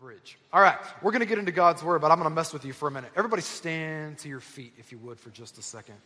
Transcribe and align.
bridge. 0.00 0.38
All 0.52 0.62
right, 0.62 0.78
we're 1.02 1.10
going 1.10 1.20
to 1.20 1.26
get 1.26 1.38
into 1.38 1.52
God's 1.52 1.82
word, 1.82 2.00
but 2.00 2.10
I'm 2.10 2.16
going 2.16 2.28
to 2.28 2.34
mess 2.34 2.54
with 2.54 2.64
you 2.64 2.72
for 2.72 2.88
a 2.88 2.90
minute. 2.90 3.10
Everybody 3.16 3.42
stand 3.42 4.16
to 4.18 4.28
your 4.28 4.40
feet, 4.40 4.72
if 4.78 4.92
you 4.92 4.98
would, 4.98 5.20
for 5.20 5.28
just 5.30 5.58
a 5.58 5.62
second. 5.62 5.96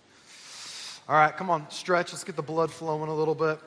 All 1.09 1.15
right, 1.15 1.37
come 1.37 1.49
on, 1.49 1.71
stretch. 1.71 2.13
Let's 2.13 2.25
get 2.25 2.35
the 2.35 2.43
blood 2.43 2.73
flowing 2.73 3.09
a 3.09 3.15
little 3.15 3.37
bit. 3.37 3.61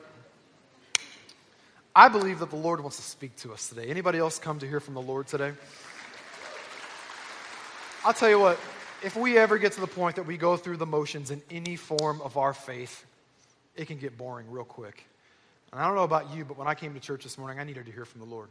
I 1.96 2.08
believe 2.08 2.40
that 2.40 2.50
the 2.50 2.56
Lord 2.56 2.80
wants 2.80 2.98
to 2.98 3.02
speak 3.02 3.36
to 3.36 3.52
us 3.52 3.70
today. 3.70 3.86
Anybody 3.88 4.18
else 4.18 4.38
come 4.38 4.58
to 4.58 4.68
hear 4.68 4.80
from 4.80 4.94
the 4.94 5.00
Lord 5.00 5.26
today? 5.28 5.52
I'll 8.04 8.12
tell 8.12 8.28
you 8.28 8.38
what, 8.38 8.60
if 9.02 9.16
we 9.16 9.38
ever 9.38 9.56
get 9.56 9.72
to 9.72 9.80
the 9.80 9.86
point 9.86 10.16
that 10.16 10.26
we 10.26 10.36
go 10.36 10.56
through 10.56 10.76
the 10.76 10.86
motions 10.86 11.30
in 11.30 11.42
any 11.50 11.76
form 11.76 12.20
of 12.20 12.36
our 12.36 12.52
faith, 12.52 13.04
it 13.76 13.86
can 13.86 13.96
get 13.96 14.18
boring 14.18 14.50
real 14.50 14.64
quick. 14.64 15.04
And 15.72 15.80
I 15.80 15.86
don't 15.86 15.96
know 15.96 16.04
about 16.04 16.34
you, 16.34 16.44
but 16.44 16.58
when 16.58 16.68
I 16.68 16.74
came 16.74 16.92
to 16.94 17.00
church 17.00 17.22
this 17.22 17.38
morning, 17.38 17.58
I 17.58 17.64
needed 17.64 17.86
to 17.86 17.92
hear 17.92 18.04
from 18.04 18.20
the 18.20 18.26
Lord. 18.26 18.48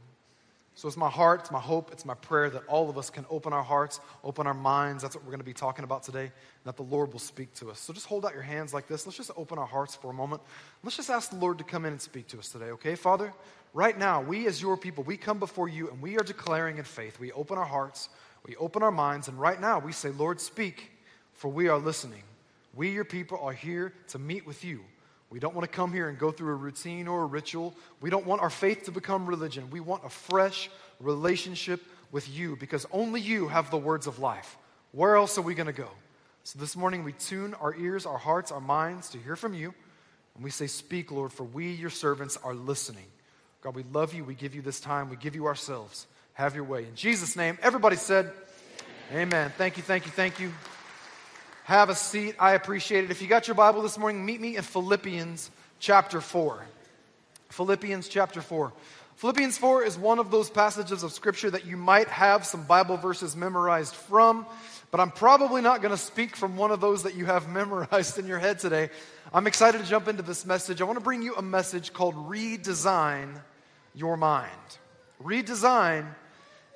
So 0.77 0.87
it's 0.87 0.95
my 0.95 1.09
heart, 1.09 1.39
it's 1.39 1.49
my 1.49 1.59
hope, 1.59 1.91
it's 1.91 2.05
my 2.05 2.13
prayer 2.13 2.51
that 2.51 2.63
all 2.67 2.87
of 2.87 2.99
us 2.99 3.09
can 3.09 3.25
open 3.31 3.51
our 3.51 3.63
hearts, 3.63 3.99
open 4.23 4.45
our 4.45 4.53
minds. 4.53 5.01
That's 5.01 5.15
what 5.15 5.25
we're 5.25 5.31
going 5.31 5.39
to 5.39 5.43
be 5.43 5.51
talking 5.51 5.83
about 5.83 6.03
today, 6.03 6.31
that 6.65 6.77
the 6.77 6.83
Lord 6.83 7.11
will 7.11 7.19
speak 7.19 7.51
to 7.55 7.71
us. 7.71 7.79
So 7.79 7.93
just 7.93 8.05
hold 8.05 8.27
out 8.27 8.33
your 8.33 8.43
hands 8.43 8.75
like 8.75 8.87
this. 8.87 9.07
Let's 9.07 9.17
just 9.17 9.31
open 9.35 9.57
our 9.57 9.65
hearts 9.65 9.95
for 9.95 10.11
a 10.11 10.13
moment. 10.13 10.43
Let's 10.83 10.95
just 10.95 11.09
ask 11.09 11.31
the 11.31 11.37
Lord 11.37 11.57
to 11.57 11.63
come 11.63 11.85
in 11.85 11.93
and 11.93 12.01
speak 12.01 12.27
to 12.27 12.37
us 12.37 12.49
today, 12.49 12.65
okay? 12.65 12.93
Father, 12.93 13.33
right 13.73 13.97
now, 13.97 14.21
we 14.21 14.45
as 14.45 14.61
your 14.61 14.77
people, 14.77 15.03
we 15.03 15.17
come 15.17 15.39
before 15.39 15.67
you 15.67 15.89
and 15.89 15.99
we 15.99 16.15
are 16.19 16.23
declaring 16.23 16.77
in 16.77 16.83
faith. 16.83 17.19
We 17.19 17.31
open 17.31 17.57
our 17.57 17.65
hearts, 17.65 18.09
we 18.45 18.55
open 18.57 18.83
our 18.83 18.91
minds, 18.91 19.29
and 19.29 19.39
right 19.39 19.59
now 19.59 19.79
we 19.79 19.93
say, 19.93 20.11
Lord, 20.11 20.39
speak, 20.39 20.91
for 21.33 21.47
we 21.49 21.69
are 21.69 21.79
listening. 21.79 22.21
We, 22.75 22.91
your 22.91 23.03
people, 23.03 23.39
are 23.39 23.51
here 23.51 23.93
to 24.09 24.19
meet 24.19 24.45
with 24.45 24.63
you. 24.63 24.81
We 25.29 25.39
don't 25.39 25.53
want 25.53 25.69
to 25.69 25.75
come 25.75 25.91
here 25.91 26.07
and 26.07 26.17
go 26.17 26.31
through 26.31 26.53
a 26.53 26.55
routine 26.55 27.07
or 27.07 27.23
a 27.23 27.25
ritual. 27.25 27.75
We 27.99 28.09
don't 28.09 28.25
want 28.25 28.41
our 28.41 28.49
faith 28.49 28.85
to 28.85 28.91
become 28.91 29.25
religion. 29.25 29.69
We 29.69 29.81
want 29.81 30.05
a 30.05 30.09
fresh 30.09 30.69
relationship 30.99 31.83
with 32.11 32.29
you 32.29 32.55
because 32.55 32.85
only 32.91 33.19
you 33.19 33.47
have 33.49 33.69
the 33.69 33.77
words 33.77 34.07
of 34.07 34.19
life. 34.19 34.57
Where 34.91 35.15
else 35.15 35.37
are 35.37 35.41
we 35.41 35.53
going 35.53 35.67
to 35.67 35.73
go? 35.73 35.89
So 36.43 36.59
this 36.59 36.77
morning 36.77 37.03
we 37.03 37.11
tune 37.11 37.53
our 37.55 37.75
ears, 37.75 38.05
our 38.05 38.17
hearts, 38.17 38.53
our 38.53 38.61
minds 38.61 39.09
to 39.09 39.17
hear 39.17 39.35
from 39.35 39.53
you. 39.53 39.73
And 40.35 40.43
we 40.43 40.49
say, 40.49 40.67
Speak, 40.67 41.11
Lord, 41.11 41.33
for 41.33 41.43
we, 41.43 41.71
your 41.71 41.89
servants, 41.89 42.37
are 42.37 42.53
listening. 42.53 43.05
God, 43.61 43.75
we 43.75 43.83
love 43.91 44.13
you. 44.13 44.23
We 44.23 44.33
give 44.33 44.55
you 44.55 44.61
this 44.61 44.79
time. 44.79 45.09
We 45.09 45.17
give 45.17 45.35
you 45.35 45.47
ourselves. 45.47 46.07
Have 46.33 46.55
your 46.55 46.63
way. 46.63 46.85
In 46.85 46.95
Jesus' 46.95 47.35
name, 47.35 47.57
everybody 47.61 47.97
said, 47.97 48.31
Amen. 49.11 49.27
Amen. 49.27 49.53
Thank 49.57 49.75
you, 49.75 49.83
thank 49.83 50.05
you, 50.05 50.11
thank 50.11 50.39
you. 50.39 50.53
Have 51.67 51.89
a 51.89 51.95
seat. 51.95 52.33
I 52.39 52.53
appreciate 52.53 53.03
it. 53.03 53.11
If 53.11 53.21
you 53.21 53.27
got 53.27 53.49
your 53.49 53.55
Bible 53.55 53.81
this 53.81 53.97
morning, 53.97 54.25
meet 54.25 54.39
me 54.39 54.55
in 54.55 54.63
Philippians 54.63 55.51
chapter 55.79 56.21
4. 56.21 56.65
Philippians 57.49 58.07
chapter 58.07 58.39
4. 58.39 58.71
Philippians 59.17 59.57
4 59.57 59.83
is 59.83 59.97
one 59.97 60.17
of 60.17 60.31
those 60.31 60.49
passages 60.49 61.03
of 61.03 61.11
Scripture 61.11 61.51
that 61.51 61.65
you 61.65 61.75
might 61.75 62.07
have 62.07 62.45
some 62.45 62.63
Bible 62.63 62.95
verses 62.95 63.35
memorized 63.35 63.93
from, 63.93 64.45
but 64.91 65.01
I'm 65.01 65.11
probably 65.11 65.61
not 65.61 65.81
going 65.81 65.91
to 65.91 65.97
speak 65.97 66.37
from 66.37 66.55
one 66.55 66.71
of 66.71 66.79
those 66.79 67.03
that 67.03 67.15
you 67.15 67.25
have 67.25 67.49
memorized 67.49 68.17
in 68.17 68.27
your 68.27 68.39
head 68.39 68.59
today. 68.59 68.89
I'm 69.33 69.45
excited 69.45 69.81
to 69.81 69.87
jump 69.89 70.07
into 70.07 70.23
this 70.23 70.45
message. 70.45 70.79
I 70.79 70.85
want 70.85 70.99
to 70.99 71.03
bring 71.03 71.21
you 71.21 71.35
a 71.35 71.41
message 71.41 71.91
called 71.91 72.15
Redesign 72.15 73.41
Your 73.93 74.15
Mind. 74.15 74.77
Redesign 75.21 76.05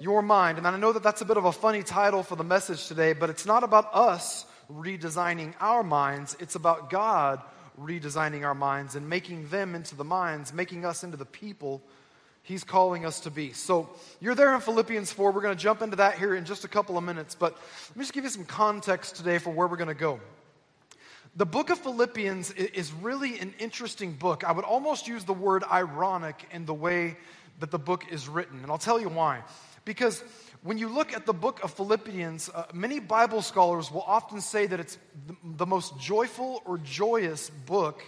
Your 0.01 0.21
Mind. 0.21 0.57
And 0.57 0.67
I 0.67 0.75
know 0.75 0.91
that 0.91 1.01
that's 1.01 1.21
a 1.21 1.25
bit 1.25 1.37
of 1.37 1.45
a 1.45 1.53
funny 1.53 1.81
title 1.81 2.23
for 2.23 2.35
the 2.35 2.43
message 2.43 2.89
today, 2.89 3.13
but 3.13 3.29
it's 3.29 3.45
not 3.45 3.63
about 3.63 3.95
us 3.95 4.47
redesigning 4.71 5.53
our 5.59 5.83
minds, 5.83 6.35
it's 6.39 6.55
about 6.55 6.89
God 6.89 7.41
redesigning 7.79 8.45
our 8.45 8.55
minds 8.55 8.95
and 8.95 9.09
making 9.09 9.47
them 9.49 9.75
into 9.75 9.95
the 9.95 10.03
minds, 10.03 10.53
making 10.53 10.85
us 10.85 11.03
into 11.03 11.17
the 11.17 11.25
people 11.25 11.81
He's 12.43 12.63
calling 12.63 13.05
us 13.05 13.19
to 13.21 13.29
be. 13.29 13.53
So 13.53 13.89
you're 14.19 14.33
there 14.33 14.55
in 14.55 14.61
Philippians 14.61 15.11
4. 15.11 15.31
We're 15.31 15.41
going 15.41 15.55
to 15.55 15.61
jump 15.61 15.83
into 15.83 15.97
that 15.97 16.17
here 16.17 16.33
in 16.33 16.43
just 16.43 16.65
a 16.65 16.67
couple 16.67 16.97
of 16.97 17.03
minutes. 17.03 17.35
But 17.35 17.53
let 17.89 17.95
me 17.95 18.01
just 18.01 18.13
give 18.13 18.23
you 18.23 18.31
some 18.31 18.45
context 18.45 19.15
today 19.15 19.37
for 19.37 19.51
where 19.51 19.67
we're 19.67 19.77
going 19.77 19.89
to 19.89 19.93
go. 19.93 20.19
The 21.35 21.45
book 21.45 21.69
of 21.69 21.77
Philippians 21.77 22.51
is 22.51 22.91
really 22.93 23.39
an 23.39 23.53
interesting 23.59 24.13
book. 24.13 24.43
I 24.43 24.51
would 24.51 24.65
almost 24.65 25.07
use 25.07 25.23
the 25.23 25.33
word 25.33 25.63
ironic 25.71 26.47
in 26.51 26.65
the 26.65 26.73
way 26.73 27.15
that 27.59 27.69
the 27.69 27.79
book 27.79 28.11
is 28.11 28.27
written. 28.27 28.59
And 28.63 28.71
I'll 28.71 28.79
tell 28.79 28.99
you 28.99 29.09
why. 29.09 29.43
Because 29.85 30.23
when 30.63 30.77
you 30.77 30.89
look 30.89 31.13
at 31.13 31.25
the 31.25 31.33
book 31.33 31.63
of 31.63 31.73
Philippians, 31.73 32.49
uh, 32.49 32.65
many 32.73 32.99
Bible 32.99 33.41
scholars 33.41 33.91
will 33.91 34.03
often 34.03 34.41
say 34.41 34.67
that 34.67 34.79
it's 34.79 34.97
the, 35.25 35.35
the 35.43 35.65
most 35.65 35.99
joyful 35.99 36.61
or 36.65 36.77
joyous 36.77 37.49
book 37.49 38.01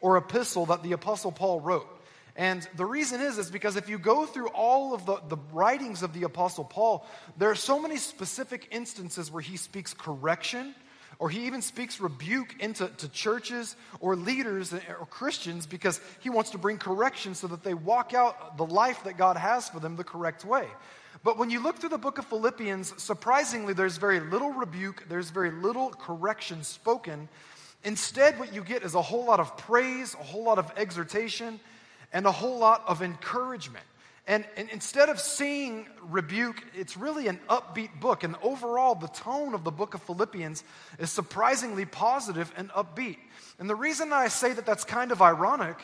or 0.00 0.16
epistle 0.16 0.66
that 0.66 0.82
the 0.82 0.92
Apostle 0.92 1.30
Paul 1.30 1.60
wrote. 1.60 1.86
And 2.34 2.66
the 2.76 2.86
reason 2.86 3.20
is, 3.20 3.38
is 3.38 3.50
because 3.50 3.76
if 3.76 3.88
you 3.88 3.98
go 3.98 4.26
through 4.26 4.48
all 4.48 4.94
of 4.94 5.06
the, 5.06 5.18
the 5.28 5.36
writings 5.52 6.02
of 6.02 6.12
the 6.12 6.24
Apostle 6.24 6.64
Paul, 6.64 7.06
there 7.36 7.50
are 7.50 7.54
so 7.54 7.78
many 7.78 7.98
specific 7.98 8.68
instances 8.70 9.30
where 9.30 9.42
he 9.42 9.56
speaks 9.56 9.94
correction 9.94 10.74
or 11.18 11.30
he 11.30 11.46
even 11.46 11.62
speaks 11.62 12.00
rebuke 12.00 12.56
into 12.58 12.88
to 12.88 13.08
churches 13.10 13.76
or 14.00 14.16
leaders 14.16 14.72
or 14.72 15.06
Christians 15.08 15.66
because 15.66 16.00
he 16.20 16.30
wants 16.30 16.50
to 16.50 16.58
bring 16.58 16.78
correction 16.78 17.34
so 17.34 17.46
that 17.48 17.62
they 17.62 17.74
walk 17.74 18.12
out 18.14 18.56
the 18.56 18.66
life 18.66 19.04
that 19.04 19.16
God 19.16 19.36
has 19.36 19.68
for 19.68 19.78
them 19.78 19.94
the 19.94 20.04
correct 20.04 20.44
way. 20.44 20.66
But 21.24 21.38
when 21.38 21.50
you 21.50 21.62
look 21.62 21.78
through 21.78 21.90
the 21.90 21.98
book 21.98 22.18
of 22.18 22.26
Philippians, 22.26 23.00
surprisingly, 23.00 23.74
there's 23.74 23.96
very 23.96 24.18
little 24.18 24.50
rebuke, 24.50 25.04
there's 25.08 25.30
very 25.30 25.52
little 25.52 25.90
correction 25.90 26.64
spoken. 26.64 27.28
Instead, 27.84 28.38
what 28.38 28.52
you 28.52 28.62
get 28.62 28.82
is 28.82 28.94
a 28.94 29.02
whole 29.02 29.24
lot 29.24 29.38
of 29.38 29.56
praise, 29.56 30.14
a 30.14 30.22
whole 30.22 30.44
lot 30.44 30.58
of 30.58 30.72
exhortation, 30.76 31.60
and 32.12 32.26
a 32.26 32.32
whole 32.32 32.58
lot 32.58 32.82
of 32.88 33.02
encouragement. 33.02 33.84
And, 34.26 34.44
and, 34.56 34.68
instead 34.70 35.08
of 35.08 35.18
seeing 35.18 35.88
rebuke, 36.00 36.62
it's 36.74 36.96
really 36.96 37.26
an 37.26 37.40
upbeat 37.48 37.98
book. 37.98 38.22
And 38.22 38.36
overall, 38.40 38.94
the 38.94 39.08
tone 39.08 39.52
of 39.52 39.64
the 39.64 39.72
book 39.72 39.94
of 39.94 40.02
Philippians 40.02 40.62
is 41.00 41.10
surprisingly 41.10 41.84
positive 41.84 42.52
and 42.56 42.70
upbeat. 42.70 43.16
And 43.58 43.68
the 43.68 43.74
reason 43.74 44.12
I 44.12 44.28
say 44.28 44.52
that 44.52 44.64
that's 44.64 44.84
kind 44.84 45.10
of 45.10 45.22
ironic 45.22 45.76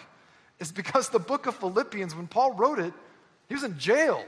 is 0.60 0.70
because 0.70 1.08
the 1.08 1.18
book 1.18 1.46
of 1.46 1.56
Philippians, 1.56 2.14
when 2.14 2.28
Paul 2.28 2.52
wrote 2.52 2.78
it, 2.78 2.92
he 3.48 3.54
was 3.54 3.64
in 3.64 3.76
jail. 3.76 4.24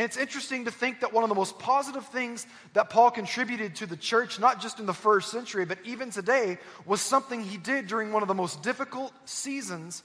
And 0.00 0.06
it's 0.06 0.16
interesting 0.16 0.64
to 0.64 0.70
think 0.70 1.00
that 1.00 1.12
one 1.12 1.24
of 1.24 1.28
the 1.28 1.34
most 1.34 1.58
positive 1.58 2.06
things 2.06 2.46
that 2.72 2.88
Paul 2.88 3.10
contributed 3.10 3.74
to 3.74 3.86
the 3.86 3.98
church, 3.98 4.40
not 4.40 4.58
just 4.58 4.80
in 4.80 4.86
the 4.86 4.94
first 4.94 5.30
century, 5.30 5.66
but 5.66 5.76
even 5.84 6.08
today, 6.10 6.56
was 6.86 7.02
something 7.02 7.42
he 7.42 7.58
did 7.58 7.86
during 7.86 8.10
one 8.10 8.22
of 8.22 8.28
the 8.28 8.32
most 8.32 8.62
difficult 8.62 9.12
seasons 9.26 10.02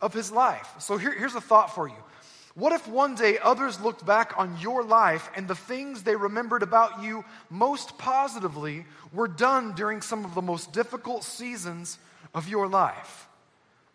of 0.00 0.14
his 0.14 0.30
life. 0.30 0.68
So 0.78 0.96
here, 0.96 1.10
here's 1.12 1.34
a 1.34 1.40
thought 1.40 1.74
for 1.74 1.88
you. 1.88 1.96
What 2.54 2.72
if 2.72 2.86
one 2.86 3.16
day 3.16 3.36
others 3.42 3.80
looked 3.80 4.06
back 4.06 4.34
on 4.38 4.60
your 4.60 4.84
life 4.84 5.28
and 5.34 5.48
the 5.48 5.56
things 5.56 6.04
they 6.04 6.14
remembered 6.14 6.62
about 6.62 7.02
you 7.02 7.24
most 7.50 7.98
positively 7.98 8.86
were 9.12 9.26
done 9.26 9.72
during 9.72 10.02
some 10.02 10.24
of 10.24 10.36
the 10.36 10.42
most 10.42 10.72
difficult 10.72 11.24
seasons 11.24 11.98
of 12.32 12.48
your 12.48 12.68
life? 12.68 13.26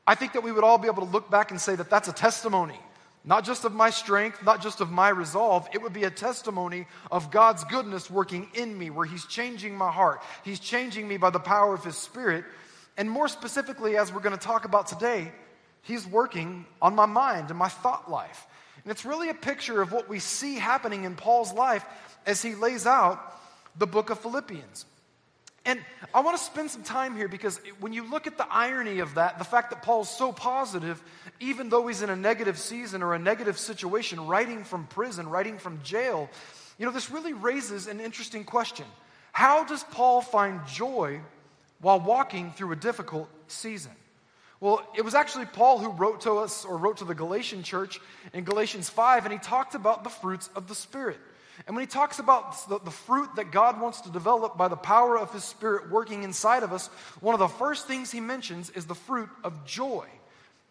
I 0.06 0.16
think 0.16 0.34
that 0.34 0.44
we 0.44 0.52
would 0.52 0.66
all 0.66 0.78
be 0.78 0.88
able 0.88 1.06
to 1.06 1.09
look 1.13 1.31
back 1.31 1.52
and 1.52 1.62
say 1.62 1.74
that 1.74 1.90
that's 1.90 2.09
a 2.09 2.13
testimony, 2.13 2.81
not 3.28 3.44
just 3.44 3.66
of 3.66 3.74
my 3.74 3.90
strength, 3.90 4.42
not 4.42 4.62
just 4.62 4.80
of 4.80 4.90
my 4.90 5.10
resolve. 5.10 5.68
It 5.74 5.82
would 5.82 5.92
be 5.92 6.06
a 6.06 6.10
testimony 6.10 6.88
of 7.12 7.30
God's 7.30 7.66
goodness 7.66 8.10
working 8.10 8.48
in 8.54 8.76
me, 8.76 8.90
where 8.90 9.06
He's 9.06 9.26
changing 9.26 9.76
my 9.76 9.92
heart. 9.92 10.24
He's 10.46 10.62
changing 10.62 11.06
me 11.06 11.18
by 11.18 11.30
the 11.30 11.40
power 11.40 11.74
of 11.74 11.84
His 11.84 11.98
Spirit. 11.98 12.46
And 12.96 13.12
more 13.12 13.28
specifically, 13.28 13.98
as 13.98 14.14
we're 14.14 14.22
going 14.22 14.38
to 14.38 14.44
talk 14.44 14.64
about 14.64 14.88
today, 14.88 15.30
He's 15.82 16.08
working 16.08 16.66
on 16.82 16.96
my 16.96 17.06
mind 17.06 17.50
and 17.50 17.60
my 17.60 17.68
thought 17.68 18.10
life. 18.10 18.48
And 18.84 18.92
it's 18.94 19.04
really 19.04 19.30
a 19.30 19.34
picture 19.34 19.82
of 19.82 19.92
what 19.92 20.08
we 20.08 20.20
see 20.20 20.56
happening 20.56 21.04
in 21.04 21.16
Paul's 21.16 21.52
life 21.52 21.86
as 22.26 22.42
he 22.42 22.56
lays 22.56 22.86
out 22.86 23.20
the 23.78 23.88
book 23.88 24.10
of 24.10 24.20
Philippians. 24.20 24.86
And 25.68 25.82
I 26.14 26.22
want 26.22 26.38
to 26.38 26.44
spend 26.44 26.72
some 26.72 26.82
time 26.82 27.18
here 27.18 27.28
because 27.28 27.60
when 27.82 27.92
you 27.92 28.10
look 28.10 28.26
at 28.26 28.38
the 28.38 28.48
irony 28.50 29.00
of 29.00 29.16
that, 29.16 29.38
the 29.38 29.44
fact 29.44 29.70
that 29.72 29.84
Paul's 29.84 30.10
so 30.10 30.32
positive, 30.32 31.04
even 31.42 31.68
though 31.68 31.88
he's 31.88 32.02
in 32.02 32.10
a 32.10 32.16
negative 32.16 32.58
season 32.58 33.04
or 33.04 33.14
a 33.14 33.20
negative 33.20 33.60
situation, 33.60 34.28
writing 34.28 34.64
from 34.64 34.88
prison, 34.88 35.28
writing 35.28 35.58
from 35.58 35.84
jail, 35.84 36.30
you 36.78 36.86
know, 36.86 36.94
this 36.94 37.12
really 37.12 37.34
raises 37.34 37.88
an 37.88 38.00
interesting 38.00 38.46
question. 38.46 38.86
How 39.34 39.66
does 39.66 39.84
Paul 39.84 40.22
find 40.22 40.66
joy 40.68 41.19
while 41.81 42.00
walking 42.00 42.54
through 42.54 42.72
a 42.72 42.78
difficult 42.78 43.28
season? 43.50 43.92
Well, 44.62 44.81
it 44.96 45.02
was 45.04 45.16
actually 45.16 45.48
Paul 45.48 45.80
who 45.80 45.90
wrote 45.90 46.22
to 46.22 46.38
us 46.38 46.63
or 46.63 46.78
wrote 46.78 46.98
to 46.98 47.06
the 47.06 47.13
Galatian 47.13 47.62
church 47.62 48.00
in 48.31 48.46
Galatians 48.46 48.90
5, 48.90 49.25
and 49.25 49.34
he 49.34 49.38
talked 49.38 49.75
about 49.75 50.06
the 50.06 50.10
fruits 50.10 50.50
of 50.56 50.68
the 50.68 50.75
Spirit. 50.75 51.20
And 51.65 51.75
when 51.75 51.83
he 51.83 51.88
talks 51.88 52.19
about 52.19 52.69
the, 52.69 52.80
the, 52.80 52.92
fruit 52.92 53.36
that 53.38 53.51
God 53.51 53.81
wants 53.81 54.01
to 54.01 54.09
develop 54.09 54.57
by 54.57 54.68
the 54.68 54.75
power 54.75 55.18
of 55.18 55.33
his 55.33 55.44
Spirit 55.44 55.89
working 55.89 56.24
inside 56.24 56.63
of 56.63 56.71
us, 56.71 56.88
one 57.19 57.33
of 57.33 57.39
the 57.39 57.48
first 57.48 57.88
things 57.88 58.12
he 58.12 58.19
mentions 58.19 58.69
is 58.69 58.86
the 58.86 58.95
fruit 58.95 59.30
of 59.44 59.65
joy. 59.65 60.06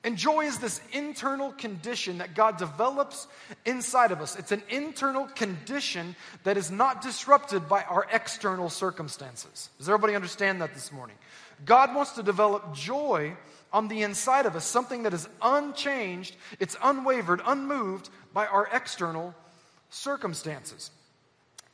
And 0.04 0.16
joy 0.16 0.42
is 0.42 0.58
this 0.58 0.80
internal 0.92 1.50
condition 1.50 2.18
that 2.18 2.36
God 2.36 2.58
develops 2.58 3.26
inside 3.64 4.12
of 4.12 4.20
us. 4.20 4.36
It's 4.36 4.52
an 4.52 4.62
internal 4.68 5.26
condition 5.26 6.14
that 6.44 6.56
is 6.56 6.70
not 6.70 7.02
disrupted 7.02 7.68
by 7.68 7.82
our 7.82 8.06
external 8.12 8.70
circumstances. 8.70 9.68
Does 9.78 9.88
everybody 9.88 10.14
understand 10.14 10.62
that 10.62 10.74
this 10.74 10.92
morning? 10.92 11.16
God 11.64 11.92
wants 11.92 12.12
to 12.12 12.22
develop 12.22 12.72
joy 12.72 13.36
on 13.72 13.88
the 13.88 14.02
inside 14.02 14.46
of 14.46 14.54
us, 14.54 14.64
something 14.64 15.02
that 15.02 15.12
is 15.12 15.28
unchanged, 15.42 16.36
it's 16.60 16.76
unwavered, 16.82 17.40
unmoved 17.44 18.08
by 18.32 18.46
our 18.46 18.68
external 18.72 19.34
circumstances. 19.90 20.90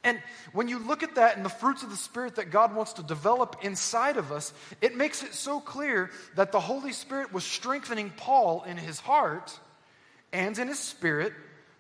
And 0.05 0.20
when 0.53 0.69
you 0.69 0.79
look 0.81 1.03
at 1.03 1.14
that 1.14 1.37
and 1.37 1.44
the 1.44 1.50
fruits 1.50 1.82
of 1.82 1.91
the 1.91 1.97
Spirit 1.97 2.37
that 2.37 2.50
God 2.50 2.75
wants 2.75 2.94
to 2.94 3.03
develop 3.03 3.56
inside 3.62 4.17
of 4.17 4.32
us, 4.32 4.53
it 4.81 4.97
makes 4.97 5.23
it 5.23 5.32
so 5.32 5.61
clear 5.61 6.11
that 6.35 6.50
the 6.50 6.61
Holy 6.61 6.93
Spirit 6.93 7.32
was 7.32 7.44
strengthening 7.44 8.11
Paul 8.17 8.64
in 8.67 8.76
his 8.76 8.99
heart 8.99 9.56
and 10.32 10.59
in 10.59 10.67
his 10.67 10.81
spirit. 10.81 11.32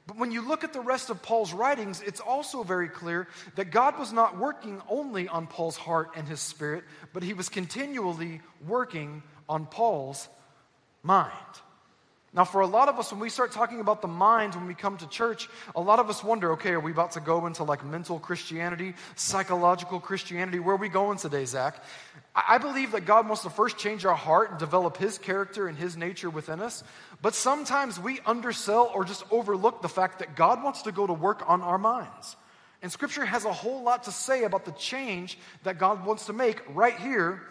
But 0.06 0.18
when 0.18 0.30
you 0.30 0.46
look 0.46 0.62
at 0.62 0.72
the 0.72 0.80
rest 0.80 1.10
of 1.10 1.22
Paul's 1.22 1.52
writings, 1.52 2.00
it's 2.00 2.20
also 2.20 2.62
very 2.62 2.88
clear 2.88 3.28
that 3.56 3.70
God 3.70 3.98
was 3.98 4.12
not 4.12 4.38
working 4.38 4.80
only 4.88 5.26
on 5.26 5.46
Paul's 5.46 5.76
heart 5.76 6.10
and 6.16 6.28
his 6.28 6.40
spirit, 6.40 6.84
but 7.12 7.22
he 7.22 7.34
was 7.34 7.48
continually 7.48 8.40
working 8.66 9.22
on 9.48 9.66
Paul's 9.66 10.28
mind. 11.02 11.30
Now, 12.34 12.44
for 12.44 12.62
a 12.62 12.66
lot 12.66 12.88
of 12.88 12.98
us, 12.98 13.12
when 13.12 13.20
we 13.20 13.28
start 13.28 13.52
talking 13.52 13.80
about 13.80 14.00
the 14.00 14.08
mind 14.08 14.54
when 14.54 14.66
we 14.66 14.74
come 14.74 14.96
to 14.96 15.06
church, 15.06 15.50
a 15.76 15.80
lot 15.82 15.98
of 15.98 16.08
us 16.08 16.24
wonder 16.24 16.52
okay, 16.52 16.70
are 16.70 16.80
we 16.80 16.90
about 16.90 17.12
to 17.12 17.20
go 17.20 17.46
into 17.46 17.62
like 17.62 17.84
mental 17.84 18.18
Christianity, 18.18 18.94
psychological 19.16 20.00
Christianity? 20.00 20.58
Where 20.58 20.74
are 20.74 20.78
we 20.78 20.88
going 20.88 21.18
today, 21.18 21.44
Zach? 21.44 21.82
I 22.34 22.56
believe 22.56 22.92
that 22.92 23.04
God 23.04 23.26
wants 23.26 23.42
to 23.42 23.50
first 23.50 23.76
change 23.76 24.06
our 24.06 24.14
heart 24.14 24.50
and 24.50 24.58
develop 24.58 24.96
His 24.96 25.18
character 25.18 25.68
and 25.68 25.76
His 25.76 25.94
nature 25.94 26.30
within 26.30 26.60
us. 26.60 26.82
But 27.20 27.34
sometimes 27.34 28.00
we 28.00 28.18
undersell 28.24 28.90
or 28.94 29.04
just 29.04 29.24
overlook 29.30 29.82
the 29.82 29.90
fact 29.90 30.20
that 30.20 30.34
God 30.34 30.62
wants 30.62 30.82
to 30.82 30.92
go 30.92 31.06
to 31.06 31.12
work 31.12 31.42
on 31.46 31.60
our 31.60 31.78
minds. 31.78 32.36
And 32.80 32.90
Scripture 32.90 33.26
has 33.26 33.44
a 33.44 33.52
whole 33.52 33.82
lot 33.82 34.04
to 34.04 34.12
say 34.12 34.44
about 34.44 34.64
the 34.64 34.72
change 34.72 35.38
that 35.64 35.78
God 35.78 36.06
wants 36.06 36.26
to 36.26 36.32
make 36.32 36.62
right 36.74 36.98
here 36.98 37.42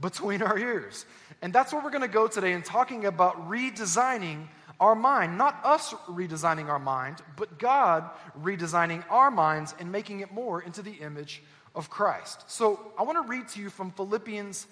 between 0.00 0.42
our 0.42 0.58
ears. 0.58 1.06
And 1.42 1.52
that's 1.52 1.72
where 1.72 1.82
we're 1.82 1.90
going 1.90 2.02
to 2.02 2.08
go 2.08 2.26
today 2.26 2.52
in 2.52 2.62
talking 2.62 3.06
about 3.06 3.48
redesigning 3.48 4.46
our 4.78 4.94
mind. 4.94 5.38
Not 5.38 5.58
us 5.64 5.92
redesigning 6.08 6.68
our 6.68 6.78
mind, 6.78 7.18
but 7.36 7.58
God 7.58 8.10
redesigning 8.40 9.04
our 9.10 9.30
minds 9.30 9.74
and 9.78 9.90
making 9.90 10.20
it 10.20 10.32
more 10.32 10.60
into 10.60 10.82
the 10.82 10.92
image 10.92 11.42
of 11.74 11.90
Christ. 11.90 12.50
So 12.50 12.80
I 12.98 13.02
want 13.02 13.22
to 13.22 13.28
read 13.28 13.48
to 13.48 13.60
you 13.60 13.70
from 13.70 13.90
Philippians 13.92 14.66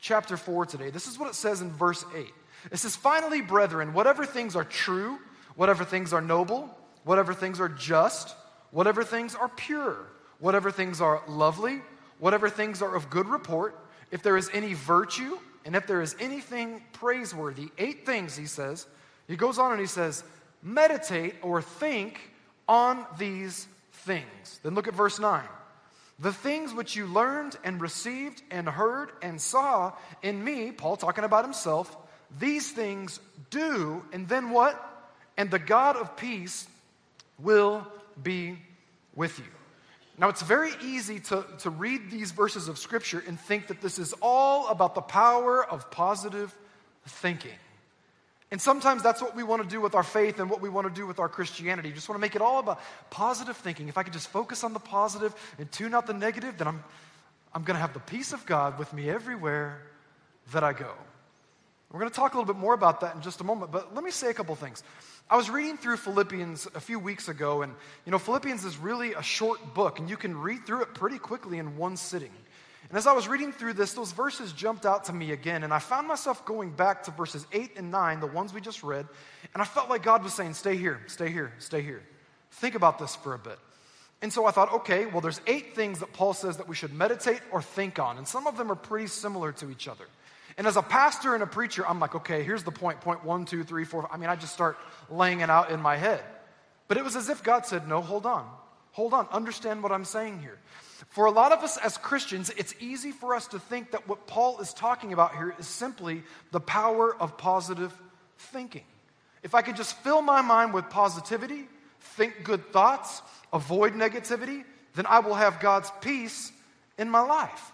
chapter 0.00 0.36
4 0.36 0.66
today. 0.66 0.90
This 0.90 1.06
is 1.06 1.18
what 1.18 1.28
it 1.28 1.34
says 1.34 1.60
in 1.60 1.70
verse 1.70 2.04
8. 2.14 2.26
It 2.70 2.78
says, 2.78 2.96
Finally, 2.96 3.42
brethren, 3.42 3.92
whatever 3.92 4.26
things 4.26 4.56
are 4.56 4.64
true, 4.64 5.18
whatever 5.56 5.84
things 5.84 6.12
are 6.12 6.20
noble, 6.20 6.76
whatever 7.04 7.34
things 7.34 7.60
are 7.60 7.68
just, 7.68 8.34
whatever 8.70 9.04
things 9.04 9.34
are 9.34 9.48
pure, 9.48 10.06
whatever 10.38 10.70
things 10.70 11.00
are 11.00 11.22
lovely, 11.26 11.80
whatever 12.18 12.48
things 12.48 12.82
are 12.82 12.94
of 12.94 13.10
good 13.10 13.28
report, 13.28 13.78
if 14.10 14.22
there 14.22 14.36
is 14.36 14.50
any 14.52 14.74
virtue, 14.74 15.38
and 15.64 15.76
if 15.76 15.86
there 15.86 16.00
is 16.00 16.16
anything 16.18 16.82
praiseworthy, 16.92 17.68
eight 17.78 18.06
things, 18.06 18.36
he 18.36 18.46
says. 18.46 18.86
He 19.28 19.36
goes 19.36 19.58
on 19.58 19.72
and 19.72 19.80
he 19.80 19.86
says, 19.86 20.24
meditate 20.62 21.34
or 21.42 21.62
think 21.62 22.20
on 22.68 23.06
these 23.18 23.66
things. 23.92 24.60
Then 24.62 24.74
look 24.74 24.88
at 24.88 24.94
verse 24.94 25.18
9. 25.18 25.42
The 26.18 26.32
things 26.32 26.74
which 26.74 26.96
you 26.96 27.06
learned 27.06 27.56
and 27.64 27.80
received 27.80 28.42
and 28.50 28.68
heard 28.68 29.10
and 29.22 29.40
saw 29.40 29.92
in 30.22 30.42
me, 30.42 30.70
Paul 30.70 30.96
talking 30.96 31.24
about 31.24 31.44
himself, 31.44 31.96
these 32.38 32.70
things 32.70 33.20
do, 33.48 34.04
and 34.12 34.28
then 34.28 34.50
what? 34.50 34.86
And 35.36 35.50
the 35.50 35.58
God 35.58 35.96
of 35.96 36.16
peace 36.16 36.68
will 37.38 37.86
be 38.22 38.58
with 39.14 39.38
you. 39.38 39.59
Now, 40.20 40.28
it's 40.28 40.42
very 40.42 40.72
easy 40.82 41.18
to, 41.20 41.46
to 41.60 41.70
read 41.70 42.10
these 42.10 42.30
verses 42.30 42.68
of 42.68 42.78
Scripture 42.78 43.24
and 43.26 43.40
think 43.40 43.68
that 43.68 43.80
this 43.80 43.98
is 43.98 44.12
all 44.20 44.68
about 44.68 44.94
the 44.94 45.00
power 45.00 45.64
of 45.64 45.90
positive 45.90 46.54
thinking. 47.06 47.54
And 48.50 48.60
sometimes 48.60 49.02
that's 49.02 49.22
what 49.22 49.34
we 49.34 49.42
want 49.42 49.62
to 49.62 49.68
do 49.68 49.80
with 49.80 49.94
our 49.94 50.02
faith 50.02 50.38
and 50.38 50.50
what 50.50 50.60
we 50.60 50.68
want 50.68 50.86
to 50.86 50.92
do 50.92 51.06
with 51.06 51.20
our 51.20 51.28
Christianity. 51.30 51.88
You 51.88 51.94
just 51.94 52.06
want 52.06 52.18
to 52.18 52.20
make 52.20 52.36
it 52.36 52.42
all 52.42 52.58
about 52.58 52.80
positive 53.08 53.56
thinking. 53.56 53.88
If 53.88 53.96
I 53.96 54.02
could 54.02 54.12
just 54.12 54.28
focus 54.28 54.62
on 54.62 54.74
the 54.74 54.78
positive 54.78 55.34
and 55.58 55.72
tune 55.72 55.94
out 55.94 56.06
the 56.06 56.12
negative, 56.12 56.58
then 56.58 56.68
I'm, 56.68 56.84
I'm 57.54 57.62
going 57.62 57.76
to 57.76 57.80
have 57.80 57.94
the 57.94 58.00
peace 58.00 58.34
of 58.34 58.44
God 58.44 58.78
with 58.78 58.92
me 58.92 59.08
everywhere 59.08 59.80
that 60.52 60.62
I 60.62 60.74
go. 60.74 60.92
We're 61.90 62.00
going 62.00 62.10
to 62.10 62.16
talk 62.16 62.34
a 62.34 62.36
little 62.36 62.52
bit 62.52 62.60
more 62.60 62.74
about 62.74 63.00
that 63.00 63.16
in 63.16 63.22
just 63.22 63.40
a 63.40 63.44
moment, 63.44 63.72
but 63.72 63.94
let 63.94 64.04
me 64.04 64.10
say 64.10 64.28
a 64.28 64.34
couple 64.34 64.54
things. 64.54 64.82
I 65.30 65.36
was 65.36 65.48
reading 65.48 65.76
through 65.76 65.98
Philippians 65.98 66.66
a 66.74 66.80
few 66.80 66.98
weeks 66.98 67.28
ago, 67.28 67.62
and 67.62 67.72
you 68.04 68.10
know, 68.10 68.18
Philippians 68.18 68.64
is 68.64 68.76
really 68.76 69.14
a 69.14 69.22
short 69.22 69.74
book, 69.74 70.00
and 70.00 70.10
you 70.10 70.16
can 70.16 70.36
read 70.36 70.66
through 70.66 70.82
it 70.82 70.92
pretty 70.92 71.18
quickly 71.18 71.58
in 71.58 71.76
one 71.76 71.96
sitting. 71.96 72.32
And 72.88 72.98
as 72.98 73.06
I 73.06 73.12
was 73.12 73.28
reading 73.28 73.52
through 73.52 73.74
this, 73.74 73.92
those 73.92 74.10
verses 74.10 74.52
jumped 74.52 74.84
out 74.84 75.04
to 75.04 75.12
me 75.12 75.30
again, 75.30 75.62
and 75.62 75.72
I 75.72 75.78
found 75.78 76.08
myself 76.08 76.44
going 76.44 76.72
back 76.72 77.04
to 77.04 77.12
verses 77.12 77.46
8 77.52 77.74
and 77.76 77.92
9, 77.92 78.18
the 78.18 78.26
ones 78.26 78.52
we 78.52 78.60
just 78.60 78.82
read, 78.82 79.06
and 79.54 79.62
I 79.62 79.66
felt 79.66 79.88
like 79.88 80.02
God 80.02 80.24
was 80.24 80.34
saying, 80.34 80.54
Stay 80.54 80.76
here, 80.76 81.00
stay 81.06 81.30
here, 81.30 81.52
stay 81.58 81.82
here. 81.82 82.02
Think 82.50 82.74
about 82.74 82.98
this 82.98 83.14
for 83.14 83.34
a 83.34 83.38
bit. 83.38 83.58
And 84.22 84.32
so 84.32 84.46
I 84.46 84.50
thought, 84.50 84.72
okay, 84.72 85.06
well, 85.06 85.20
there's 85.20 85.40
eight 85.46 85.76
things 85.76 86.00
that 86.00 86.12
Paul 86.12 86.34
says 86.34 86.56
that 86.56 86.66
we 86.66 86.74
should 86.74 86.92
meditate 86.92 87.40
or 87.52 87.62
think 87.62 88.00
on, 88.00 88.18
and 88.18 88.26
some 88.26 88.48
of 88.48 88.56
them 88.56 88.70
are 88.72 88.74
pretty 88.74 89.06
similar 89.06 89.52
to 89.52 89.70
each 89.70 89.86
other. 89.86 90.06
And 90.58 90.66
as 90.66 90.76
a 90.76 90.82
pastor 90.82 91.34
and 91.34 91.42
a 91.42 91.46
preacher, 91.46 91.86
I'm 91.86 92.00
like, 92.00 92.14
okay, 92.14 92.42
here's 92.42 92.64
the 92.64 92.70
point, 92.72 93.00
point 93.00 93.24
one, 93.24 93.44
two, 93.44 93.62
three, 93.64 93.84
four. 93.84 94.08
I 94.12 94.16
mean, 94.16 94.28
I 94.28 94.36
just 94.36 94.52
start 94.52 94.78
laying 95.08 95.40
it 95.40 95.50
out 95.50 95.70
in 95.70 95.80
my 95.80 95.96
head. 95.96 96.22
But 96.88 96.96
it 96.96 97.04
was 97.04 97.16
as 97.16 97.28
if 97.28 97.42
God 97.42 97.66
said, 97.66 97.88
no, 97.88 98.00
hold 98.00 98.26
on. 98.26 98.48
Hold 98.92 99.14
on. 99.14 99.28
Understand 99.30 99.82
what 99.82 99.92
I'm 99.92 100.04
saying 100.04 100.40
here. 100.40 100.58
For 101.10 101.26
a 101.26 101.30
lot 101.30 101.52
of 101.52 101.60
us 101.60 101.76
as 101.76 101.96
Christians, 101.96 102.50
it's 102.56 102.74
easy 102.80 103.12
for 103.12 103.34
us 103.34 103.46
to 103.48 103.58
think 103.58 103.92
that 103.92 104.08
what 104.08 104.26
Paul 104.26 104.60
is 104.60 104.74
talking 104.74 105.12
about 105.12 105.34
here 105.34 105.54
is 105.58 105.66
simply 105.66 106.22
the 106.50 106.60
power 106.60 107.14
of 107.14 107.38
positive 107.38 107.92
thinking. 108.36 108.84
If 109.42 109.54
I 109.54 109.62
could 109.62 109.76
just 109.76 109.96
fill 109.98 110.20
my 110.20 110.42
mind 110.42 110.74
with 110.74 110.90
positivity, 110.90 111.68
think 112.00 112.44
good 112.44 112.72
thoughts, 112.72 113.22
avoid 113.52 113.94
negativity, 113.94 114.64
then 114.94 115.06
I 115.06 115.20
will 115.20 115.34
have 115.34 115.60
God's 115.60 115.90
peace 116.00 116.52
in 116.98 117.08
my 117.08 117.20
life. 117.20 117.72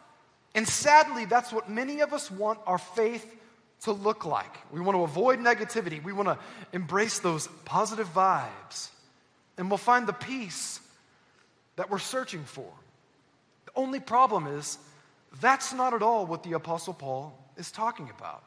And 0.57 0.67
sadly, 0.67 1.27
that's 1.27 1.53
what 1.53 1.69
many 1.69 2.01
of 2.01 2.15
us 2.15 2.31
want 2.31 2.59
our 2.67 2.79
faith 2.79 3.25
to 3.83 3.93
look 3.93 4.25
like. 4.25 4.57
We 4.73 4.81
want 4.81 4.97
to 4.97 5.03
avoid 5.03 5.39
negativity, 5.39 6.03
we 6.03 6.13
want 6.13 6.29
to 6.29 6.39
embrace 6.73 7.19
those 7.19 7.47
positive 7.67 8.13
vibes, 8.13 8.89
and 9.59 9.71
we'll 9.71 9.77
find 9.77 10.09
the 10.09 10.15
peace 10.15 10.81
that 11.77 11.91
we're 11.91 11.99
searching 11.99 12.43
for. 12.43 12.73
The 13.67 13.73
only 13.77 14.01
problem 14.01 14.47
is 14.47 14.79
that's 15.43 15.75
not 15.75 15.93
at 15.93 16.03
all 16.03 16.25
what 16.25 16.43
the 16.43 16.55
Apostle 16.55 16.95
Paul 16.95 17.39
is 17.59 17.71
talking 17.71 18.09
about. 18.19 18.43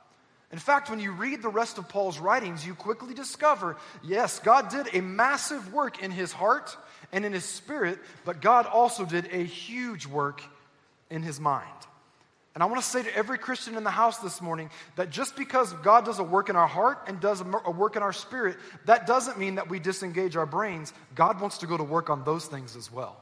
In 0.52 0.58
fact, 0.58 0.90
when 0.90 1.00
you 1.00 1.12
read 1.12 1.44
the 1.44 1.50
rest 1.50 1.78
of 1.78 1.88
Paul's 1.88 2.18
writings, 2.18 2.66
you 2.66 2.74
quickly 2.74 3.14
discover 3.14 3.78
yes, 4.04 4.40
God 4.40 4.70
did 4.70 4.96
a 4.96 5.02
massive 5.02 5.72
work 5.72 6.02
in 6.02 6.10
his 6.10 6.32
heart 6.32 6.76
and 7.12 7.24
in 7.24 7.34
his 7.34 7.46
spirit, 7.46 8.00
but 8.26 8.42
God 8.42 8.66
also 8.66 9.06
did 9.06 9.28
a 9.32 9.44
huge 9.44 10.08
work 10.08 10.42
in 11.12 11.22
his 11.22 11.40
mind. 11.40 11.68
And 12.60 12.64
I 12.64 12.66
want 12.66 12.82
to 12.82 12.90
say 12.90 13.04
to 13.04 13.16
every 13.16 13.38
Christian 13.38 13.78
in 13.78 13.86
the 13.86 13.90
house 13.90 14.18
this 14.18 14.42
morning 14.42 14.70
that 14.98 15.12
just 15.12 15.38
because 15.38 15.72
God 15.76 16.04
does 16.04 16.20
a 16.20 16.26
work 16.26 16.50
in 16.50 16.58
our 16.58 16.68
heart 16.68 17.06
and 17.08 17.18
does 17.22 17.40
a 17.40 17.72
work 17.72 17.96
in 17.96 18.04
our 18.04 18.12
spirit, 18.12 18.58
that 18.84 19.08
doesn't 19.08 19.40
mean 19.40 19.56
that 19.56 19.70
we 19.70 19.80
disengage 19.80 20.36
our 20.36 20.46
brains. 20.46 20.92
God 21.16 21.40
wants 21.40 21.60
to 21.60 21.68
go 21.68 21.78
to 21.78 21.86
work 21.86 22.10
on 22.10 22.26
those 22.26 22.48
things 22.48 22.76
as 22.76 22.92
well. 22.92 23.16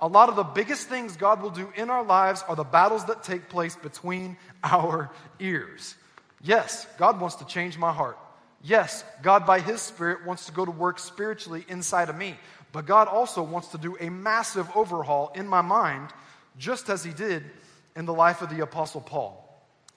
A 0.00 0.08
lot 0.08 0.30
of 0.30 0.34
the 0.34 0.42
biggest 0.42 0.88
things 0.88 1.16
God 1.16 1.40
will 1.42 1.50
do 1.50 1.72
in 1.76 1.90
our 1.90 2.02
lives 2.02 2.42
are 2.48 2.56
the 2.56 2.64
battles 2.64 3.04
that 3.04 3.22
take 3.22 3.48
place 3.48 3.76
between 3.76 4.36
our 4.64 5.12
ears. 5.38 5.94
Yes, 6.42 6.84
God 6.98 7.20
wants 7.20 7.36
to 7.36 7.46
change 7.46 7.78
my 7.78 7.92
heart. 7.92 8.18
Yes, 8.64 9.04
God, 9.22 9.46
by 9.46 9.60
His 9.60 9.80
Spirit, 9.80 10.26
wants 10.26 10.46
to 10.46 10.52
go 10.52 10.64
to 10.64 10.72
work 10.72 10.98
spiritually 10.98 11.64
inside 11.68 12.08
of 12.08 12.18
me. 12.18 12.34
But 12.72 12.86
God 12.86 13.06
also 13.06 13.44
wants 13.44 13.68
to 13.68 13.78
do 13.78 13.96
a 14.00 14.10
massive 14.10 14.68
overhaul 14.74 15.30
in 15.36 15.46
my 15.46 15.60
mind, 15.60 16.08
just 16.58 16.88
as 16.88 17.04
He 17.04 17.12
did 17.12 17.44
in 17.96 18.06
the 18.06 18.14
life 18.14 18.42
of 18.42 18.50
the 18.50 18.60
Apostle 18.62 19.00
Paul. 19.00 19.38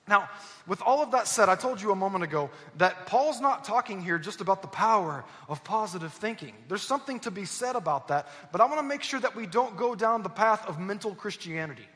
Now, 0.07 0.29
with 0.67 0.81
all 0.83 1.01
of 1.01 1.11
that 1.11 1.27
said, 1.27 1.49
I 1.49 1.55
told 1.55 1.81
you 1.81 1.91
a 1.91 1.95
moment 1.95 2.23
ago 2.23 2.51
that 2.77 3.07
Paul's 3.07 3.41
not 3.41 3.63
talking 3.63 4.01
here 4.01 4.19
just 4.19 4.39
about 4.39 4.61
the 4.61 4.67
power 4.67 5.25
of 5.49 5.63
positive 5.63 6.13
thinking. 6.13 6.53
There's 6.67 6.83
something 6.83 7.19
to 7.21 7.31
be 7.31 7.45
said 7.45 7.75
about 7.75 8.09
that, 8.09 8.27
but 8.51 8.61
I 8.61 8.65
want 8.65 8.77
to 8.77 8.83
make 8.83 9.01
sure 9.01 9.19
that 9.19 9.35
we 9.35 9.47
don't 9.47 9.75
go 9.77 9.95
down 9.95 10.21
the 10.21 10.29
path 10.29 10.67
of 10.67 10.79
mental 10.79 11.15
Christianity. 11.15 11.87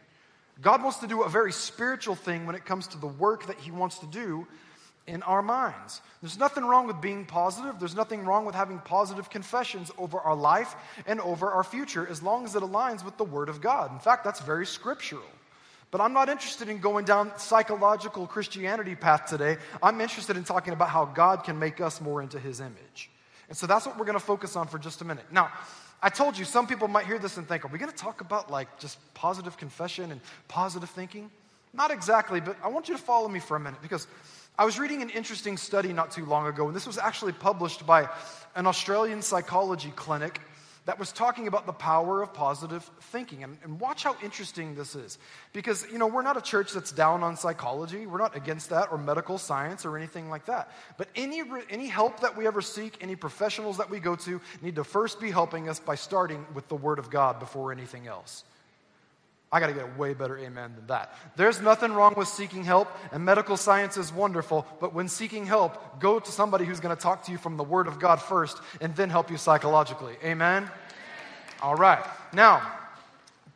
God 0.60 0.82
wants 0.82 0.98
to 1.00 1.08
do 1.08 1.22
a 1.22 1.30
very 1.30 1.52
spiritual 1.52 2.16
thing 2.16 2.48
when 2.48 2.56
it 2.56 2.66
comes 2.66 2.88
to 2.88 2.98
the 2.98 3.08
work 3.08 3.46
that 3.46 3.60
He 3.60 3.70
wants 3.70 4.00
to 4.00 4.08
do 4.08 4.48
in 5.06 5.22
our 5.24 5.44
minds. 5.44 6.02
There's 6.22 6.38
nothing 6.38 6.66
wrong 6.66 6.88
with 6.88 7.00
being 7.02 7.26
positive. 7.26 7.80
There's 7.80 7.96
nothing 7.96 8.26
wrong 8.26 8.44
with 8.46 8.56
having 8.56 8.80
positive 8.80 9.30
confessions 9.30 9.92
over 9.98 10.20
our 10.20 10.36
life 10.36 10.76
and 11.06 11.22
over 11.22 11.52
our 11.52 11.64
future 11.64 12.08
as 12.08 12.24
long 12.24 12.44
as 12.44 12.56
it 12.56 12.64
aligns 12.64 13.06
with 13.06 13.18
the 13.18 13.24
Word 13.24 13.50
of 13.50 13.62
God. 13.62 13.92
In 13.92 14.00
fact, 14.00 14.24
that's 14.24 14.42
very 14.42 14.66
scriptural. 14.66 15.24
But 15.92 16.02
I'm 16.02 16.14
not 16.14 16.30
interested 16.30 16.70
in 16.70 16.80
going 16.80 17.06
down 17.06 17.32
psychological 17.38 18.28
Christianity 18.28 18.96
path 18.96 19.26
today. 19.26 19.58
I'm 19.82 20.00
interested 20.02 20.38
in 20.38 20.44
talking 20.44 20.74
about 20.74 20.90
how 20.90 21.06
God 21.06 21.44
can 21.44 21.58
make 21.58 21.82
us 21.82 22.00
more 22.00 22.22
into 22.22 22.40
his 22.40 22.60
image. 22.60 23.10
And 23.48 23.58
so 23.58 23.66
that's 23.66 23.88
what 23.88 23.98
we're 23.98 24.06
going 24.06 24.20
to 24.20 24.24
focus 24.24 24.56
on 24.56 24.68
for 24.68 24.78
just 24.78 25.02
a 25.02 25.06
minute. 25.06 25.26
Now, 25.32 25.52
I 26.02 26.10
told 26.10 26.38
you 26.38 26.46
some 26.46 26.68
people 26.68 26.88
might 26.88 27.08
hear 27.08 27.18
this 27.18 27.38
and 27.38 27.48
think, 27.48 27.66
are 27.66 27.70
we 27.70 27.80
going 27.80 27.92
to 27.92 27.98
talk 27.98 28.22
about 28.22 28.52
like 28.52 28.80
just 28.80 28.98
positive 29.16 29.58
confession 29.58 30.12
and 30.12 30.22
positive 30.48 30.90
thinking? 30.90 31.32
Not 31.74 31.92
exactly, 31.92 32.40
but 32.40 32.56
I 32.64 32.68
want 32.68 32.88
you 32.88 32.96
to 32.96 33.02
follow 33.02 33.28
me 33.28 33.40
for 33.40 33.58
a 33.58 33.60
minute 33.60 33.82
because 33.82 34.08
I 34.58 34.66
was 34.66 34.80
reading 34.80 35.02
an 35.02 35.10
interesting 35.10 35.58
study 35.58 35.92
not 35.94 36.12
too 36.12 36.26
long 36.26 36.48
ago, 36.48 36.68
and 36.68 36.76
this 36.76 36.88
was 36.88 36.98
actually 36.98 37.32
published 37.32 37.86
by 37.86 38.10
an 38.56 38.68
Australian 38.68 39.22
psychology 39.22 39.92
clinic 39.96 40.40
that 40.90 40.98
was 40.98 41.12
talking 41.12 41.48
about 41.48 41.68
the 41.68 41.72
power 41.72 42.24
of 42.24 42.34
positive 42.34 42.84
thinking. 43.00 43.44
And, 43.44 43.60
and, 43.64 43.80
watch 43.80 44.06
how 44.06 44.18
interesting 44.24 44.74
this 44.74 44.96
is. 44.96 45.20
Because, 45.54 45.86
you 45.92 46.00
know, 46.00 46.08
we're 46.08 46.24
not 46.24 46.36
a 46.36 46.42
church 46.42 46.74
that's 46.74 46.92
down 46.92 47.22
on 47.22 47.38
psychology. 47.38 48.08
We're 48.08 48.18
not 48.18 48.36
against 48.36 48.72
that 48.72 48.92
or 48.92 48.98
medical 48.98 49.38
science 49.38 49.86
or 49.86 49.98
anything 49.98 50.32
like 50.32 50.48
that. 50.48 50.72
But 50.98 51.10
any, 51.16 51.44
any 51.70 51.86
help 51.86 52.22
that 52.22 52.36
we 52.36 52.48
ever 52.48 52.64
seek, 52.64 52.98
any 53.02 53.16
professionals 53.16 53.78
that 53.78 53.92
we 53.92 54.00
go 54.00 54.16
to, 54.16 54.42
need 54.64 54.78
to 54.78 54.84
first 54.84 55.22
be 55.22 55.30
helping 55.30 55.70
us 55.70 55.80
by 55.80 55.94
starting 55.94 56.44
with 56.56 56.68
the 56.70 56.76
Word 56.76 56.98
of 56.98 57.12
God 57.12 57.40
before 57.40 57.72
anything 57.72 58.08
else. 58.08 58.44
I 59.52 59.60
got 59.60 59.68
to 59.68 59.74
get 59.74 59.84
a 59.84 60.00
way 60.00 60.14
better 60.14 60.38
amen 60.38 60.74
than 60.76 60.88
that. 60.88 61.16
There's 61.36 61.60
nothing 61.60 61.94
wrong 61.94 62.14
with 62.16 62.28
seeking 62.28 62.64
help, 62.64 62.88
and 63.12 63.26
medical 63.26 63.58
science 63.58 63.98
is 63.98 64.14
wonderful, 64.14 64.68
but 64.80 64.94
when 64.94 65.08
seeking 65.08 65.46
help, 65.46 66.00
go 66.00 66.20
to 66.20 66.32
somebody 66.32 66.66
who's 66.66 66.80
going 66.80 66.96
to 66.96 67.02
talk 67.02 67.24
to 67.26 67.32
you 67.32 67.38
from 67.38 67.58
the 67.58 67.64
Word 67.64 67.88
of 67.88 68.00
God 68.00 68.22
first 68.22 68.60
and 68.80 68.96
then 68.96 69.10
help 69.10 69.32
you 69.32 69.38
psychologically. 69.38 70.16
Amen? 70.24 70.70
All 71.64 71.76
right. 71.76 72.06
Now, 72.32 72.62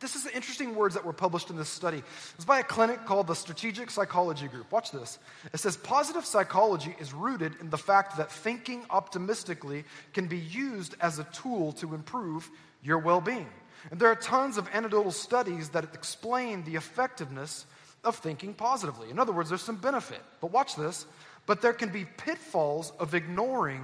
this 0.00 0.16
is 0.16 0.24
the 0.24 0.34
interesting 0.34 0.74
words 0.74 0.94
that 0.96 1.04
were 1.04 1.12
published 1.12 1.48
in 1.48 1.56
this 1.56 1.68
study. 1.68 2.02
It's 2.34 2.44
by 2.44 2.58
a 2.58 2.64
clinic 2.64 3.06
called 3.06 3.28
the 3.28 3.34
Strategic 3.34 3.88
Psychology 3.88 4.48
Group. 4.48 4.70
Watch 4.72 4.90
this. 4.90 5.18
It 5.52 5.60
says 5.60 5.76
positive 5.76 6.26
psychology 6.26 6.94
is 6.98 7.14
rooted 7.14 7.54
in 7.60 7.70
the 7.70 7.78
fact 7.78 8.16
that 8.18 8.30
thinking 8.30 8.84
optimistically 8.90 9.84
can 10.12 10.26
be 10.26 10.38
used 10.38 10.96
as 11.00 11.20
a 11.20 11.24
tool 11.24 11.72
to 11.74 11.94
improve 11.94 12.50
your 12.82 12.98
well 12.98 13.20
being. 13.20 13.48
And 13.90 14.00
there 14.00 14.10
are 14.10 14.16
tons 14.16 14.56
of 14.56 14.68
anecdotal 14.72 15.12
studies 15.12 15.70
that 15.70 15.84
explain 15.94 16.64
the 16.64 16.76
effectiveness 16.76 17.66
of 18.02 18.16
thinking 18.16 18.54
positively. 18.54 19.10
In 19.10 19.18
other 19.18 19.32
words, 19.32 19.48
there's 19.48 19.62
some 19.62 19.76
benefit. 19.76 20.20
But 20.40 20.52
watch 20.52 20.76
this. 20.76 21.06
But 21.46 21.60
there 21.60 21.72
can 21.72 21.90
be 21.90 22.04
pitfalls 22.04 22.92
of 22.98 23.14
ignoring 23.14 23.82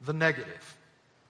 the 0.00 0.12
negative. 0.12 0.78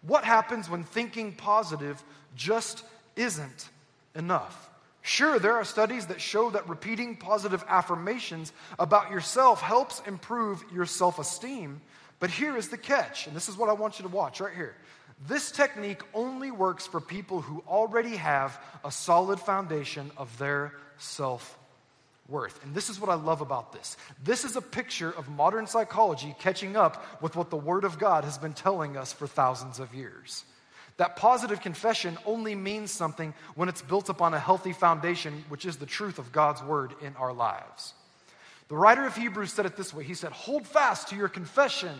What 0.03 0.25
happens 0.25 0.69
when 0.69 0.85
thinking 0.85 1.33
positive 1.33 2.03
just 2.35 2.85
isn't 3.17 3.69
enough? 4.15 4.71
Sure, 5.03 5.39
there 5.39 5.55
are 5.55 5.65
studies 5.65 6.07
that 6.07 6.21
show 6.21 6.51
that 6.51 6.69
repeating 6.69 7.17
positive 7.17 7.65
affirmations 7.69 8.53
about 8.79 9.11
yourself 9.11 9.61
helps 9.61 10.03
improve 10.07 10.65
your 10.73 10.85
self 10.85 11.19
esteem. 11.19 11.81
But 12.19 12.31
here 12.31 12.57
is 12.57 12.71
the 12.71 12.79
catch, 12.79 13.27
and 13.27 13.37
this 13.37 13.49
is 13.49 13.57
what 13.57 13.69
I 13.69 13.75
want 13.75 13.99
you 13.99 14.03
to 14.03 14.09
watch 14.09 14.41
right 14.41 14.55
here. 14.55 14.75
This 15.25 15.51
technique 15.51 16.03
only 16.13 16.51
works 16.51 16.87
for 16.87 17.01
people 17.01 17.41
who 17.41 17.63
already 17.67 18.17
have 18.17 18.61
a 18.85 18.91
solid 18.91 19.41
foundation 19.41 20.11
of 20.17 20.37
their 20.39 20.75
self 20.99 21.59
worth. 22.29 22.63
And 22.65 22.75
this 22.75 22.91
is 22.91 23.01
what 23.01 23.09
I 23.09 23.15
love 23.15 23.41
about 23.41 23.73
this. 23.73 23.97
This 24.23 24.45
is 24.45 24.57
a 24.57 24.63
picture 24.63 25.11
of 25.11 25.29
modern 25.29 25.67
psychology 25.67 26.35
catching 26.39 26.77
up 26.77 27.23
with 27.23 27.37
what 27.37 27.51
the 27.51 27.57
Word 27.57 27.85
of 27.85 27.99
God 27.99 28.25
has 28.25 28.37
been 28.37 28.53
telling 28.53 28.97
us 28.97 29.13
for 29.13 29.27
thousands 29.27 29.79
of 29.79 29.95
years. 29.95 30.45
That 30.99 31.17
positive 31.17 31.61
confession 31.61 32.19
only 32.25 32.55
means 32.55 32.91
something 32.91 33.35
when 33.55 33.69
it's 33.69 33.83
built 33.83 34.09
upon 34.09 34.35
a 34.35 34.39
healthy 34.39 34.73
foundation, 34.73 35.45
which 35.49 35.67
is 35.67 35.77
the 35.77 35.87
truth 35.87 36.19
of 36.19 36.33
God's 36.33 36.63
Word 36.63 36.95
in 37.03 37.15
our 37.17 37.33
lives. 37.33 37.95
The 38.69 38.77
writer 38.77 39.07
of 39.07 39.17
Hebrews 39.17 39.53
said 39.53 39.67
it 39.67 39.77
this 39.77 39.95
way 39.95 40.05
He 40.05 40.15
said, 40.15 40.33
Hold 40.33 40.67
fast 40.67 41.09
to 41.09 41.17
your 41.17 41.29
confession 41.29 41.97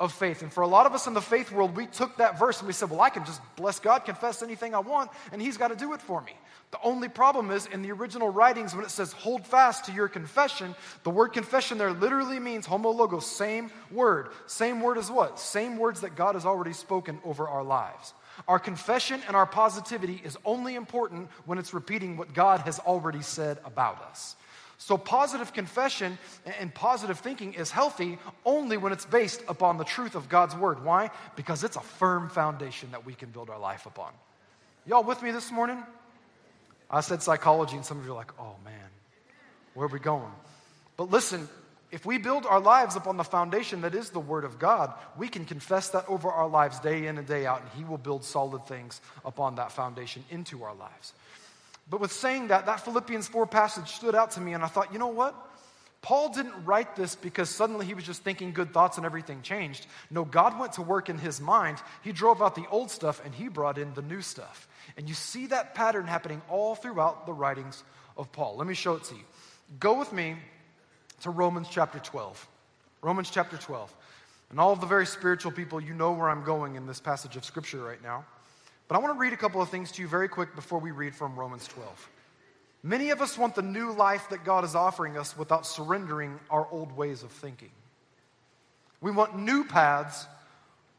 of 0.00 0.12
faith. 0.12 0.42
And 0.42 0.52
for 0.52 0.62
a 0.62 0.66
lot 0.66 0.86
of 0.86 0.94
us 0.94 1.06
in 1.06 1.14
the 1.14 1.20
faith 1.20 1.52
world, 1.52 1.76
we 1.76 1.86
took 1.86 2.16
that 2.16 2.38
verse 2.38 2.58
and 2.58 2.66
we 2.66 2.72
said, 2.72 2.90
Well, 2.90 3.00
I 3.00 3.10
can 3.10 3.24
just 3.24 3.40
bless 3.56 3.78
God, 3.78 4.00
confess 4.04 4.42
anything 4.42 4.74
I 4.74 4.80
want, 4.80 5.10
and 5.32 5.40
He's 5.40 5.56
got 5.56 5.68
to 5.68 5.76
do 5.76 5.92
it 5.92 6.00
for 6.00 6.20
me. 6.20 6.32
The 6.72 6.80
only 6.82 7.08
problem 7.08 7.50
is 7.50 7.66
in 7.66 7.82
the 7.82 7.92
original 7.92 8.30
writings, 8.30 8.74
when 8.74 8.84
it 8.84 8.90
says 8.90 9.12
hold 9.12 9.46
fast 9.46 9.84
to 9.84 9.92
your 9.92 10.08
confession, 10.08 10.74
the 11.02 11.10
word 11.10 11.28
confession 11.28 11.76
there 11.76 11.92
literally 11.92 12.38
means 12.38 12.66
homologos, 12.66 13.24
same 13.24 13.70
word. 13.90 14.30
Same 14.46 14.80
word 14.80 14.96
as 14.96 15.10
what? 15.10 15.38
Same 15.38 15.76
words 15.76 16.00
that 16.00 16.16
God 16.16 16.34
has 16.34 16.46
already 16.46 16.72
spoken 16.72 17.20
over 17.24 17.46
our 17.46 17.62
lives. 17.62 18.14
Our 18.48 18.58
confession 18.58 19.20
and 19.26 19.36
our 19.36 19.46
positivity 19.46 20.22
is 20.24 20.38
only 20.46 20.74
important 20.74 21.28
when 21.44 21.58
it's 21.58 21.74
repeating 21.74 22.16
what 22.16 22.32
God 22.32 22.60
has 22.60 22.78
already 22.78 23.22
said 23.22 23.58
about 23.66 24.02
us. 24.02 24.36
So, 24.84 24.98
positive 24.98 25.52
confession 25.52 26.18
and 26.58 26.74
positive 26.74 27.20
thinking 27.20 27.54
is 27.54 27.70
healthy 27.70 28.18
only 28.44 28.76
when 28.76 28.92
it's 28.92 29.04
based 29.04 29.40
upon 29.46 29.78
the 29.78 29.84
truth 29.84 30.16
of 30.16 30.28
God's 30.28 30.56
word. 30.56 30.84
Why? 30.84 31.12
Because 31.36 31.62
it's 31.62 31.76
a 31.76 31.80
firm 31.80 32.28
foundation 32.28 32.90
that 32.90 33.06
we 33.06 33.14
can 33.14 33.30
build 33.30 33.48
our 33.48 33.60
life 33.60 33.86
upon. 33.86 34.10
Y'all 34.84 35.04
with 35.04 35.22
me 35.22 35.30
this 35.30 35.52
morning? 35.52 35.80
I 36.90 37.00
said 37.00 37.22
psychology, 37.22 37.76
and 37.76 37.86
some 37.86 38.00
of 38.00 38.04
you 38.04 38.10
are 38.10 38.16
like, 38.16 38.32
oh 38.40 38.56
man, 38.64 38.90
where 39.74 39.86
are 39.86 39.88
we 39.88 40.00
going? 40.00 40.32
But 40.96 41.12
listen, 41.12 41.48
if 41.92 42.04
we 42.04 42.18
build 42.18 42.44
our 42.44 42.58
lives 42.58 42.96
upon 42.96 43.16
the 43.16 43.22
foundation 43.22 43.82
that 43.82 43.94
is 43.94 44.10
the 44.10 44.18
Word 44.18 44.42
of 44.42 44.58
God, 44.58 44.92
we 45.16 45.28
can 45.28 45.44
confess 45.44 45.90
that 45.90 46.08
over 46.08 46.28
our 46.28 46.48
lives 46.48 46.80
day 46.80 47.06
in 47.06 47.18
and 47.18 47.26
day 47.28 47.46
out, 47.46 47.60
and 47.60 47.70
He 47.76 47.84
will 47.84 47.98
build 47.98 48.24
solid 48.24 48.66
things 48.66 49.00
upon 49.24 49.54
that 49.54 49.70
foundation 49.70 50.24
into 50.28 50.64
our 50.64 50.74
lives. 50.74 51.12
But 51.92 52.00
with 52.00 52.10
saying 52.10 52.48
that, 52.48 52.64
that 52.64 52.80
Philippians 52.80 53.28
4 53.28 53.46
passage 53.46 53.90
stood 53.90 54.14
out 54.14 54.30
to 54.30 54.40
me, 54.40 54.54
and 54.54 54.64
I 54.64 54.66
thought, 54.66 54.94
you 54.94 54.98
know 54.98 55.08
what? 55.08 55.34
Paul 56.00 56.30
didn't 56.30 56.64
write 56.64 56.96
this 56.96 57.14
because 57.14 57.50
suddenly 57.50 57.84
he 57.84 57.92
was 57.92 58.02
just 58.02 58.22
thinking 58.22 58.54
good 58.54 58.72
thoughts 58.72 58.96
and 58.96 59.04
everything 59.04 59.42
changed. 59.42 59.86
No, 60.10 60.24
God 60.24 60.58
went 60.58 60.72
to 60.72 60.82
work 60.82 61.10
in 61.10 61.18
his 61.18 61.38
mind. 61.38 61.82
He 62.00 62.12
drove 62.12 62.40
out 62.40 62.54
the 62.54 62.64
old 62.70 62.90
stuff 62.90 63.20
and 63.26 63.34
he 63.34 63.48
brought 63.48 63.76
in 63.76 63.92
the 63.92 64.00
new 64.00 64.22
stuff. 64.22 64.68
And 64.96 65.06
you 65.06 65.14
see 65.14 65.48
that 65.48 65.74
pattern 65.74 66.06
happening 66.06 66.40
all 66.48 66.74
throughout 66.74 67.26
the 67.26 67.34
writings 67.34 67.84
of 68.16 68.32
Paul. 68.32 68.56
Let 68.56 68.66
me 68.66 68.72
show 68.72 68.94
it 68.94 69.04
to 69.04 69.14
you. 69.14 69.24
Go 69.78 69.98
with 69.98 70.14
me 70.14 70.36
to 71.20 71.30
Romans 71.30 71.68
chapter 71.70 71.98
12. 71.98 72.48
Romans 73.02 73.30
chapter 73.30 73.58
12. 73.58 73.94
And 74.48 74.58
all 74.58 74.72
of 74.72 74.80
the 74.80 74.86
very 74.86 75.04
spiritual 75.04 75.52
people, 75.52 75.78
you 75.78 75.92
know 75.92 76.12
where 76.12 76.30
I'm 76.30 76.42
going 76.42 76.76
in 76.76 76.86
this 76.86 77.00
passage 77.00 77.36
of 77.36 77.44
scripture 77.44 77.84
right 77.84 78.02
now. 78.02 78.24
But 78.92 78.98
I 78.98 79.00
want 79.04 79.16
to 79.16 79.20
read 79.20 79.32
a 79.32 79.38
couple 79.38 79.62
of 79.62 79.70
things 79.70 79.90
to 79.92 80.02
you 80.02 80.06
very 80.06 80.28
quick 80.28 80.54
before 80.54 80.78
we 80.78 80.90
read 80.90 81.14
from 81.14 81.34
Romans 81.34 81.66
12. 81.66 82.10
Many 82.82 83.08
of 83.08 83.22
us 83.22 83.38
want 83.38 83.54
the 83.54 83.62
new 83.62 83.90
life 83.90 84.28
that 84.28 84.44
God 84.44 84.66
is 84.66 84.74
offering 84.74 85.16
us 85.16 85.34
without 85.34 85.64
surrendering 85.64 86.38
our 86.50 86.68
old 86.70 86.94
ways 86.94 87.22
of 87.22 87.30
thinking. 87.30 87.70
We 89.00 89.10
want 89.10 89.38
new 89.38 89.64
paths, 89.64 90.26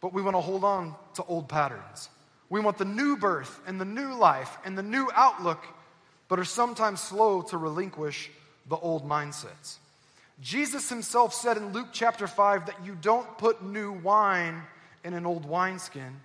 but 0.02 0.12
we 0.12 0.24
want 0.24 0.36
to 0.36 0.42
hold 0.42 0.64
on 0.64 0.96
to 1.18 1.24
old 1.26 1.48
patterns. 1.48 2.10
We 2.50 2.62
want 2.62 2.80
the 2.80 2.86
new 2.86 3.16
birth 3.16 3.62
and 3.68 3.80
the 3.80 3.86
new 3.86 4.16
life 4.16 4.58
and 4.66 4.76
the 4.76 4.82
new 4.82 5.12
outlook, 5.14 5.64
but 6.30 6.40
are 6.40 6.46
sometimes 6.46 7.00
slow 7.00 7.44
to 7.44 7.60
relinquish 7.60 8.32
the 8.70 8.78
old 8.78 9.08
mindsets. 9.08 9.78
Jesus 10.42 10.90
himself 10.90 11.32
said 11.32 11.58
in 11.58 11.74
Luke 11.74 11.90
chapter 11.92 12.26
5 12.26 12.66
that 12.66 12.84
you 12.84 12.98
don't 13.00 13.38
put 13.38 13.64
new 13.64 13.92
wine 13.92 14.64
in 15.04 15.14
an 15.14 15.28
old 15.28 15.46
wineskin. 15.46 16.22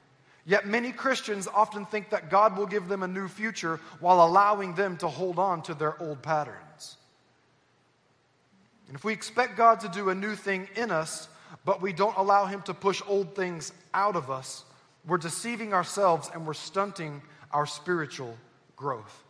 Yet 0.48 0.66
many 0.66 0.92
Christians 0.92 1.46
often 1.46 1.84
think 1.84 2.08
that 2.08 2.30
God 2.30 2.56
will 2.56 2.64
give 2.64 2.88
them 2.88 3.02
a 3.02 3.06
new 3.06 3.28
future 3.28 3.78
while 4.00 4.26
allowing 4.26 4.74
them 4.74 4.96
to 4.96 5.06
hold 5.06 5.38
on 5.38 5.60
to 5.64 5.74
their 5.74 6.02
old 6.02 6.22
patterns. 6.22 6.96
And 8.86 8.96
if 8.96 9.04
we 9.04 9.12
expect 9.12 9.58
God 9.58 9.80
to 9.80 9.90
do 9.90 10.08
a 10.08 10.14
new 10.14 10.34
thing 10.34 10.66
in 10.74 10.90
us, 10.90 11.28
but 11.66 11.82
we 11.82 11.92
don't 11.92 12.16
allow 12.16 12.46
Him 12.46 12.62
to 12.62 12.72
push 12.72 13.02
old 13.06 13.36
things 13.36 13.74
out 13.92 14.16
of 14.16 14.30
us, 14.30 14.64
we're 15.06 15.18
deceiving 15.18 15.74
ourselves 15.74 16.30
and 16.32 16.46
we're 16.46 16.54
stunting 16.54 17.20
our 17.52 17.66
spiritual 17.66 18.34
growth. 18.74 19.22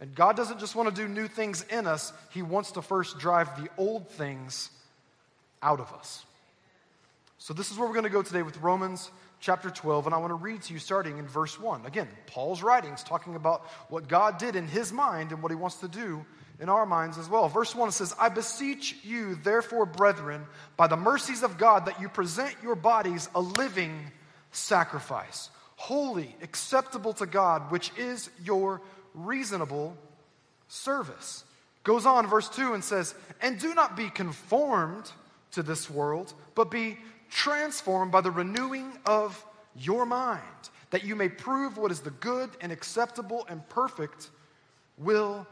And 0.00 0.12
God 0.12 0.36
doesn't 0.36 0.58
just 0.58 0.74
want 0.74 0.92
to 0.92 1.02
do 1.02 1.06
new 1.06 1.28
things 1.28 1.64
in 1.70 1.86
us, 1.86 2.12
He 2.30 2.42
wants 2.42 2.72
to 2.72 2.82
first 2.82 3.20
drive 3.20 3.62
the 3.62 3.70
old 3.78 4.08
things 4.08 4.70
out 5.62 5.78
of 5.78 5.92
us. 5.92 6.24
So, 7.38 7.54
this 7.54 7.70
is 7.70 7.78
where 7.78 7.86
we're 7.86 7.94
going 7.94 8.04
to 8.04 8.10
go 8.10 8.22
today 8.22 8.42
with 8.42 8.56
Romans 8.56 9.12
chapter 9.44 9.68
12, 9.68 10.06
and 10.06 10.14
I 10.14 10.18
want 10.18 10.30
to 10.30 10.36
read 10.36 10.62
to 10.62 10.72
you 10.72 10.78
starting 10.78 11.18
in 11.18 11.26
verse 11.26 11.60
1. 11.60 11.84
Again, 11.84 12.08
Paul's 12.26 12.62
writings 12.62 13.02
talking 13.02 13.34
about 13.34 13.66
what 13.90 14.08
God 14.08 14.38
did 14.38 14.56
in 14.56 14.66
his 14.66 14.90
mind 14.90 15.32
and 15.32 15.42
what 15.42 15.52
he 15.52 15.56
wants 15.56 15.76
to 15.80 15.88
do 15.88 16.24
in 16.60 16.70
our 16.70 16.86
minds 16.86 17.18
as 17.18 17.28
well. 17.28 17.46
Verse 17.50 17.74
1 17.74 17.92
says, 17.92 18.14
I 18.18 18.30
beseech 18.30 18.96
you, 19.04 19.34
therefore, 19.34 19.84
brethren, 19.84 20.46
by 20.78 20.86
the 20.86 20.96
mercies 20.96 21.42
of 21.42 21.58
God, 21.58 21.84
that 21.84 22.00
you 22.00 22.08
present 22.08 22.54
your 22.62 22.74
bodies 22.74 23.28
a 23.34 23.40
living 23.42 23.94
sacrifice, 24.50 25.50
holy, 25.76 26.34
acceptable 26.40 27.12
to 27.12 27.26
God, 27.26 27.70
which 27.70 27.92
is 27.98 28.30
your 28.42 28.80
reasonable 29.12 29.94
service. 30.68 31.44
Goes 31.82 32.06
on, 32.06 32.26
verse 32.28 32.48
2, 32.48 32.72
and 32.72 32.82
says, 32.82 33.14
And 33.42 33.60
do 33.60 33.74
not 33.74 33.94
be 33.94 34.08
conformed 34.08 35.12
to 35.50 35.62
this 35.62 35.90
world, 35.90 36.32
but 36.54 36.70
be 36.70 36.96
transformed 37.34 38.12
by 38.12 38.20
the 38.20 38.30
renewing 38.30 38.92
of 39.04 39.44
your 39.76 40.06
mind, 40.06 40.40
that 40.90 41.04
you 41.04 41.16
may 41.16 41.28
prove 41.28 41.76
what 41.76 41.90
is 41.90 42.00
the 42.00 42.12
good 42.12 42.48
and 42.60 42.70
acceptable 42.70 43.44
and 43.48 43.68
perfect 43.68 44.30
will 44.98 45.44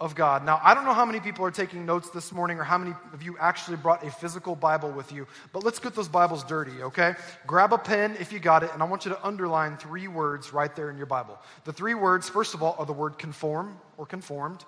of 0.00 0.16
God. 0.16 0.44
Now, 0.44 0.60
I 0.60 0.74
don't 0.74 0.84
know 0.84 0.92
how 0.92 1.04
many 1.04 1.20
people 1.20 1.44
are 1.46 1.52
taking 1.52 1.86
notes 1.86 2.10
this 2.10 2.32
morning 2.32 2.58
or 2.58 2.64
how 2.64 2.78
many 2.78 2.96
of 3.12 3.22
you 3.22 3.36
actually 3.38 3.76
brought 3.76 4.04
a 4.04 4.10
physical 4.10 4.56
Bible 4.56 4.90
with 4.90 5.12
you, 5.12 5.28
but 5.52 5.62
let's 5.62 5.78
get 5.78 5.94
those 5.94 6.08
Bibles 6.08 6.42
dirty, 6.42 6.82
okay? 6.82 7.14
Grab 7.46 7.72
a 7.72 7.78
pen 7.78 8.16
if 8.18 8.32
you 8.32 8.40
got 8.40 8.64
it, 8.64 8.70
and 8.74 8.82
I 8.82 8.86
want 8.86 9.04
you 9.04 9.12
to 9.12 9.24
underline 9.24 9.76
three 9.76 10.08
words 10.08 10.52
right 10.52 10.74
there 10.74 10.90
in 10.90 10.96
your 10.96 11.06
Bible. 11.06 11.38
The 11.62 11.72
three 11.72 11.94
words, 11.94 12.28
first 12.28 12.54
of 12.54 12.62
all, 12.62 12.74
are 12.76 12.86
the 12.86 12.92
word 12.92 13.18
conform 13.18 13.78
or 13.98 14.04
conformed. 14.04 14.64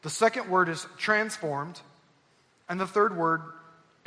The 0.00 0.10
second 0.10 0.48
word 0.48 0.70
is 0.70 0.86
transformed. 0.96 1.78
And 2.70 2.78
the 2.78 2.86
third 2.86 3.16
word 3.16 3.42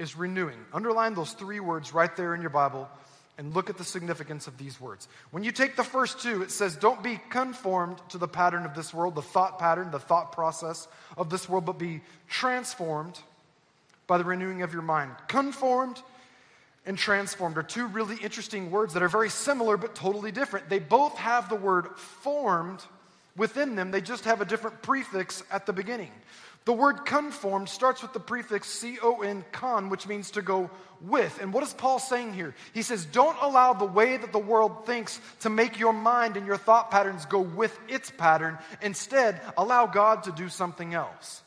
is 0.01 0.17
renewing. 0.17 0.57
Underline 0.73 1.13
those 1.13 1.33
three 1.33 1.59
words 1.59 1.93
right 1.93 2.13
there 2.15 2.33
in 2.33 2.41
your 2.41 2.49
Bible 2.49 2.89
and 3.37 3.53
look 3.53 3.69
at 3.69 3.77
the 3.77 3.83
significance 3.83 4.47
of 4.47 4.57
these 4.57 4.81
words. 4.81 5.07
When 5.29 5.43
you 5.43 5.51
take 5.51 5.75
the 5.75 5.83
first 5.83 6.21
two, 6.21 6.41
it 6.41 6.49
says, 6.49 6.75
Don't 6.75 7.03
be 7.03 7.21
conformed 7.29 7.97
to 8.09 8.17
the 8.17 8.27
pattern 8.27 8.65
of 8.65 8.73
this 8.73 8.93
world, 8.93 9.13
the 9.13 9.21
thought 9.21 9.59
pattern, 9.59 9.91
the 9.91 9.99
thought 9.99 10.31
process 10.31 10.87
of 11.17 11.29
this 11.29 11.47
world, 11.47 11.65
but 11.65 11.77
be 11.77 12.01
transformed 12.27 13.19
by 14.07 14.17
the 14.17 14.23
renewing 14.23 14.63
of 14.63 14.73
your 14.73 14.81
mind. 14.81 15.11
Conformed 15.27 16.01
and 16.87 16.97
transformed 16.97 17.57
are 17.57 17.63
two 17.63 17.85
really 17.85 18.15
interesting 18.17 18.71
words 18.71 18.95
that 18.95 19.03
are 19.03 19.09
very 19.09 19.29
similar 19.29 19.77
but 19.77 19.93
totally 19.93 20.31
different. 20.31 20.67
They 20.67 20.79
both 20.79 21.15
have 21.17 21.47
the 21.47 21.55
word 21.55 21.87
formed 21.97 22.83
within 23.37 23.75
them, 23.75 23.91
they 23.91 24.01
just 24.01 24.25
have 24.25 24.41
a 24.41 24.45
different 24.45 24.81
prefix 24.81 25.43
at 25.51 25.65
the 25.65 25.73
beginning. 25.73 26.11
The 26.65 26.73
word 26.73 27.05
conformed 27.05 27.69
starts 27.69 28.03
with 28.03 28.13
the 28.13 28.19
prefix 28.19 28.67
C 28.69 28.99
O 29.01 29.21
N, 29.21 29.43
con, 29.51 29.89
which 29.89 30.07
means 30.07 30.31
to 30.31 30.43
go 30.43 30.69
with. 31.01 31.41
And 31.41 31.51
what 31.51 31.63
is 31.63 31.73
Paul 31.73 31.97
saying 31.97 32.33
here? 32.33 32.53
He 32.73 32.83
says, 32.83 33.05
Don't 33.05 33.37
allow 33.41 33.73
the 33.73 33.85
way 33.85 34.17
that 34.17 34.31
the 34.31 34.39
world 34.39 34.85
thinks 34.85 35.19
to 35.39 35.49
make 35.49 35.79
your 35.79 35.93
mind 35.93 36.37
and 36.37 36.45
your 36.45 36.57
thought 36.57 36.91
patterns 36.91 37.25
go 37.25 37.39
with 37.41 37.77
its 37.87 38.11
pattern. 38.11 38.59
Instead, 38.81 39.41
allow 39.57 39.87
God 39.87 40.23
to 40.23 40.31
do 40.31 40.49
something 40.49 40.93
else. 40.93 41.41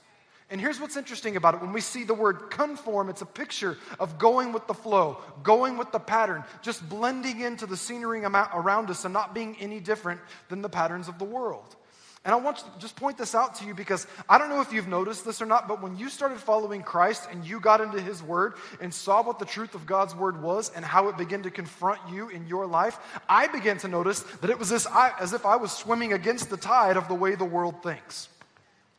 And 0.50 0.60
here's 0.60 0.80
what's 0.80 0.96
interesting 0.96 1.36
about 1.36 1.54
it. 1.54 1.62
When 1.62 1.72
we 1.72 1.80
see 1.80 2.04
the 2.04 2.14
word 2.14 2.50
conform, 2.50 3.08
it's 3.08 3.22
a 3.22 3.26
picture 3.26 3.78
of 3.98 4.18
going 4.18 4.52
with 4.52 4.66
the 4.66 4.74
flow, 4.74 5.18
going 5.42 5.78
with 5.78 5.90
the 5.90 5.98
pattern, 5.98 6.44
just 6.60 6.86
blending 6.88 7.40
into 7.40 7.66
the 7.66 7.76
scenery 7.76 8.22
around 8.24 8.90
us 8.90 9.04
and 9.04 9.14
not 9.14 9.32
being 9.34 9.56
any 9.58 9.80
different 9.80 10.20
than 10.48 10.60
the 10.60 10.68
patterns 10.68 11.08
of 11.08 11.18
the 11.18 11.24
world. 11.24 11.76
And 12.24 12.32
I 12.32 12.36
want 12.36 12.56
to 12.58 12.64
just 12.78 12.96
point 12.96 13.18
this 13.18 13.34
out 13.34 13.56
to 13.56 13.66
you 13.66 13.74
because 13.74 14.06
I 14.30 14.38
don't 14.38 14.48
know 14.48 14.62
if 14.62 14.72
you've 14.72 14.88
noticed 14.88 15.26
this 15.26 15.42
or 15.42 15.46
not, 15.46 15.68
but 15.68 15.82
when 15.82 15.98
you 15.98 16.08
started 16.08 16.38
following 16.38 16.82
Christ 16.82 17.28
and 17.30 17.44
you 17.44 17.60
got 17.60 17.82
into 17.82 18.00
his 18.00 18.22
word 18.22 18.54
and 18.80 18.94
saw 18.94 19.22
what 19.22 19.38
the 19.38 19.44
truth 19.44 19.74
of 19.74 19.84
God's 19.84 20.14
word 20.14 20.40
was 20.40 20.70
and 20.74 20.86
how 20.86 21.08
it 21.08 21.18
began 21.18 21.42
to 21.42 21.50
confront 21.50 22.00
you 22.10 22.30
in 22.30 22.46
your 22.46 22.66
life, 22.66 22.98
I 23.28 23.48
began 23.48 23.76
to 23.78 23.88
notice 23.88 24.20
that 24.40 24.48
it 24.48 24.58
was 24.58 24.70
this, 24.70 24.86
as 25.20 25.34
if 25.34 25.44
I 25.44 25.56
was 25.56 25.70
swimming 25.70 26.14
against 26.14 26.48
the 26.48 26.56
tide 26.56 26.96
of 26.96 27.08
the 27.08 27.14
way 27.14 27.34
the 27.34 27.44
world 27.44 27.82
thinks. 27.82 28.30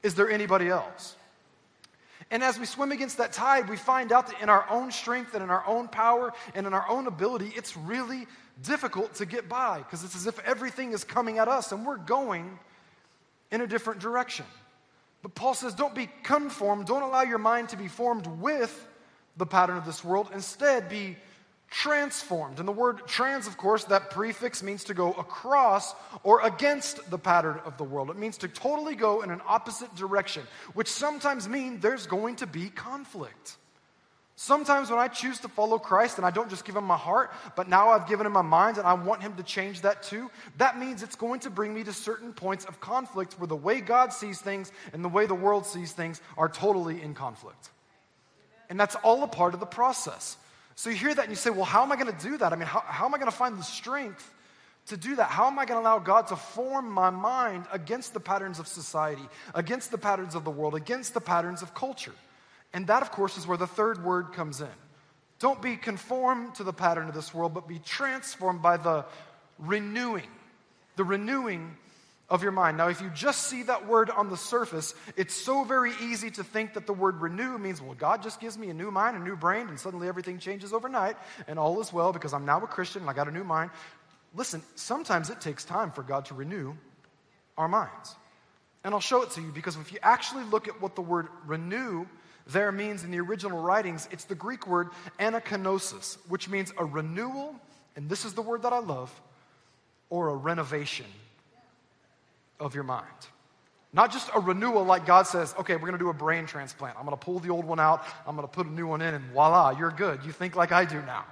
Is 0.04 0.14
there 0.14 0.30
anybody 0.30 0.68
else? 0.68 1.16
And 2.30 2.44
as 2.44 2.60
we 2.60 2.68
swim 2.68 2.92
against 2.92 3.18
that 3.18 3.34
tide, 3.34 3.70
we 3.70 3.78
find 3.78 4.12
out 4.12 4.28
that 4.28 4.40
in 4.40 4.50
our 4.50 4.70
own 4.70 4.92
strength 4.92 5.34
and 5.34 5.44
in 5.44 5.50
our 5.50 5.66
own 5.66 5.88
power 5.88 6.32
and 6.54 6.68
in 6.68 6.76
our 6.76 6.88
own 6.88 7.08
ability, 7.08 7.52
it's 7.56 7.76
really 7.76 8.28
difficult 8.62 9.16
to 9.16 9.26
get 9.26 9.50
by 9.50 9.80
because 9.80 10.04
it's 10.04 10.16
as 10.16 10.28
if 10.28 10.38
everything 10.46 10.92
is 10.92 11.04
coming 11.04 11.40
at 11.40 11.48
us 11.48 11.72
and 11.72 11.86
we're 11.86 11.98
going 11.98 12.60
in 13.56 13.62
a 13.62 13.68
different 13.68 14.00
direction. 14.00 14.46
But 15.24 15.34
Paul 15.34 15.56
says, 15.56 15.74
don't 15.74 15.96
be 15.96 16.08
conformed, 16.22 16.86
don't 16.86 17.02
allow 17.02 17.24
your 17.24 17.40
mind 17.40 17.70
to 17.70 17.78
be 17.78 17.88
formed 17.88 18.28
with 18.28 18.88
the 19.38 19.46
pattern 19.46 19.78
of 19.78 19.86
this 19.86 20.04
world. 20.04 20.30
Instead, 20.34 20.88
be 20.88 21.16
transformed. 21.72 22.60
And 22.60 22.68
the 22.68 22.72
word 22.72 23.08
trans, 23.08 23.48
of 23.48 23.58
course, 23.58 23.86
that 23.86 24.12
prefix 24.12 24.62
means 24.62 24.84
to 24.84 24.94
go 24.94 25.14
across 25.14 25.96
or 26.24 26.42
against 26.42 27.10
the 27.10 27.18
pattern 27.18 27.60
of 27.66 27.78
the 27.78 27.84
world. 27.84 28.12
It 28.12 28.18
means 28.18 28.38
to 28.40 28.48
totally 28.48 28.96
go 28.96 29.24
in 29.24 29.32
an 29.32 29.42
opposite 29.48 29.94
direction, 29.96 30.44
which 30.74 30.90
sometimes 30.90 31.50
means 31.50 31.82
there's 31.82 32.06
going 32.06 32.36
to 32.38 32.48
be 32.48 32.70
conflict. 32.70 33.58
Sometimes 34.38 34.90
when 34.90 35.00
I 35.00 35.08
choose 35.08 35.40
to 35.40 35.48
follow 35.48 35.80
Christ 35.80 36.18
and 36.18 36.26
I 36.26 36.30
don't 36.30 36.50
just 36.50 36.66
give 36.66 36.76
him 36.76 36.84
my 36.84 36.98
heart, 36.98 37.32
but 37.56 37.70
now 37.70 37.90
I've 37.90 38.06
given 38.06 38.26
him 38.26 38.34
my 38.34 38.42
mind 38.42 38.78
and 38.78 38.86
I 38.86 38.94
want 38.94 39.22
him 39.22 39.34
to 39.36 39.44
change 39.44 39.82
that 39.82 40.04
too, 40.04 40.30
that 40.58 40.78
means 40.78 41.04
it's 41.04 41.16
going 41.16 41.40
to 41.42 41.50
bring 41.50 41.74
me 41.74 41.86
to 41.86 41.94
certain 41.94 42.34
points 42.34 42.66
of 42.66 42.82
conflict 42.82 43.40
where 43.40 43.48
the 43.48 43.56
way 43.56 43.80
God 43.80 44.12
sees 44.12 44.42
things 44.42 44.74
and 44.92 45.04
the 45.04 45.10
way 45.10 45.26
the 45.26 45.36
world 45.36 45.66
sees 45.66 45.94
things 45.94 46.22
are 46.38 46.50
totally 46.50 47.02
in 47.02 47.14
conflict. 47.14 47.70
And 48.70 48.78
that's 48.78 48.96
all 48.96 49.24
a 49.24 49.28
part 49.28 49.54
of 49.54 49.62
the 49.62 49.66
process. 49.66 50.36
So 50.76 50.90
you 50.90 50.98
hear 50.98 51.16
that 51.16 51.22
and 51.22 51.32
you 51.32 51.38
say, 51.38 51.50
well, 51.50 51.64
how 51.64 51.84
am 51.84 51.94
I 51.94 51.96
going 51.96 52.14
to 52.14 52.24
do 52.24 52.38
that? 52.38 52.52
I 52.52 52.58
mean, 52.58 52.68
how, 52.68 52.82
how 52.82 53.06
am 53.06 53.14
I 53.14 53.18
going 53.18 53.32
to 53.32 53.38
find 53.38 53.58
the 53.58 53.64
strength 53.64 54.34
to 54.88 54.98
do 54.98 55.16
that? 55.16 55.30
How 55.30 55.48
am 55.48 55.58
I 55.58 55.66
going 55.66 55.82
to 55.82 55.88
allow 55.88 56.00
God 56.00 56.28
to 56.28 56.36
form 56.36 56.92
my 56.92 57.10
mind 57.10 57.68
against 57.72 58.14
the 58.14 58.20
patterns 58.20 58.60
of 58.60 58.68
society, 58.68 59.24
against 59.54 59.92
the 59.92 59.98
patterns 59.98 60.36
of 60.36 60.44
the 60.44 60.52
world, 60.52 60.76
against 60.76 61.14
the 61.14 61.22
patterns 61.22 61.62
of 61.62 61.74
culture? 61.74 62.12
And 62.76 62.88
that, 62.88 63.02
of 63.02 63.10
course, 63.10 63.38
is 63.38 63.48
where 63.48 63.58
the 63.58 63.66
third 63.66 64.04
word 64.04 64.34
comes 64.34 64.60
in. 64.60 64.68
Don't 65.40 65.62
be 65.62 65.78
conformed 65.78 66.56
to 66.56 66.66
the 66.66 66.74
pattern 66.74 67.08
of 67.08 67.16
this 67.16 67.34
world, 67.34 67.54
but 67.54 67.70
be 67.70 67.80
transformed 67.80 68.62
by 68.62 68.76
the 68.76 69.06
renewing, 69.58 70.28
the 70.98 71.06
renewing 71.06 71.78
of 72.30 72.44
your 72.44 72.52
mind. 72.52 72.76
Now, 72.76 72.90
if 72.90 73.00
you 73.00 73.10
just 73.16 73.44
see 73.44 73.64
that 73.64 73.88
word 73.88 74.10
on 74.10 74.30
the 74.30 74.36
surface, 74.36 74.94
it's 75.16 75.34
so 75.34 75.64
very 75.64 75.94
easy 76.04 76.30
to 76.32 76.44
think 76.44 76.74
that 76.74 76.86
the 76.86 76.92
word 76.92 77.22
renew 77.22 77.58
means, 77.58 77.82
well, 77.82 77.94
God 77.94 78.22
just 78.22 78.42
gives 78.42 78.58
me 78.58 78.70
a 78.70 78.74
new 78.74 78.92
mind, 78.92 79.16
a 79.16 79.22
new 79.22 79.38
brain, 79.38 79.70
and 79.70 79.80
suddenly 79.80 80.10
everything 80.10 80.38
changes 80.38 80.74
overnight, 80.74 81.16
and 81.48 81.58
all 81.58 81.80
is 81.80 81.94
well 81.94 82.12
because 82.12 82.34
I'm 82.34 82.46
now 82.46 82.60
a 82.60 82.68
Christian 82.68 83.04
and 83.04 83.10
I 83.10 83.14
got 83.14 83.30
a 83.30 83.32
new 83.32 83.46
mind. 83.46 83.72
Listen, 84.36 84.62
sometimes 84.76 85.30
it 85.30 85.40
takes 85.40 85.64
time 85.64 85.92
for 85.92 86.04
God 86.04 86.26
to 86.26 86.34
renew 86.34 86.74
our 87.58 87.70
minds. 87.70 88.16
And 88.84 88.94
I'll 88.94 89.00
show 89.00 89.22
it 89.22 89.32
to 89.32 89.42
you 89.42 89.52
because 89.54 89.78
if 89.78 89.94
you 89.94 90.00
actually 90.04 90.44
look 90.44 90.68
at 90.68 90.82
what 90.82 90.96
the 90.96 91.02
word 91.02 91.30
renew 91.46 92.06
there 92.48 92.72
means 92.72 93.04
in 93.04 93.12
the 93.12 93.20
original 93.20 93.60
writings, 93.60 94.08
it's 94.12 94.26
the 94.26 94.36
Greek 94.36 94.68
word 94.68 94.90
anakainosis, 95.20 96.18
which 96.28 96.48
means 96.48 96.72
a 96.78 96.86
renewal, 96.86 97.56
and 97.96 98.10
this 98.10 98.26
is 98.26 98.34
the 98.34 98.42
word 98.42 98.62
that 98.64 98.74
I 98.74 98.80
love, 98.80 99.12
or 100.10 100.30
a 100.30 100.36
renovation 100.36 101.08
of 102.60 102.76
your 102.76 102.84
mind. 102.84 103.08
Not 103.94 104.12
just 104.12 104.30
a 104.36 104.40
renewal 104.40 104.84
like 104.84 105.06
God 105.06 105.26
says, 105.26 105.56
okay, 105.58 105.76
we're 105.76 105.88
going 105.88 105.94
to 105.94 105.98
do 105.98 106.10
a 106.10 106.14
brain 106.14 106.46
transplant. 106.46 106.98
I'm 106.98 107.06
going 107.06 107.18
to 107.18 107.24
pull 107.24 107.40
the 107.40 107.50
old 107.50 107.66
one 107.66 107.80
out, 107.80 108.04
I'm 108.28 108.36
going 108.36 108.48
to 108.48 108.54
put 108.54 108.68
a 108.68 108.72
new 108.72 108.88
one 108.88 109.02
in, 109.02 109.14
and 109.14 109.26
voila, 109.32 109.72
you're 109.72 109.92
good. 109.92 110.24
You 110.24 110.32
think 110.32 110.56
like 110.56 110.72
I 110.72 110.86
do 110.86 111.02
now. 111.02 111.26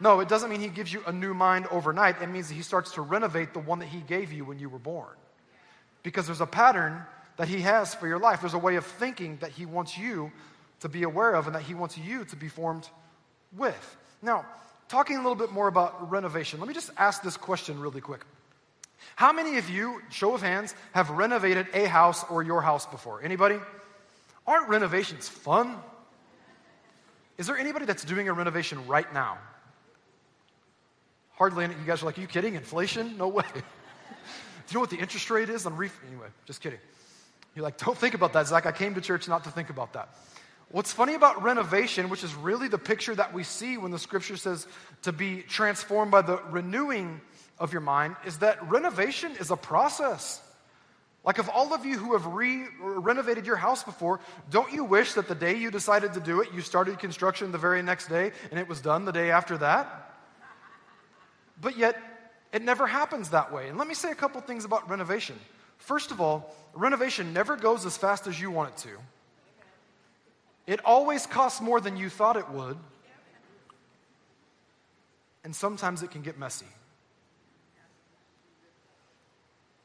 No, 0.00 0.18
it 0.18 0.28
doesn't 0.28 0.50
mean 0.50 0.60
He 0.60 0.68
gives 0.68 0.92
you 0.92 1.02
a 1.06 1.12
new 1.12 1.32
mind 1.32 1.68
overnight. 1.70 2.20
It 2.20 2.28
means 2.28 2.50
He 2.50 2.62
starts 2.62 2.92
to 2.94 3.02
renovate 3.02 3.54
the 3.54 3.60
one 3.60 3.78
that 3.78 3.86
He 3.86 4.00
gave 4.00 4.32
you 4.32 4.44
when 4.44 4.58
you 4.58 4.68
were 4.68 4.80
born. 4.80 5.14
Because 6.02 6.26
there's 6.26 6.40
a 6.40 6.46
pattern 6.46 7.00
that 7.36 7.48
He 7.48 7.60
has 7.60 7.94
for 7.94 8.06
your 8.06 8.18
life. 8.18 8.40
There's 8.40 8.54
a 8.54 8.58
way 8.58 8.76
of 8.76 8.86
thinking 8.86 9.38
that 9.38 9.50
He 9.50 9.66
wants 9.66 9.96
you 9.96 10.32
to 10.80 10.88
be 10.88 11.02
aware 11.02 11.34
of 11.34 11.46
and 11.46 11.54
that 11.54 11.62
He 11.62 11.74
wants 11.74 11.96
you 11.96 12.24
to 12.26 12.36
be 12.36 12.48
formed 12.48 12.88
with. 13.56 13.96
Now, 14.20 14.46
talking 14.88 15.16
a 15.16 15.20
little 15.20 15.36
bit 15.36 15.52
more 15.52 15.68
about 15.68 16.10
renovation, 16.10 16.60
let 16.60 16.68
me 16.68 16.74
just 16.74 16.90
ask 16.96 17.22
this 17.22 17.36
question 17.36 17.80
really 17.80 18.00
quick. 18.00 18.24
How 19.16 19.32
many 19.32 19.58
of 19.58 19.68
you, 19.68 20.00
show 20.10 20.34
of 20.34 20.42
hands, 20.42 20.74
have 20.92 21.10
renovated 21.10 21.66
a 21.74 21.86
house 21.86 22.24
or 22.30 22.42
your 22.42 22.62
house 22.62 22.86
before? 22.86 23.22
Anybody? 23.22 23.58
Aren't 24.46 24.68
renovations 24.68 25.28
fun? 25.28 25.76
Is 27.38 27.46
there 27.46 27.56
anybody 27.56 27.84
that's 27.84 28.04
doing 28.04 28.28
a 28.28 28.32
renovation 28.32 28.86
right 28.86 29.12
now? 29.12 29.38
Hardly 31.32 31.64
any. 31.64 31.74
You 31.74 31.86
guys 31.86 32.02
are 32.02 32.06
like, 32.06 32.18
are 32.18 32.20
you 32.20 32.26
kidding? 32.26 32.54
Inflation? 32.54 33.16
No 33.18 33.28
way. 33.28 33.44
Do 33.54 33.60
you 34.68 34.74
know 34.74 34.80
what 34.80 34.90
the 34.90 34.98
interest 34.98 35.28
rate 35.30 35.48
is 35.48 35.66
on 35.66 35.76
ref? 35.76 35.98
Anyway, 36.06 36.28
just 36.46 36.60
kidding. 36.60 36.78
You're 37.54 37.64
like, 37.64 37.78
don't 37.78 37.96
think 37.96 38.14
about 38.14 38.32
that, 38.32 38.46
Zach. 38.46 38.66
I 38.66 38.72
came 38.72 38.94
to 38.94 39.00
church 39.00 39.28
not 39.28 39.44
to 39.44 39.50
think 39.50 39.70
about 39.70 39.92
that. 39.92 40.08
What's 40.70 40.92
funny 40.92 41.14
about 41.14 41.42
renovation, 41.42 42.08
which 42.08 42.24
is 42.24 42.34
really 42.34 42.66
the 42.68 42.78
picture 42.78 43.14
that 43.14 43.34
we 43.34 43.44
see 43.44 43.76
when 43.76 43.90
the 43.90 43.98
scripture 43.98 44.38
says 44.38 44.66
to 45.02 45.12
be 45.12 45.42
transformed 45.42 46.10
by 46.10 46.22
the 46.22 46.38
renewing 46.50 47.20
of 47.58 47.72
your 47.72 47.82
mind, 47.82 48.16
is 48.24 48.38
that 48.38 48.70
renovation 48.70 49.32
is 49.38 49.50
a 49.50 49.56
process. 49.56 50.40
Like, 51.24 51.38
if 51.38 51.48
all 51.50 51.74
of 51.74 51.84
you 51.84 51.98
who 51.98 52.14
have 52.14 52.26
re- 52.26 52.64
renovated 52.80 53.46
your 53.46 53.56
house 53.56 53.84
before, 53.84 54.18
don't 54.50 54.72
you 54.72 54.82
wish 54.82 55.12
that 55.12 55.28
the 55.28 55.34
day 55.34 55.56
you 55.56 55.70
decided 55.70 56.14
to 56.14 56.20
do 56.20 56.40
it, 56.40 56.48
you 56.54 56.62
started 56.62 56.98
construction 56.98 57.52
the 57.52 57.58
very 57.58 57.82
next 57.82 58.08
day 58.08 58.32
and 58.50 58.58
it 58.58 58.66
was 58.66 58.80
done 58.80 59.04
the 59.04 59.12
day 59.12 59.30
after 59.30 59.58
that? 59.58 60.14
But 61.60 61.76
yet, 61.76 61.96
it 62.52 62.62
never 62.62 62.86
happens 62.86 63.30
that 63.30 63.52
way. 63.52 63.68
And 63.68 63.78
let 63.78 63.86
me 63.86 63.94
say 63.94 64.10
a 64.10 64.14
couple 64.14 64.40
things 64.40 64.64
about 64.64 64.88
renovation. 64.88 65.38
First 65.82 66.12
of 66.12 66.20
all, 66.20 66.54
renovation 66.74 67.32
never 67.32 67.56
goes 67.56 67.84
as 67.84 67.96
fast 67.96 68.28
as 68.28 68.40
you 68.40 68.50
want 68.52 68.70
it 68.70 68.76
to. 68.88 68.90
It 70.66 70.80
always 70.84 71.26
costs 71.26 71.60
more 71.60 71.80
than 71.80 71.96
you 71.96 72.08
thought 72.08 72.36
it 72.36 72.48
would. 72.50 72.78
And 75.42 75.54
sometimes 75.54 76.04
it 76.04 76.12
can 76.12 76.22
get 76.22 76.38
messy. 76.38 76.66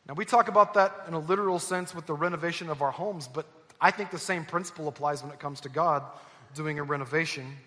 Now, 0.08 0.14
we 0.14 0.24
talk 0.24 0.48
about 0.50 0.76
that 0.76 1.06
in 1.08 1.16
a 1.16 1.20
literal 1.20 1.58
sense 1.58 1.96
with 1.96 2.06
the 2.06 2.14
renovation 2.14 2.70
of 2.70 2.84
our 2.84 2.92
homes, 2.92 3.28
but 3.28 3.48
I 3.82 3.90
think 3.90 4.12
the 4.12 4.20
same 4.20 4.46
principle 4.46 4.88
applies 4.88 5.24
when 5.24 5.32
it 5.32 5.40
comes 5.40 5.62
to 5.62 5.70
God 5.70 6.04
doing 6.54 6.78
a 6.78 6.84
renovation 6.84 7.58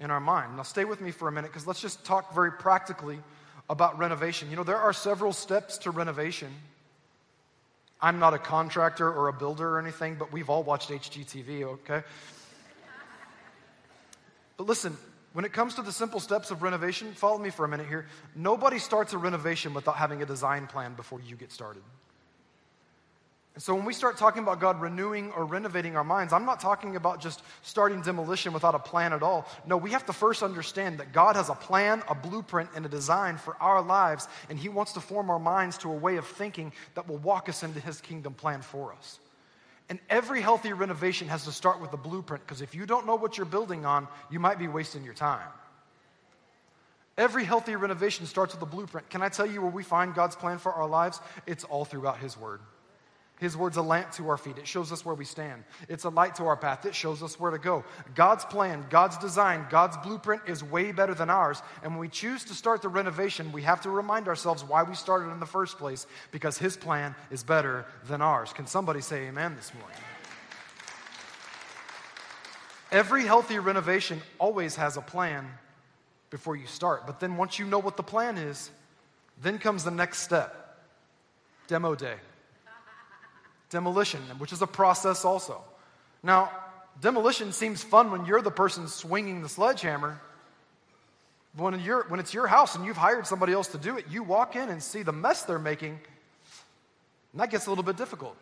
in 0.00 0.10
our 0.10 0.20
mind. 0.20 0.56
Now, 0.56 0.64
stay 0.64 0.84
with 0.84 1.00
me 1.00 1.12
for 1.12 1.28
a 1.28 1.32
minute 1.32 1.52
because 1.52 1.68
let's 1.68 1.80
just 1.80 2.04
talk 2.04 2.34
very 2.34 2.50
practically 2.50 3.20
about 3.68 3.98
renovation. 3.98 4.50
You 4.50 4.56
know, 4.56 4.64
there 4.64 4.78
are 4.78 4.92
several 4.92 5.32
steps 5.32 5.78
to 5.78 5.90
renovation. 5.90 6.48
I'm 8.00 8.18
not 8.18 8.34
a 8.34 8.38
contractor 8.38 9.10
or 9.10 9.28
a 9.28 9.32
builder 9.32 9.76
or 9.76 9.78
anything, 9.78 10.16
but 10.16 10.32
we've 10.32 10.50
all 10.50 10.62
watched 10.62 10.90
HGTV, 10.90 11.62
okay? 11.64 12.02
But 14.56 14.66
listen, 14.66 14.96
when 15.32 15.44
it 15.44 15.52
comes 15.52 15.74
to 15.76 15.82
the 15.82 15.92
simple 15.92 16.20
steps 16.20 16.50
of 16.50 16.62
renovation, 16.62 17.12
follow 17.12 17.38
me 17.38 17.50
for 17.50 17.64
a 17.64 17.68
minute 17.68 17.88
here. 17.88 18.06
Nobody 18.36 18.78
starts 18.78 19.14
a 19.14 19.18
renovation 19.18 19.74
without 19.74 19.96
having 19.96 20.22
a 20.22 20.26
design 20.26 20.66
plan 20.66 20.94
before 20.94 21.20
you 21.20 21.34
get 21.34 21.50
started. 21.50 21.82
And 23.54 23.62
so 23.62 23.72
when 23.72 23.84
we 23.84 23.92
start 23.92 24.16
talking 24.16 24.42
about 24.42 24.58
God 24.58 24.80
renewing 24.80 25.30
or 25.30 25.44
renovating 25.44 25.96
our 25.96 26.02
minds, 26.02 26.32
I'm 26.32 26.44
not 26.44 26.58
talking 26.58 26.96
about 26.96 27.20
just 27.20 27.40
starting 27.62 28.00
demolition 28.02 28.52
without 28.52 28.74
a 28.74 28.80
plan 28.80 29.12
at 29.12 29.22
all. 29.22 29.46
No, 29.64 29.76
we 29.76 29.90
have 29.90 30.04
to 30.06 30.12
first 30.12 30.42
understand 30.42 30.98
that 30.98 31.12
God 31.12 31.36
has 31.36 31.50
a 31.50 31.54
plan, 31.54 32.02
a 32.08 32.16
blueprint, 32.16 32.70
and 32.74 32.84
a 32.84 32.88
design 32.88 33.36
for 33.36 33.56
our 33.62 33.80
lives, 33.80 34.26
and 34.50 34.58
He 34.58 34.68
wants 34.68 34.92
to 34.94 35.00
form 35.00 35.30
our 35.30 35.38
minds 35.38 35.78
to 35.78 35.90
a 35.90 35.94
way 35.94 36.16
of 36.16 36.26
thinking 36.26 36.72
that 36.96 37.06
will 37.08 37.18
walk 37.18 37.48
us 37.48 37.62
into 37.62 37.78
His 37.78 38.00
kingdom 38.00 38.34
plan 38.34 38.60
for 38.60 38.92
us. 38.92 39.20
And 39.88 40.00
every 40.10 40.40
healthy 40.40 40.72
renovation 40.72 41.28
has 41.28 41.44
to 41.44 41.52
start 41.52 41.80
with 41.80 41.92
a 41.92 41.96
blueprint, 41.96 42.44
because 42.44 42.60
if 42.60 42.74
you 42.74 42.86
don't 42.86 43.06
know 43.06 43.14
what 43.14 43.38
you're 43.38 43.44
building 43.44 43.86
on, 43.86 44.08
you 44.32 44.40
might 44.40 44.58
be 44.58 44.66
wasting 44.66 45.04
your 45.04 45.14
time. 45.14 45.46
Every 47.16 47.44
healthy 47.44 47.76
renovation 47.76 48.26
starts 48.26 48.52
with 48.52 48.62
a 48.62 48.66
blueprint. 48.66 49.10
Can 49.10 49.22
I 49.22 49.28
tell 49.28 49.46
you 49.46 49.62
where 49.62 49.70
we 49.70 49.84
find 49.84 50.12
God's 50.12 50.34
plan 50.34 50.58
for 50.58 50.72
our 50.72 50.88
lives? 50.88 51.20
It's 51.46 51.62
all 51.62 51.84
throughout 51.84 52.18
His 52.18 52.36
Word. 52.36 52.58
His 53.40 53.56
word's 53.56 53.76
a 53.76 53.82
lamp 53.82 54.12
to 54.12 54.28
our 54.28 54.36
feet. 54.36 54.58
It 54.58 54.66
shows 54.66 54.92
us 54.92 55.04
where 55.04 55.14
we 55.14 55.24
stand. 55.24 55.64
It's 55.88 56.04
a 56.04 56.08
light 56.08 56.36
to 56.36 56.44
our 56.44 56.56
path. 56.56 56.86
It 56.86 56.94
shows 56.94 57.20
us 57.20 57.38
where 57.38 57.50
to 57.50 57.58
go. 57.58 57.84
God's 58.14 58.44
plan, 58.44 58.86
God's 58.90 59.18
design, 59.18 59.66
God's 59.70 59.96
blueprint 59.96 60.42
is 60.46 60.62
way 60.62 60.92
better 60.92 61.14
than 61.14 61.30
ours. 61.30 61.60
And 61.82 61.92
when 61.92 62.00
we 62.00 62.08
choose 62.08 62.44
to 62.44 62.54
start 62.54 62.80
the 62.80 62.88
renovation, 62.88 63.50
we 63.50 63.62
have 63.62 63.80
to 63.82 63.90
remind 63.90 64.28
ourselves 64.28 64.62
why 64.62 64.84
we 64.84 64.94
started 64.94 65.32
in 65.32 65.40
the 65.40 65.46
first 65.46 65.78
place 65.78 66.06
because 66.30 66.58
His 66.58 66.76
plan 66.76 67.16
is 67.32 67.42
better 67.42 67.86
than 68.06 68.22
ours. 68.22 68.52
Can 68.52 68.68
somebody 68.68 69.00
say 69.00 69.26
amen 69.26 69.56
this 69.56 69.72
morning? 69.74 69.98
Every 72.92 73.24
healthy 73.24 73.58
renovation 73.58 74.22
always 74.38 74.76
has 74.76 74.96
a 74.96 75.02
plan 75.02 75.48
before 76.30 76.54
you 76.54 76.68
start. 76.68 77.04
But 77.04 77.18
then 77.18 77.36
once 77.36 77.58
you 77.58 77.66
know 77.66 77.80
what 77.80 77.96
the 77.96 78.04
plan 78.04 78.38
is, 78.38 78.70
then 79.42 79.58
comes 79.58 79.82
the 79.82 79.90
next 79.90 80.20
step 80.20 80.60
demo 81.66 81.96
day 81.96 82.14
demolition, 83.74 84.20
which 84.38 84.52
is 84.52 84.62
a 84.62 84.68
process 84.68 85.24
also. 85.24 85.60
Now, 86.22 86.48
demolition 87.00 87.52
seems 87.52 87.82
fun 87.82 88.12
when 88.12 88.24
you're 88.24 88.40
the 88.40 88.52
person 88.52 88.86
swinging 88.86 89.42
the 89.42 89.48
sledgehammer. 89.48 90.20
When, 91.56 91.78
you're, 91.80 92.04
when 92.04 92.20
it's 92.20 92.32
your 92.32 92.46
house 92.46 92.76
and 92.76 92.86
you've 92.86 92.96
hired 92.96 93.26
somebody 93.26 93.52
else 93.52 93.68
to 93.68 93.78
do 93.78 93.98
it, 93.98 94.06
you 94.08 94.22
walk 94.22 94.54
in 94.54 94.68
and 94.68 94.80
see 94.80 95.02
the 95.02 95.12
mess 95.12 95.42
they're 95.42 95.58
making, 95.58 95.98
and 97.32 97.40
that 97.40 97.50
gets 97.50 97.66
a 97.66 97.68
little 97.68 97.82
bit 97.82 97.96
difficult. 97.96 98.36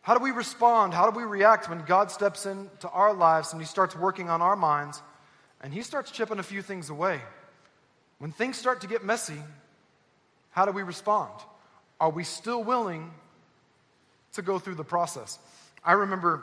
How 0.00 0.16
do 0.16 0.24
we 0.24 0.30
respond? 0.30 0.94
How 0.94 1.10
do 1.10 1.16
we 1.18 1.24
react 1.24 1.68
when 1.68 1.84
God 1.84 2.10
steps 2.10 2.46
into 2.46 2.88
our 2.88 3.12
lives 3.12 3.52
and 3.52 3.60
He 3.60 3.66
starts 3.66 3.94
working 3.94 4.30
on 4.30 4.40
our 4.40 4.56
minds 4.56 5.02
and 5.60 5.72
He 5.72 5.82
starts 5.82 6.10
chipping 6.10 6.38
a 6.38 6.42
few 6.42 6.62
things 6.62 6.88
away? 6.88 7.20
When 8.18 8.32
things 8.32 8.56
start 8.56 8.80
to 8.80 8.86
get 8.86 9.04
messy, 9.04 9.40
how 10.50 10.64
do 10.64 10.72
we 10.72 10.82
respond? 10.82 11.32
Are 12.00 12.10
we 12.10 12.24
still 12.24 12.64
willing 12.64 13.12
to 14.34 14.42
go 14.42 14.58
through 14.58 14.76
the 14.76 14.84
process. 14.84 15.38
I 15.84 15.92
remember, 15.92 16.42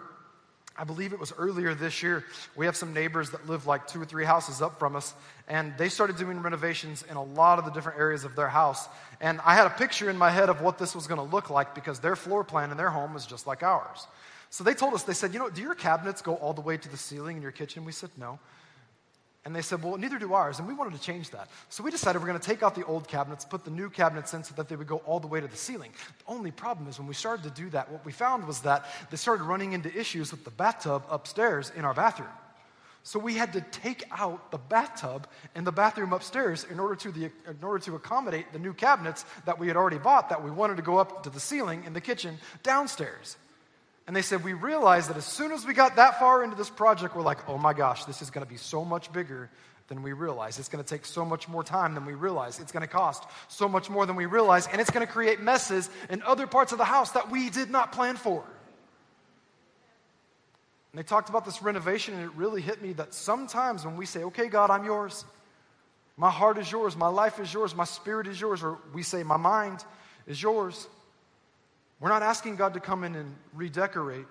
I 0.78 0.84
believe 0.84 1.14
it 1.14 1.20
was 1.20 1.34
earlier 1.38 1.74
this 1.74 2.04
year, 2.04 2.24
we 2.56 2.66
have 2.66 2.76
some 2.76 2.94
neighbors 2.94 3.32
that 3.32 3.48
live 3.48 3.68
like 3.68 3.88
two 3.88 4.02
or 4.02 4.06
three 4.06 4.26
houses 4.26 4.62
up 4.62 4.80
from 4.80 4.96
us, 4.96 5.14
and 5.48 5.74
they 5.78 5.90
started 5.90 6.18
doing 6.18 6.42
renovations 6.42 7.04
in 7.10 7.18
a 7.18 7.24
lot 7.24 7.60
of 7.60 7.66
the 7.66 7.72
different 7.72 8.00
areas 8.00 8.24
of 8.24 8.36
their 8.36 8.50
house. 8.50 8.88
And 9.20 9.40
I 9.46 9.56
had 9.56 9.68
a 9.68 9.72
picture 9.72 10.10
in 10.10 10.18
my 10.18 10.30
head 10.30 10.50
of 10.50 10.62
what 10.62 10.78
this 10.78 10.96
was 10.96 11.08
going 11.08 11.20
to 11.20 11.36
look 11.36 11.50
like 11.50 11.76
because 11.76 12.00
their 12.00 12.16
floor 12.16 12.44
plan 12.44 12.72
in 12.72 12.78
their 12.78 12.90
home 12.90 13.14
was 13.14 13.26
just 13.26 13.48
like 13.48 13.64
ours. 13.64 14.08
So 14.50 14.64
they 14.64 14.74
told 14.74 14.94
us, 14.94 15.04
they 15.04 15.14
said, 15.14 15.34
you 15.34 15.40
know, 15.40 15.50
do 15.50 15.62
your 15.62 15.76
cabinets 15.76 16.22
go 16.22 16.36
all 16.36 16.54
the 16.54 16.62
way 16.62 16.76
to 16.78 16.90
the 16.90 16.98
ceiling 16.98 17.38
in 17.38 17.42
your 17.42 17.54
kitchen? 17.54 17.86
We 17.86 17.94
said, 17.94 18.10
no. 18.18 18.40
And 19.44 19.56
they 19.56 19.64
said, 19.64 19.84
well, 19.84 19.98
neither 19.98 20.20
do 20.20 20.34
ours. 20.34 20.60
And 20.60 20.68
we 20.68 20.74
wanted 20.74 20.94
to 20.94 21.02
change 21.02 21.32
that. 21.32 21.50
So 21.70 21.84
we 21.84 21.90
decided 21.90 22.22
we're 22.22 22.28
going 22.28 22.40
to 22.40 22.46
take 22.46 22.62
out 22.62 22.76
the 22.76 22.86
old 22.86 23.08
cabinets, 23.08 23.44
put 23.44 23.66
the 23.66 23.72
new 23.72 23.90
cabinets 23.90 24.36
in 24.36 24.44
so 24.44 24.54
that 24.56 24.70
they 24.70 24.76
would 24.76 24.88
go 24.88 24.98
all 24.98 25.20
the 25.20 25.28
way 25.28 25.42
to 25.42 25.48
the 25.48 25.58
ceiling. 25.58 25.92
The 26.20 26.32
only 26.32 26.52
problem 26.52 26.88
is 26.88 27.00
when 27.00 27.08
we 27.08 27.16
started 27.16 27.44
to 27.44 27.50
do 27.50 27.70
that, 27.72 27.92
what 27.92 28.06
we 28.06 28.12
found 28.12 28.46
was 28.46 28.60
that 28.62 28.86
they 29.10 29.18
started 29.18 29.44
running 29.44 29.74
into 29.74 29.92
issues 29.98 30.32
with 30.32 30.44
the 30.44 30.52
bathtub 30.52 31.04
upstairs 31.10 31.72
in 31.76 31.86
our 31.86 31.94
bathroom. 31.96 32.30
So 33.04 33.18
we 33.18 33.34
had 33.34 33.54
to 33.54 33.62
take 33.62 34.04
out 34.12 34.52
the 34.52 34.60
bathtub 34.60 35.26
in 35.56 35.64
the 35.64 35.72
bathroom 35.72 36.14
upstairs 36.14 36.66
in 36.70 36.80
order 36.80 36.96
to, 36.98 37.12
the, 37.12 37.26
in 37.26 37.64
order 37.64 37.84
to 37.86 37.96
accommodate 37.96 38.54
the 38.54 38.60
new 38.60 38.74
cabinets 38.74 39.26
that 39.46 39.58
we 39.58 39.68
had 39.68 39.76
already 39.76 39.98
bought 39.98 40.30
that 40.30 40.44
we 40.44 40.52
wanted 40.52 40.78
to 40.78 40.84
go 40.84 41.00
up 41.00 41.24
to 41.24 41.32
the 41.32 41.40
ceiling 41.40 41.84
in 41.86 41.94
the 41.94 42.02
kitchen 42.02 42.38
downstairs. 42.62 43.38
And 44.12 44.16
they 44.18 44.22
said, 44.24 44.44
We 44.44 44.52
realized 44.52 45.10
that 45.10 45.16
as 45.16 45.24
soon 45.24 45.54
as 45.54 45.66
we 45.66 45.74
got 45.74 45.96
that 45.96 46.20
far 46.20 46.44
into 46.44 46.58
this 46.58 46.70
project, 46.70 47.16
we're 47.16 47.22
like, 47.22 47.48
oh 47.48 47.58
my 47.58 47.72
gosh, 47.72 48.04
this 48.04 48.22
is 48.22 48.30
going 48.30 48.46
to 48.46 48.50
be 48.50 48.58
so 48.58 48.84
much 48.84 49.10
bigger 49.14 49.50
than 49.88 50.04
we 50.04 50.12
realize. 50.12 50.60
It's 50.60 50.68
going 50.68 50.84
to 50.84 50.90
take 50.90 51.06
so 51.06 51.24
much 51.24 51.48
more 51.48 51.64
time 51.64 51.96
than 51.96 52.06
we 52.06 52.14
realize. 52.14 52.60
It's 52.60 52.74
going 52.74 52.82
to 52.82 52.92
cost 52.92 53.24
so 53.48 53.70
much 53.70 53.90
more 53.90 54.06
than 54.06 54.18
we 54.18 54.26
realize. 54.26 54.68
And 54.68 54.82
it's 54.82 54.90
going 54.90 55.08
to 55.08 55.10
create 55.10 55.40
messes 55.40 55.90
in 56.10 56.22
other 56.24 56.46
parts 56.46 56.74
of 56.74 56.78
the 56.78 56.84
house 56.84 57.12
that 57.12 57.32
we 57.32 57.50
did 57.50 57.70
not 57.70 57.94
plan 57.94 58.18
for. 58.18 58.44
And 60.92 61.00
they 61.00 61.04
talked 61.04 61.30
about 61.30 61.46
this 61.46 61.62
renovation, 61.64 62.14
and 62.14 62.24
it 62.24 62.34
really 62.36 62.62
hit 62.62 62.82
me 62.82 62.92
that 62.92 63.14
sometimes 63.14 63.86
when 63.86 63.96
we 63.96 64.06
say, 64.06 64.26
Okay, 64.26 64.50
God, 64.50 64.72
I'm 64.72 64.84
yours, 64.84 65.24
my 66.18 66.30
heart 66.30 66.58
is 66.58 66.70
yours, 66.70 66.98
my 66.98 67.08
life 67.08 67.40
is 67.40 67.54
yours, 67.54 67.74
my 67.74 67.86
spirit 67.86 68.28
is 68.28 68.42
yours, 68.42 68.62
or 68.62 68.78
we 68.94 69.04
say, 69.04 69.24
My 69.24 69.38
mind 69.38 69.86
is 70.28 70.44
yours. 70.44 70.90
We're 72.02 72.10
not 72.10 72.24
asking 72.24 72.56
God 72.56 72.74
to 72.74 72.80
come 72.80 73.04
in 73.04 73.16
and 73.16 73.36
redecorate. 73.54 74.26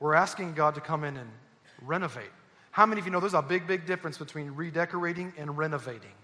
We're 0.00 0.14
asking 0.14 0.54
God 0.54 0.74
to 0.74 0.80
come 0.80 1.04
in 1.04 1.18
and 1.18 1.30
renovate. 1.82 2.30
How 2.70 2.86
many 2.86 2.98
of 2.98 3.06
you 3.06 3.12
know 3.12 3.20
there's 3.20 3.34
a 3.34 3.42
big, 3.42 3.66
big 3.66 3.86
difference 3.86 4.16
between 4.16 4.50
redecorating 4.52 5.34
and 5.36 5.56
renovating? 5.56 6.14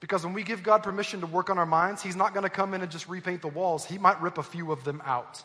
Because 0.00 0.24
when 0.24 0.32
we 0.32 0.42
give 0.42 0.62
God 0.62 0.82
permission 0.82 1.20
to 1.20 1.26
work 1.26 1.50
on 1.50 1.58
our 1.58 1.66
minds, 1.66 2.02
He's 2.02 2.16
not 2.16 2.32
going 2.32 2.44
to 2.44 2.50
come 2.50 2.72
in 2.72 2.80
and 2.80 2.90
just 2.90 3.08
repaint 3.08 3.42
the 3.42 3.48
walls. 3.48 3.84
He 3.84 3.98
might 3.98 4.20
rip 4.22 4.38
a 4.38 4.42
few 4.42 4.72
of 4.72 4.84
them 4.84 5.02
out. 5.04 5.42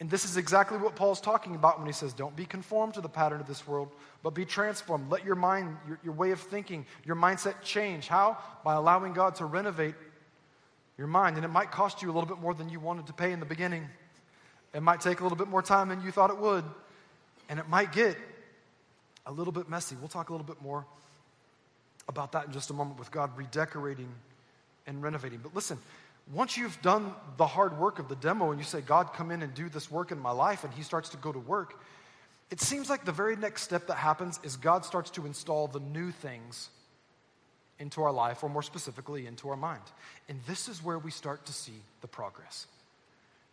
And 0.00 0.10
this 0.10 0.24
is 0.24 0.36
exactly 0.36 0.76
what 0.76 0.96
Paul's 0.96 1.20
talking 1.20 1.54
about 1.54 1.78
when 1.78 1.86
he 1.86 1.92
says, 1.92 2.12
Don't 2.12 2.34
be 2.34 2.44
conformed 2.44 2.94
to 2.94 3.00
the 3.00 3.08
pattern 3.08 3.40
of 3.40 3.46
this 3.46 3.66
world, 3.66 3.90
but 4.22 4.30
be 4.30 4.44
transformed. 4.44 5.10
Let 5.10 5.24
your 5.24 5.36
mind, 5.36 5.76
your, 5.86 6.00
your 6.02 6.14
way 6.14 6.32
of 6.32 6.40
thinking, 6.40 6.84
your 7.04 7.16
mindset 7.16 7.54
change. 7.62 8.08
How? 8.08 8.38
By 8.64 8.74
allowing 8.74 9.12
God 9.12 9.36
to 9.36 9.44
renovate 9.44 9.94
your 10.98 11.06
mind. 11.06 11.36
And 11.36 11.44
it 11.44 11.48
might 11.48 11.70
cost 11.70 12.02
you 12.02 12.10
a 12.10 12.12
little 12.12 12.28
bit 12.28 12.38
more 12.38 12.54
than 12.54 12.68
you 12.68 12.80
wanted 12.80 13.06
to 13.06 13.12
pay 13.12 13.32
in 13.32 13.40
the 13.40 13.46
beginning. 13.46 13.86
It 14.74 14.82
might 14.82 15.00
take 15.00 15.20
a 15.20 15.22
little 15.22 15.38
bit 15.38 15.48
more 15.48 15.62
time 15.62 15.88
than 15.88 16.02
you 16.02 16.10
thought 16.10 16.30
it 16.30 16.38
would. 16.38 16.64
And 17.48 17.60
it 17.60 17.68
might 17.68 17.92
get 17.92 18.16
a 19.26 19.32
little 19.32 19.52
bit 19.52 19.68
messy. 19.68 19.96
We'll 19.96 20.08
talk 20.08 20.28
a 20.28 20.32
little 20.32 20.46
bit 20.46 20.60
more 20.60 20.84
about 22.08 22.32
that 22.32 22.46
in 22.46 22.52
just 22.52 22.70
a 22.70 22.74
moment 22.74 22.98
with 22.98 23.10
God 23.10 23.36
redecorating 23.36 24.08
and 24.86 25.02
renovating. 25.02 25.38
But 25.38 25.54
listen, 25.54 25.78
once 26.32 26.56
you've 26.56 26.80
done 26.80 27.12
the 27.36 27.46
hard 27.46 27.78
work 27.78 27.98
of 27.98 28.08
the 28.08 28.16
demo 28.16 28.50
and 28.50 28.58
you 28.58 28.64
say, 28.64 28.80
God, 28.80 29.12
come 29.12 29.30
in 29.30 29.42
and 29.42 29.52
do 29.54 29.68
this 29.68 29.90
work 29.90 30.10
in 30.10 30.18
my 30.18 30.30
life, 30.30 30.64
and 30.64 30.72
He 30.72 30.82
starts 30.82 31.10
to 31.10 31.16
go 31.18 31.30
to 31.32 31.38
work, 31.38 31.80
it 32.50 32.60
seems 32.60 32.88
like 32.88 33.04
the 33.04 33.12
very 33.12 33.36
next 33.36 33.62
step 33.62 33.88
that 33.88 33.96
happens 33.96 34.40
is 34.42 34.56
God 34.56 34.84
starts 34.84 35.10
to 35.10 35.26
install 35.26 35.66
the 35.66 35.80
new 35.80 36.10
things 36.10 36.70
into 37.78 38.02
our 38.02 38.12
life, 38.12 38.42
or 38.42 38.48
more 38.48 38.62
specifically, 38.62 39.26
into 39.26 39.48
our 39.48 39.56
mind. 39.56 39.82
And 40.28 40.40
this 40.46 40.68
is 40.68 40.82
where 40.82 40.98
we 40.98 41.10
start 41.10 41.44
to 41.46 41.52
see 41.52 41.74
the 42.00 42.06
progress. 42.06 42.66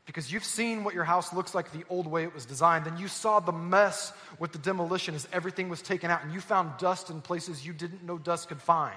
Because 0.05 0.31
you've 0.31 0.45
seen 0.45 0.84
what 0.84 0.93
your 0.93 1.03
house 1.03 1.34
looks 1.34 1.55
like 1.55 1.71
the 1.71 1.84
old 1.89 2.07
way 2.07 2.23
it 2.23 2.34
was 2.34 2.45
designed, 2.45 2.88
and 2.88 2.99
you 2.99 3.07
saw 3.07 3.39
the 3.39 3.51
mess 3.51 4.13
with 4.39 4.51
the 4.51 4.60
demolition 4.60 5.15
as 5.15 5.27
everything 5.34 5.69
was 5.69 5.81
taken 5.81 6.12
out, 6.12 6.23
and 6.23 6.34
you 6.34 6.39
found 6.39 6.77
dust 6.77 7.10
in 7.10 7.21
places 7.21 7.65
you 7.65 7.73
didn't 7.73 8.03
know 8.03 8.17
dust 8.17 8.47
could 8.47 8.62
find. 8.62 8.95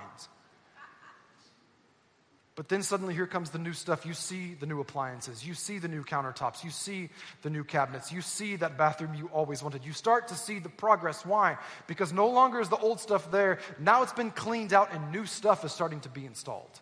But 2.56 2.68
then 2.68 2.84
suddenly 2.84 3.14
here 3.14 3.26
comes 3.26 3.50
the 3.50 3.58
new 3.58 3.72
stuff. 3.72 4.06
You 4.06 4.14
see 4.14 4.54
the 4.54 4.66
new 4.66 4.80
appliances. 4.80 5.44
You 5.44 5.54
see 5.54 5.78
the 5.78 5.88
new 5.88 6.04
countertops. 6.04 6.62
You 6.62 6.70
see 6.70 7.10
the 7.42 7.50
new 7.50 7.64
cabinets. 7.64 8.12
You 8.12 8.20
see 8.20 8.54
that 8.56 8.78
bathroom 8.78 9.14
you 9.14 9.28
always 9.32 9.60
wanted. 9.60 9.84
You 9.84 9.92
start 9.92 10.28
to 10.28 10.36
see 10.36 10.60
the 10.60 10.68
progress. 10.68 11.26
Why? 11.26 11.58
Because 11.88 12.12
no 12.12 12.28
longer 12.28 12.60
is 12.60 12.68
the 12.68 12.76
old 12.76 13.00
stuff 13.00 13.30
there. 13.32 13.58
Now 13.80 14.02
it's 14.04 14.12
been 14.12 14.30
cleaned 14.30 14.72
out 14.72 14.92
and 14.92 15.10
new 15.10 15.26
stuff 15.26 15.64
is 15.64 15.72
starting 15.72 16.00
to 16.00 16.08
be 16.08 16.26
installed. 16.26 16.80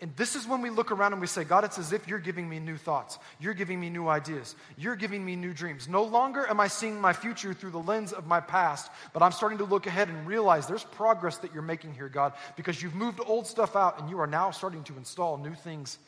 And 0.00 0.14
this 0.16 0.34
is 0.34 0.46
when 0.46 0.60
we 0.60 0.70
look 0.70 0.90
around 0.90 1.12
and 1.12 1.20
we 1.20 1.26
say, 1.26 1.44
God, 1.44 1.64
it's 1.64 1.78
as 1.78 1.92
if 1.92 2.08
you're 2.08 2.18
giving 2.18 2.48
me 2.48 2.58
new 2.58 2.76
thoughts. 2.76 3.18
You're 3.38 3.54
giving 3.54 3.80
me 3.80 3.90
new 3.90 4.08
ideas. 4.08 4.56
You're 4.76 4.96
giving 4.96 5.24
me 5.24 5.36
new 5.36 5.54
dreams. 5.54 5.88
No 5.88 6.02
longer 6.02 6.46
am 6.48 6.58
I 6.58 6.66
seeing 6.66 7.00
my 7.00 7.12
future 7.12 7.54
through 7.54 7.70
the 7.70 7.78
lens 7.78 8.12
of 8.12 8.26
my 8.26 8.40
past, 8.40 8.90
but 9.12 9.22
I'm 9.22 9.32
starting 9.32 9.58
to 9.58 9.64
look 9.64 9.86
ahead 9.86 10.08
and 10.08 10.26
realize 10.26 10.66
there's 10.66 10.84
progress 10.84 11.38
that 11.38 11.54
you're 11.54 11.62
making 11.62 11.94
here, 11.94 12.08
God, 12.08 12.32
because 12.56 12.82
you've 12.82 12.94
moved 12.94 13.20
old 13.24 13.46
stuff 13.46 13.76
out 13.76 14.00
and 14.00 14.10
you 14.10 14.18
are 14.20 14.26
now 14.26 14.50
starting 14.50 14.82
to 14.84 14.96
install 14.96 15.38
new 15.38 15.54
things 15.54 15.98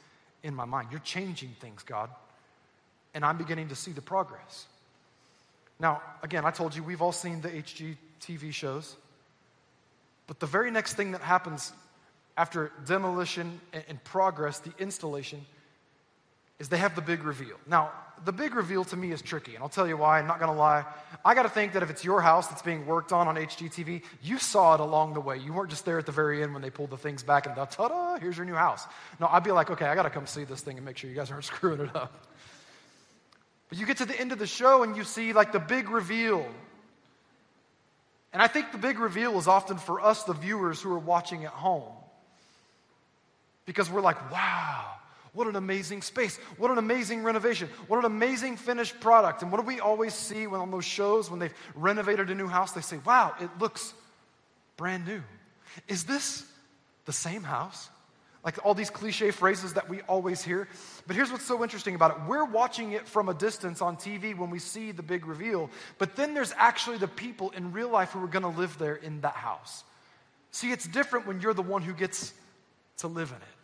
in 0.43 0.55
my 0.55 0.65
mind. 0.65 0.89
You're 0.91 1.01
changing 1.01 1.55
things, 1.61 1.83
God. 1.85 2.11
And 3.15 3.25
I'm 3.25 3.39
beginning 3.39 3.69
to 3.69 3.77
see 3.77 3.93
the 3.93 4.03
progress. 4.03 4.67
Now, 5.79 6.03
again, 6.23 6.45
I 6.45 6.51
told 6.51 6.75
you 6.75 6.83
we've 6.83 7.03
all 7.03 7.13
seen 7.13 7.41
the 7.41 7.51
HGTV 7.51 8.53
shows. 8.53 8.97
But 10.27 10.41
the 10.41 10.47
very 10.47 10.71
next 10.71 10.95
thing 10.95 11.13
that 11.13 11.21
happens 11.21 11.73
after 12.37 12.71
demolition 12.87 13.61
and 13.89 14.03
progress, 14.05 14.59
the 14.59 14.73
installation, 14.79 15.45
is 16.59 16.69
they 16.69 16.79
have 16.79 16.95
the 16.95 17.03
big 17.03 17.25
reveal. 17.25 17.57
Now, 17.67 17.93
the 18.25 18.33
big 18.33 18.55
reveal 18.55 18.85
to 18.85 18.97
me 18.97 19.13
is 19.13 19.21
tricky, 19.21 19.55
and 19.55 19.63
I'll 19.63 19.69
tell 19.69 19.87
you 19.87 19.97
why. 19.97 20.19
I'm 20.19 20.27
not 20.27 20.39
going 20.39 20.51
to 20.51 20.59
lie. 20.59 20.85
I 21.25 21.35
got 21.35 21.43
to 21.43 21.49
think 21.51 21.75
that 21.75 21.83
if 21.83 21.91
it's 21.91 22.05
your 22.05 22.21
house 22.23 22.49
that's 22.49 22.63
being 22.63 22.87
worked 22.87 23.13
on 23.13 23.29
on 23.29 23.37
HGTV, 23.37 24.03
you 24.23 24.39
saw 24.39 24.75
it 24.75 24.81
along 24.81 25.15
the 25.15 25.21
way. 25.21 25.37
You 25.37 25.53
weren't 25.53 25.69
just 25.69 25.85
there 25.85 25.99
at 25.99 26.07
the 26.07 26.13
very 26.13 26.43
end 26.43 26.55
when 26.55 26.63
they 26.63 26.71
pulled 26.71 26.91
the 26.91 26.97
things 26.97 27.23
back 27.23 27.47
and 27.47 27.55
ta 27.55 27.89
da, 27.89 28.19
here's 28.19 28.37
your 28.37 28.47
new 28.47 28.55
house. 28.55 28.87
No, 29.21 29.27
I'd 29.27 29.45
be 29.45 29.53
like, 29.53 29.71
okay, 29.71 29.87
I 29.87 29.95
got 29.95 30.05
to 30.05 30.11
come 30.11 30.27
see 30.27 30.45
this 30.45 30.63
thing 30.63 30.77
and 30.77 30.85
make 30.85 30.97
sure 30.97 31.11
you 31.11 31.17
guys 31.17 31.31
aren't 31.31 31.45
screwing 31.53 31.81
it 31.81 31.95
up. 31.95 32.27
But 33.69 33.79
you 33.79 33.87
get 33.87 33.99
to 33.99 34.07
the 34.07 34.19
end 34.19 34.33
of 34.33 34.39
the 34.39 34.47
show 34.47 34.83
and 34.83 34.97
you 34.97 35.05
see 35.05 35.33
like 35.33 35.53
the 35.53 35.61
big 35.61 35.91
reveal. 35.91 36.47
And 38.33 38.43
I 38.43 38.47
think 38.47 38.73
the 38.73 38.79
big 38.79 38.99
reveal 38.99 39.39
is 39.39 39.49
often 39.49 39.77
for 39.77 40.01
us, 40.01 40.25
the 40.25 40.35
viewers 40.35 40.81
who 40.81 40.93
are 40.93 40.99
watching 40.99 41.45
at 41.45 41.53
home. 41.53 41.93
Because 43.67 43.91
we're 43.91 44.01
like, 44.01 44.31
wow, 44.31 44.87
what 45.33 45.47
an 45.49 45.57
amazing 45.57 46.01
space. 46.01 46.39
What 46.57 46.71
an 46.71 46.79
amazing 46.79 47.23
renovation. 47.23 47.69
What 47.89 47.99
an 47.99 48.07
amazing 48.07 48.57
finished 48.57 48.99
product. 49.01 49.43
And 49.43 49.53
what 49.53 49.61
do 49.61 49.67
we 49.67 49.81
always 49.81 50.15
see 50.15 50.47
when 50.47 50.63
on 50.63 50.71
those 50.71 50.87
shows 50.87 51.31
when 51.31 51.39
they've 51.39 51.55
renovated 51.75 52.31
a 52.31 52.35
new 52.35 52.47
house? 52.47 52.73
They 52.73 52.81
say, 52.81 52.99
wow, 53.05 53.35
it 53.39 53.51
looks 53.61 53.93
brand 54.79 55.07
new. 55.07 55.23
Is 55.89 56.05
this 56.05 56.45
the 57.05 57.13
same 57.13 57.43
house? 57.43 57.91
Like 58.45 58.65
all 58.65 58.75
these 58.75 58.91
cliche 58.91 59.33
phrases 59.33 59.75
that 59.75 59.89
we 59.89 60.03
always 60.03 60.43
hear. 60.43 60.69
But 61.07 61.17
here's 61.17 61.33
what's 61.33 61.45
so 61.45 61.63
interesting 61.65 61.97
about 61.97 62.13
it. 62.13 62.17
We're 62.29 62.45
watching 62.45 62.93
it 62.93 63.09
from 63.09 63.29
a 63.29 63.35
distance 63.35 63.83
on 63.83 63.97
TV 63.97 64.35
when 64.37 64.51
we 64.51 64.61
see 64.61 64.93
the 64.93 65.03
big 65.03 65.27
reveal, 65.27 65.69
but 65.99 66.15
then 66.15 66.33
there's 66.33 66.55
actually 66.57 66.99
the 66.99 67.09
people 67.09 67.51
in 67.51 67.73
real 67.73 67.89
life 67.89 68.13
who 68.13 68.23
are 68.23 68.29
going 68.29 68.45
to 68.45 68.59
live 68.61 68.79
there 68.79 68.95
in 68.95 69.21
that 69.23 69.35
house. 69.35 69.83
See, 70.53 70.71
it's 70.71 70.87
different 70.87 71.27
when 71.27 71.41
you're 71.41 71.55
the 71.55 71.63
one 71.63 71.83
who 71.83 71.93
gets 71.93 72.33
to 72.99 73.09
live 73.09 73.31
in 73.31 73.37
it. 73.37 73.56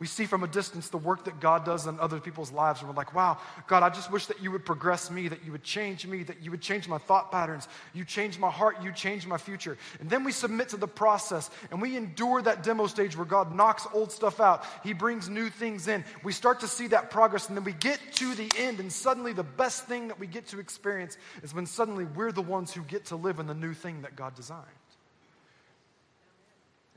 We 0.00 0.06
see 0.06 0.26
from 0.26 0.44
a 0.44 0.46
distance 0.46 0.90
the 0.90 0.96
work 0.96 1.24
that 1.24 1.40
God 1.40 1.64
does 1.64 1.88
in 1.88 1.98
other 1.98 2.20
people's 2.20 2.52
lives, 2.52 2.80
and 2.80 2.88
we're 2.88 2.94
like, 2.94 3.14
wow, 3.14 3.38
God, 3.66 3.82
I 3.82 3.88
just 3.88 4.12
wish 4.12 4.26
that 4.26 4.40
you 4.40 4.52
would 4.52 4.64
progress 4.64 5.10
me, 5.10 5.26
that 5.26 5.44
you 5.44 5.50
would 5.50 5.64
change 5.64 6.06
me, 6.06 6.22
that 6.22 6.40
you 6.40 6.52
would 6.52 6.60
change 6.60 6.86
my 6.86 6.98
thought 6.98 7.32
patterns, 7.32 7.66
you 7.94 8.04
change 8.04 8.38
my 8.38 8.48
heart, 8.48 8.76
you 8.80 8.92
change 8.92 9.26
my 9.26 9.38
future. 9.38 9.76
And 9.98 10.08
then 10.08 10.22
we 10.22 10.30
submit 10.30 10.68
to 10.68 10.76
the 10.76 10.86
process 10.86 11.50
and 11.72 11.82
we 11.82 11.96
endure 11.96 12.40
that 12.42 12.62
demo 12.62 12.86
stage 12.86 13.16
where 13.16 13.26
God 13.26 13.52
knocks 13.52 13.88
old 13.92 14.12
stuff 14.12 14.38
out, 14.38 14.64
He 14.84 14.92
brings 14.92 15.28
new 15.28 15.50
things 15.50 15.88
in. 15.88 16.04
We 16.22 16.32
start 16.32 16.60
to 16.60 16.68
see 16.68 16.86
that 16.88 17.10
progress, 17.10 17.48
and 17.48 17.56
then 17.56 17.64
we 17.64 17.72
get 17.72 17.98
to 18.14 18.34
the 18.36 18.50
end, 18.56 18.78
and 18.78 18.92
suddenly 18.92 19.32
the 19.32 19.42
best 19.42 19.86
thing 19.86 20.08
that 20.08 20.20
we 20.20 20.28
get 20.28 20.46
to 20.48 20.60
experience 20.60 21.18
is 21.42 21.52
when 21.52 21.66
suddenly 21.66 22.04
we're 22.04 22.30
the 22.30 22.40
ones 22.40 22.72
who 22.72 22.82
get 22.82 23.06
to 23.06 23.16
live 23.16 23.40
in 23.40 23.48
the 23.48 23.54
new 23.54 23.74
thing 23.74 24.02
that 24.02 24.14
God 24.14 24.36
designed. 24.36 24.64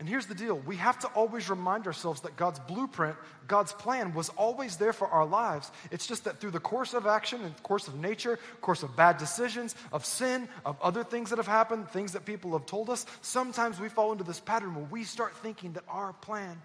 And 0.01 0.09
here's 0.09 0.25
the 0.25 0.33
deal 0.33 0.57
we 0.57 0.77
have 0.77 0.97
to 1.01 1.07
always 1.09 1.47
remind 1.47 1.85
ourselves 1.85 2.21
that 2.21 2.35
God's 2.35 2.57
blueprint, 2.57 3.15
God's 3.47 3.71
plan 3.71 4.15
was 4.15 4.29
always 4.29 4.77
there 4.77 4.93
for 4.93 5.07
our 5.07 5.27
lives. 5.27 5.71
It's 5.91 6.07
just 6.07 6.23
that 6.23 6.39
through 6.39 6.49
the 6.49 6.59
course 6.59 6.95
of 6.95 7.05
action 7.05 7.43
and 7.43 7.61
course 7.61 7.87
of 7.87 7.93
nature, 7.93 8.39
course 8.61 8.81
of 8.81 8.95
bad 8.95 9.19
decisions, 9.19 9.75
of 9.93 10.03
sin, 10.03 10.49
of 10.65 10.81
other 10.81 11.03
things 11.03 11.29
that 11.29 11.37
have 11.37 11.45
happened, 11.45 11.87
things 11.87 12.13
that 12.13 12.25
people 12.25 12.53
have 12.53 12.65
told 12.65 12.89
us, 12.89 13.05
sometimes 13.21 13.79
we 13.79 13.89
fall 13.89 14.11
into 14.11 14.23
this 14.23 14.39
pattern 14.39 14.73
where 14.73 14.85
we 14.85 15.03
start 15.03 15.35
thinking 15.37 15.73
that 15.73 15.83
our 15.87 16.13
plan 16.13 16.59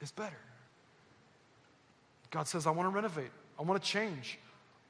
is 0.00 0.10
better. 0.10 0.40
God 2.30 2.48
says, 2.48 2.66
I 2.66 2.70
want 2.70 2.88
to 2.88 2.94
renovate, 2.94 3.32
I 3.58 3.64
want 3.64 3.82
to 3.82 3.86
change. 3.86 4.38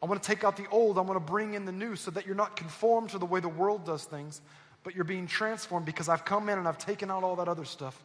I 0.01 0.07
want 0.07 0.23
to 0.23 0.27
take 0.29 0.45
out 0.45 0.57
the 0.57 0.69
old. 0.71 0.99
I 0.99 1.01
want 1.01 1.15
to 1.15 1.33
bring 1.33 1.55
in 1.55 1.65
the 1.65 1.73
new 1.73 1.97
so 1.97 2.13
that 2.13 2.27
you're 2.27 2.37
not 2.37 2.55
conformed 2.55 3.11
to 3.11 3.19
the 3.19 3.27
way 3.27 3.41
the 3.41 3.49
world 3.49 3.85
does 3.85 4.05
things, 4.05 4.41
but 4.85 4.95
you're 4.95 5.05
being 5.05 5.27
transformed 5.27 5.87
because 5.87 6.09
I've 6.09 6.25
come 6.25 6.49
in 6.49 6.59
and 6.59 6.67
I've 6.67 6.79
taken 6.79 7.11
out 7.11 7.23
all 7.23 7.37
that 7.37 7.49
other 7.49 7.65
stuff 7.65 8.03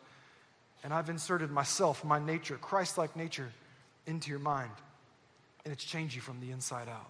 and 0.84 0.94
I've 0.94 1.10
inserted 1.10 1.52
myself, 1.52 2.04
my 2.04 2.20
nature, 2.20 2.56
Christ 2.56 2.98
like 2.98 3.16
nature, 3.16 3.52
into 4.06 4.30
your 4.30 4.40
mind. 4.40 4.72
And 5.66 5.74
it's 5.74 5.84
changed 5.84 6.16
you 6.16 6.22
from 6.22 6.40
the 6.40 6.52
inside 6.52 6.88
out. 6.88 7.10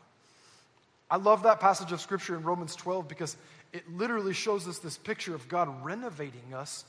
I 1.10 1.18
love 1.18 1.44
that 1.44 1.60
passage 1.60 1.92
of 1.92 2.02
scripture 2.02 2.36
in 2.36 2.44
Romans 2.44 2.76
12 2.76 3.08
because 3.08 3.38
it 3.74 3.90
literally 3.90 4.34
shows 4.34 4.68
us 4.68 4.80
this 4.80 4.98
picture 4.98 5.36
of 5.36 5.48
God 5.48 5.84
renovating 5.84 6.54
us. 6.54 6.86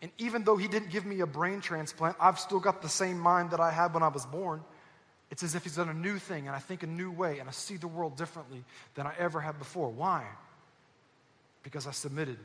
And 0.00 0.10
even 0.18 0.44
though 0.44 0.56
He 0.56 0.68
didn't 0.68 0.90
give 0.90 1.04
me 1.04 1.20
a 1.20 1.26
brain 1.26 1.60
transplant, 1.60 2.16
I've 2.20 2.38
still 2.38 2.60
got 2.60 2.82
the 2.82 2.88
same 2.88 3.18
mind 3.18 3.50
that 3.50 3.60
I 3.60 3.70
had 3.70 3.92
when 3.94 4.02
I 4.02 4.08
was 4.08 4.24
born. 4.24 4.62
It's 5.30 5.42
as 5.42 5.54
if 5.54 5.64
He's 5.64 5.76
done 5.76 5.88
a 5.88 5.94
new 5.94 6.18
thing, 6.18 6.46
and 6.46 6.54
I 6.54 6.60
think 6.60 6.82
a 6.82 6.86
new 6.86 7.10
way, 7.10 7.40
and 7.40 7.48
I 7.48 7.52
see 7.52 7.76
the 7.76 7.88
world 7.88 8.16
differently 8.16 8.64
than 8.94 9.06
I 9.06 9.14
ever 9.18 9.40
had 9.40 9.58
before. 9.58 9.90
Why? 9.90 10.24
Because 11.62 11.86
I 11.86 11.90
submitted 11.90 12.38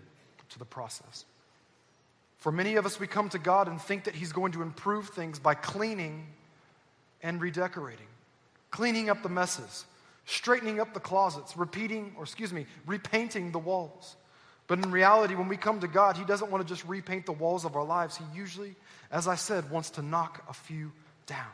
to 0.49 0.59
the 0.59 0.65
process. 0.65 1.25
For 2.37 2.51
many 2.51 2.75
of 2.75 2.85
us, 2.85 2.99
we 2.99 3.07
come 3.07 3.29
to 3.29 3.39
God 3.39 3.67
and 3.67 3.81
think 3.81 4.03
that 4.03 4.15
He's 4.15 4.33
going 4.33 4.51
to 4.53 4.61
improve 4.61 5.09
things 5.09 5.39
by 5.39 5.53
cleaning 5.53 6.27
and 7.21 7.41
redecorating, 7.41 8.07
cleaning 8.69 9.09
up 9.09 9.23
the 9.23 9.29
messes, 9.29 9.85
straightening 10.25 10.79
up 10.79 10.93
the 10.93 10.99
closets, 10.99 11.55
repeating, 11.55 12.13
or 12.17 12.23
excuse 12.23 12.51
me, 12.51 12.65
repainting 12.85 13.51
the 13.51 13.59
walls. 13.59 14.17
But 14.67 14.79
in 14.79 14.91
reality, 14.91 15.35
when 15.35 15.47
we 15.47 15.57
come 15.57 15.79
to 15.81 15.87
God, 15.87 16.17
He 16.17 16.25
doesn't 16.25 16.51
want 16.51 16.65
to 16.65 16.73
just 16.73 16.85
repaint 16.85 17.25
the 17.25 17.31
walls 17.31 17.65
of 17.65 17.75
our 17.75 17.83
lives. 17.83 18.17
He 18.17 18.25
usually, 18.35 18.75
as 19.11 19.27
I 19.27 19.35
said, 19.35 19.69
wants 19.69 19.91
to 19.91 20.01
knock 20.01 20.43
a 20.49 20.53
few 20.53 20.91
down. 21.25 21.47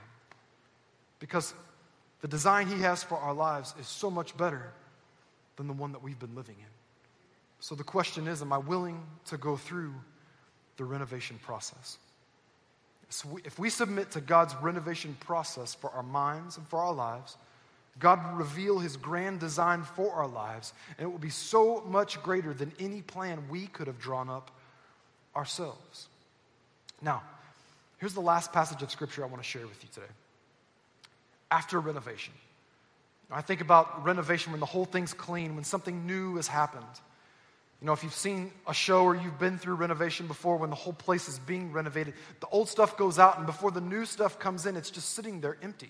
Because 1.20 1.54
the 2.22 2.28
design 2.28 2.68
He 2.68 2.82
has 2.82 3.04
for 3.04 3.18
our 3.18 3.34
lives 3.34 3.74
is 3.80 3.88
so 3.88 4.10
much 4.10 4.36
better 4.38 4.72
than 5.56 5.68
the 5.68 5.74
one 5.74 5.92
that 5.92 6.02
we've 6.02 6.20
been 6.20 6.36
living 6.36 6.56
in. 6.58 6.79
So 7.60 7.76
the 7.76 7.84
question 7.84 8.28
is 8.28 8.42
Am 8.42 8.54
I 8.54 8.58
willing 8.58 9.04
to 9.26 9.38
go 9.38 9.58
through 9.58 9.94
the 10.78 10.86
renovation 10.86 11.40
process? 11.44 11.98
So 13.10 13.40
if 13.44 13.58
we 13.58 13.70
submit 13.70 14.12
to 14.12 14.22
God's 14.22 14.56
renovation 14.62 15.18
process 15.20 15.74
for 15.74 15.90
our 15.92 16.04
minds 16.04 16.58
and 16.58 16.68
for 16.68 16.80
our 16.80 16.94
lives, 16.94 17.38
God 17.98 18.24
will 18.24 18.38
reveal 18.38 18.80
his 18.80 18.98
grand 18.98 19.40
design 19.40 19.84
for 19.84 20.14
our 20.14 20.28
lives, 20.28 20.74
and 20.98 21.08
it 21.08 21.12
will 21.12 21.18
be 21.18 21.32
so 21.32 21.84
much 21.88 22.22
greater 22.22 22.54
than 22.54 22.72
any 22.80 23.02
plan 23.02 23.50
we 23.50 23.68
could 23.68 23.88
have 23.88 24.00
drawn 24.00 24.30
up 24.30 24.52
ourselves. 25.36 26.08
Now, 27.02 27.24
here's 27.98 28.14
the 28.14 28.22
last 28.22 28.54
passage 28.54 28.82
of 28.84 28.92
scripture 28.92 29.24
I 29.24 29.28
want 29.28 29.42
to 29.42 29.48
share 29.48 29.68
with 29.68 29.84
you 29.84 29.90
today. 29.94 30.12
After 31.52 31.80
renovation, 31.80 32.34
I 33.32 33.42
think 33.42 33.62
about 33.62 34.06
renovation 34.06 34.52
when 34.52 34.60
the 34.60 34.66
whole 34.66 34.86
thing's 34.86 35.14
clean, 35.14 35.56
when 35.56 35.64
something 35.64 36.06
new 36.06 36.36
has 36.38 36.48
happened. 36.48 36.86
You 37.82 37.86
know, 37.86 37.94
if 37.94 38.04
you've 38.04 38.14
seen 38.14 38.52
a 38.68 38.74
show 38.74 39.04
or 39.06 39.16
you've 39.16 39.40
been 39.40 39.58
through 39.58 39.76
renovation 39.76 40.28
before 40.28 40.58
when 40.58 40.70
the 40.70 40.76
whole 40.76 40.94
place 40.94 41.30
is 41.30 41.40
being 41.40 41.72
renovated, 41.72 42.14
the 42.42 42.48
old 42.48 42.68
stuff 42.68 42.98
goes 42.98 43.18
out, 43.18 43.38
and 43.38 43.46
before 43.46 43.72
the 43.72 43.80
new 43.80 44.06
stuff 44.06 44.38
comes 44.38 44.66
in, 44.66 44.76
it's 44.76 44.92
just 44.92 45.14
sitting 45.14 45.40
there 45.40 45.58
empty. 45.62 45.90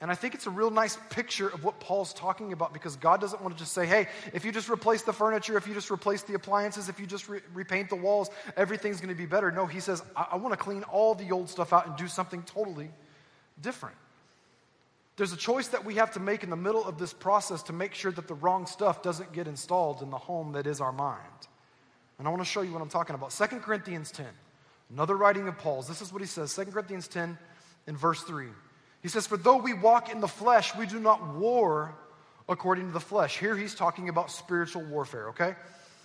And 0.00 0.10
I 0.10 0.14
think 0.14 0.34
it's 0.34 0.46
a 0.46 0.50
real 0.50 0.70
nice 0.70 0.96
picture 1.10 1.48
of 1.48 1.62
what 1.62 1.78
Paul's 1.78 2.14
talking 2.14 2.54
about 2.54 2.72
because 2.72 2.96
God 2.96 3.20
doesn't 3.20 3.42
want 3.42 3.54
to 3.54 3.58
just 3.62 3.74
say, 3.74 3.84
hey, 3.84 4.08
if 4.32 4.46
you 4.46 4.52
just 4.52 4.70
replace 4.70 5.02
the 5.02 5.12
furniture, 5.12 5.58
if 5.58 5.66
you 5.66 5.74
just 5.74 5.90
replace 5.90 6.22
the 6.22 6.32
appliances, 6.32 6.88
if 6.88 6.98
you 6.98 7.06
just 7.06 7.28
re- 7.28 7.40
repaint 7.52 7.90
the 7.90 7.96
walls, 7.96 8.30
everything's 8.56 9.02
going 9.02 9.14
to 9.14 9.18
be 9.18 9.26
better. 9.26 9.50
No, 9.50 9.66
he 9.66 9.80
says, 9.80 10.02
I, 10.16 10.28
I 10.32 10.36
want 10.36 10.54
to 10.54 10.56
clean 10.56 10.84
all 10.84 11.14
the 11.14 11.30
old 11.32 11.50
stuff 11.50 11.74
out 11.74 11.86
and 11.86 11.96
do 11.96 12.08
something 12.08 12.42
totally 12.44 12.88
different. 13.60 13.96
There's 15.16 15.32
a 15.32 15.36
choice 15.36 15.68
that 15.68 15.84
we 15.84 15.96
have 15.96 16.12
to 16.12 16.20
make 16.20 16.42
in 16.42 16.50
the 16.50 16.56
middle 16.56 16.84
of 16.84 16.98
this 16.98 17.12
process 17.12 17.62
to 17.64 17.72
make 17.72 17.94
sure 17.94 18.12
that 18.12 18.28
the 18.28 18.34
wrong 18.34 18.66
stuff 18.66 19.02
doesn't 19.02 19.32
get 19.32 19.46
installed 19.46 20.02
in 20.02 20.10
the 20.10 20.18
home 20.18 20.52
that 20.52 20.66
is 20.66 20.80
our 20.80 20.92
mind. 20.92 21.48
And 22.18 22.26
I 22.26 22.30
want 22.30 22.42
to 22.42 22.48
show 22.48 22.62
you 22.62 22.72
what 22.72 22.82
I'm 22.82 22.88
talking 22.88 23.14
about. 23.14 23.30
2 23.30 23.46
Corinthians 23.58 24.10
10, 24.10 24.26
another 24.90 25.16
writing 25.16 25.48
of 25.48 25.58
Paul's. 25.58 25.88
This 25.88 26.02
is 26.02 26.12
what 26.12 26.22
he 26.22 26.26
says 26.26 26.54
2 26.54 26.66
Corinthians 26.66 27.08
10 27.08 27.36
in 27.86 27.96
verse 27.96 28.22
3. 28.22 28.46
He 29.02 29.08
says, 29.08 29.26
For 29.26 29.36
though 29.36 29.56
we 29.56 29.72
walk 29.72 30.12
in 30.12 30.20
the 30.20 30.28
flesh, 30.28 30.74
we 30.76 30.86
do 30.86 31.00
not 31.00 31.34
war 31.34 31.94
according 32.48 32.86
to 32.86 32.92
the 32.92 33.00
flesh. 33.00 33.38
Here 33.38 33.56
he's 33.56 33.74
talking 33.74 34.08
about 34.08 34.30
spiritual 34.30 34.82
warfare, 34.84 35.30
okay? 35.30 35.54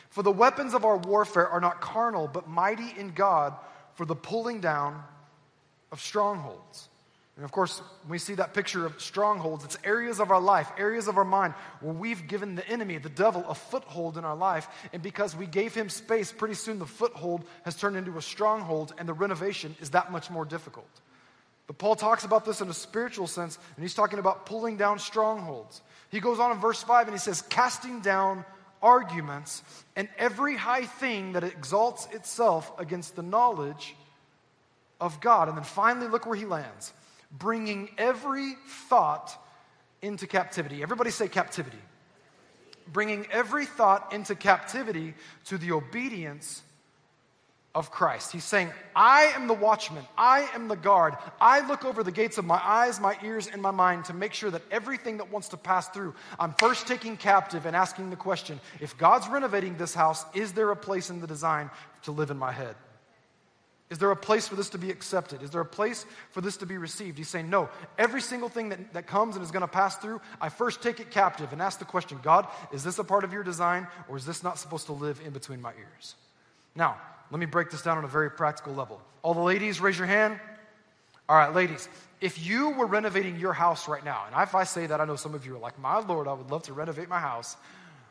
For 0.09 0.23
the 0.23 0.31
weapons 0.31 0.73
of 0.73 0.85
our 0.85 0.97
warfare 0.97 1.49
are 1.49 1.59
not 1.59 1.81
carnal, 1.81 2.29
but 2.31 2.47
mighty 2.47 2.93
in 2.97 3.11
God 3.11 3.53
for 3.93 4.05
the 4.05 4.15
pulling 4.15 4.61
down 4.61 5.03
of 5.91 5.99
strongholds. 5.99 6.87
And 7.35 7.43
of 7.43 7.51
course, 7.51 7.81
we 8.07 8.17
see 8.17 8.35
that 8.35 8.53
picture 8.53 8.85
of 8.85 9.01
strongholds. 9.01 9.65
It's 9.65 9.77
areas 9.83 10.21
of 10.21 10.31
our 10.31 10.39
life, 10.39 10.71
areas 10.77 11.09
of 11.09 11.17
our 11.17 11.25
mind 11.25 11.53
where 11.81 11.93
we've 11.93 12.27
given 12.27 12.55
the 12.55 12.65
enemy, 12.67 12.97
the 12.97 13.09
devil, 13.09 13.43
a 13.49 13.55
foothold 13.55 14.17
in 14.17 14.23
our 14.23 14.37
life. 14.37 14.69
And 14.93 15.01
because 15.01 15.35
we 15.35 15.45
gave 15.45 15.73
him 15.73 15.89
space, 15.89 16.31
pretty 16.31 16.53
soon 16.53 16.79
the 16.79 16.85
foothold 16.85 17.43
has 17.65 17.75
turned 17.75 17.97
into 17.97 18.17
a 18.17 18.21
stronghold, 18.21 18.93
and 18.97 19.07
the 19.07 19.13
renovation 19.13 19.75
is 19.81 19.89
that 19.89 20.13
much 20.13 20.29
more 20.29 20.45
difficult. 20.45 20.87
But 21.67 21.77
Paul 21.77 21.95
talks 21.95 22.23
about 22.23 22.45
this 22.45 22.61
in 22.61 22.69
a 22.69 22.73
spiritual 22.73 23.27
sense, 23.27 23.57
and 23.75 23.83
he's 23.83 23.95
talking 23.95 24.19
about 24.19 24.45
pulling 24.45 24.77
down 24.77 24.99
strongholds. 24.99 25.81
He 26.11 26.21
goes 26.21 26.39
on 26.39 26.51
in 26.51 26.59
verse 26.59 26.83
5 26.83 27.07
and 27.07 27.15
he 27.15 27.19
says, 27.19 27.41
casting 27.41 27.99
down 27.99 28.45
arguments 28.81 29.63
and 29.95 30.07
every 30.17 30.55
high 30.55 30.85
thing 30.85 31.33
that 31.33 31.43
exalts 31.43 32.07
itself 32.13 32.71
against 32.79 33.15
the 33.15 33.23
knowledge 33.23 33.95
of 35.01 35.19
God. 35.19 35.49
And 35.49 35.57
then 35.57 35.65
finally, 35.65 36.07
look 36.07 36.25
where 36.25 36.37
he 36.37 36.45
lands 36.45 36.93
bringing 37.37 37.89
every 37.97 38.55
thought 38.89 39.35
into 40.01 40.27
captivity. 40.27 40.81
Everybody 40.81 41.11
say 41.11 41.27
captivity. 41.27 41.77
Bringing 42.91 43.27
every 43.31 43.65
thought 43.65 44.13
into 44.13 44.35
captivity 44.35 45.15
to 45.45 45.57
the 45.57 45.71
obedience 45.71 46.61
of 47.73 47.91
Christ. 47.91 48.31
He's 48.31 48.45
saying, 48.45 48.69
I 48.95 49.33
am 49.35 49.47
the 49.47 49.53
watchman, 49.53 50.05
I 50.17 50.47
am 50.53 50.69
the 50.69 50.77
guard. 50.77 51.15
I 51.41 51.67
look 51.67 51.83
over 51.83 52.03
the 52.03 52.11
gates 52.11 52.37
of 52.37 52.45
my 52.45 52.61
eyes, 52.63 53.01
my 53.01 53.17
ears, 53.21 53.47
and 53.51 53.61
my 53.61 53.71
mind 53.71 54.05
to 54.05 54.13
make 54.13 54.33
sure 54.33 54.49
that 54.49 54.61
everything 54.71 55.17
that 55.17 55.29
wants 55.29 55.49
to 55.49 55.57
pass 55.57 55.89
through, 55.89 56.15
I'm 56.39 56.53
first 56.53 56.87
taking 56.87 57.17
captive 57.17 57.65
and 57.65 57.75
asking 57.75 58.11
the 58.11 58.15
question 58.15 58.61
if 58.79 58.97
God's 58.97 59.27
renovating 59.27 59.75
this 59.75 59.93
house, 59.93 60.25
is 60.33 60.53
there 60.53 60.71
a 60.71 60.75
place 60.75 61.09
in 61.09 61.19
the 61.19 61.27
design 61.27 61.69
to 62.03 62.11
live 62.11 62.31
in 62.31 62.37
my 62.37 62.53
head? 62.53 62.75
Is 63.91 63.99
there 63.99 64.09
a 64.09 64.15
place 64.15 64.47
for 64.47 64.55
this 64.55 64.69
to 64.69 64.79
be 64.79 64.89
accepted? 64.89 65.43
Is 65.43 65.51
there 65.51 65.61
a 65.61 65.65
place 65.65 66.05
for 66.31 66.41
this 66.41 66.57
to 66.57 66.65
be 66.65 66.77
received? 66.77 67.17
He's 67.19 67.29
saying, 67.29 67.49
No, 67.49 67.69
every 67.99 68.21
single 68.21 68.49
thing 68.49 68.69
that, 68.69 68.93
that 68.93 69.05
comes 69.05 69.35
and 69.35 69.45
is 69.45 69.51
going 69.51 69.61
to 69.61 69.67
pass 69.67 69.95
through, 69.97 70.21
I 70.41 70.49
first 70.49 70.81
take 70.81 70.99
it 70.99 71.11
captive 71.11 71.53
and 71.53 71.61
ask 71.61 71.77
the 71.77 71.85
question 71.85 72.19
God, 72.23 72.47
is 72.73 72.83
this 72.83 72.97
a 72.97 73.03
part 73.03 73.23
of 73.23 73.31
your 73.31 73.43
design 73.43 73.87
or 74.09 74.17
is 74.17 74.25
this 74.25 74.43
not 74.43 74.57
supposed 74.57 74.87
to 74.87 74.93
live 74.93 75.21
in 75.23 75.33
between 75.33 75.61
my 75.61 75.71
ears? 75.73 76.15
Now, 76.75 76.97
let 77.29 77.39
me 77.39 77.45
break 77.45 77.69
this 77.69 77.83
down 77.83 77.97
on 77.97 78.03
a 78.03 78.07
very 78.07 78.31
practical 78.31 78.73
level. 78.73 79.01
All 79.21 79.35
the 79.35 79.41
ladies, 79.41 79.79
raise 79.79 79.97
your 79.97 80.07
hand. 80.07 80.39
All 81.29 81.35
right, 81.35 81.53
ladies, 81.53 81.87
if 82.21 82.43
you 82.43 82.71
were 82.71 82.85
renovating 82.87 83.39
your 83.39 83.53
house 83.53 83.87
right 83.87 84.03
now, 84.03 84.25
and 84.25 84.41
if 84.41 84.55
I 84.55 84.63
say 84.63 84.87
that, 84.87 84.99
I 84.99 85.05
know 85.05 85.15
some 85.15 85.35
of 85.35 85.45
you 85.45 85.55
are 85.55 85.59
like, 85.59 85.77
My 85.77 85.99
Lord, 85.99 86.27
I 86.27 86.33
would 86.33 86.49
love 86.49 86.63
to 86.63 86.73
renovate 86.73 87.07
my 87.07 87.19
house 87.19 87.55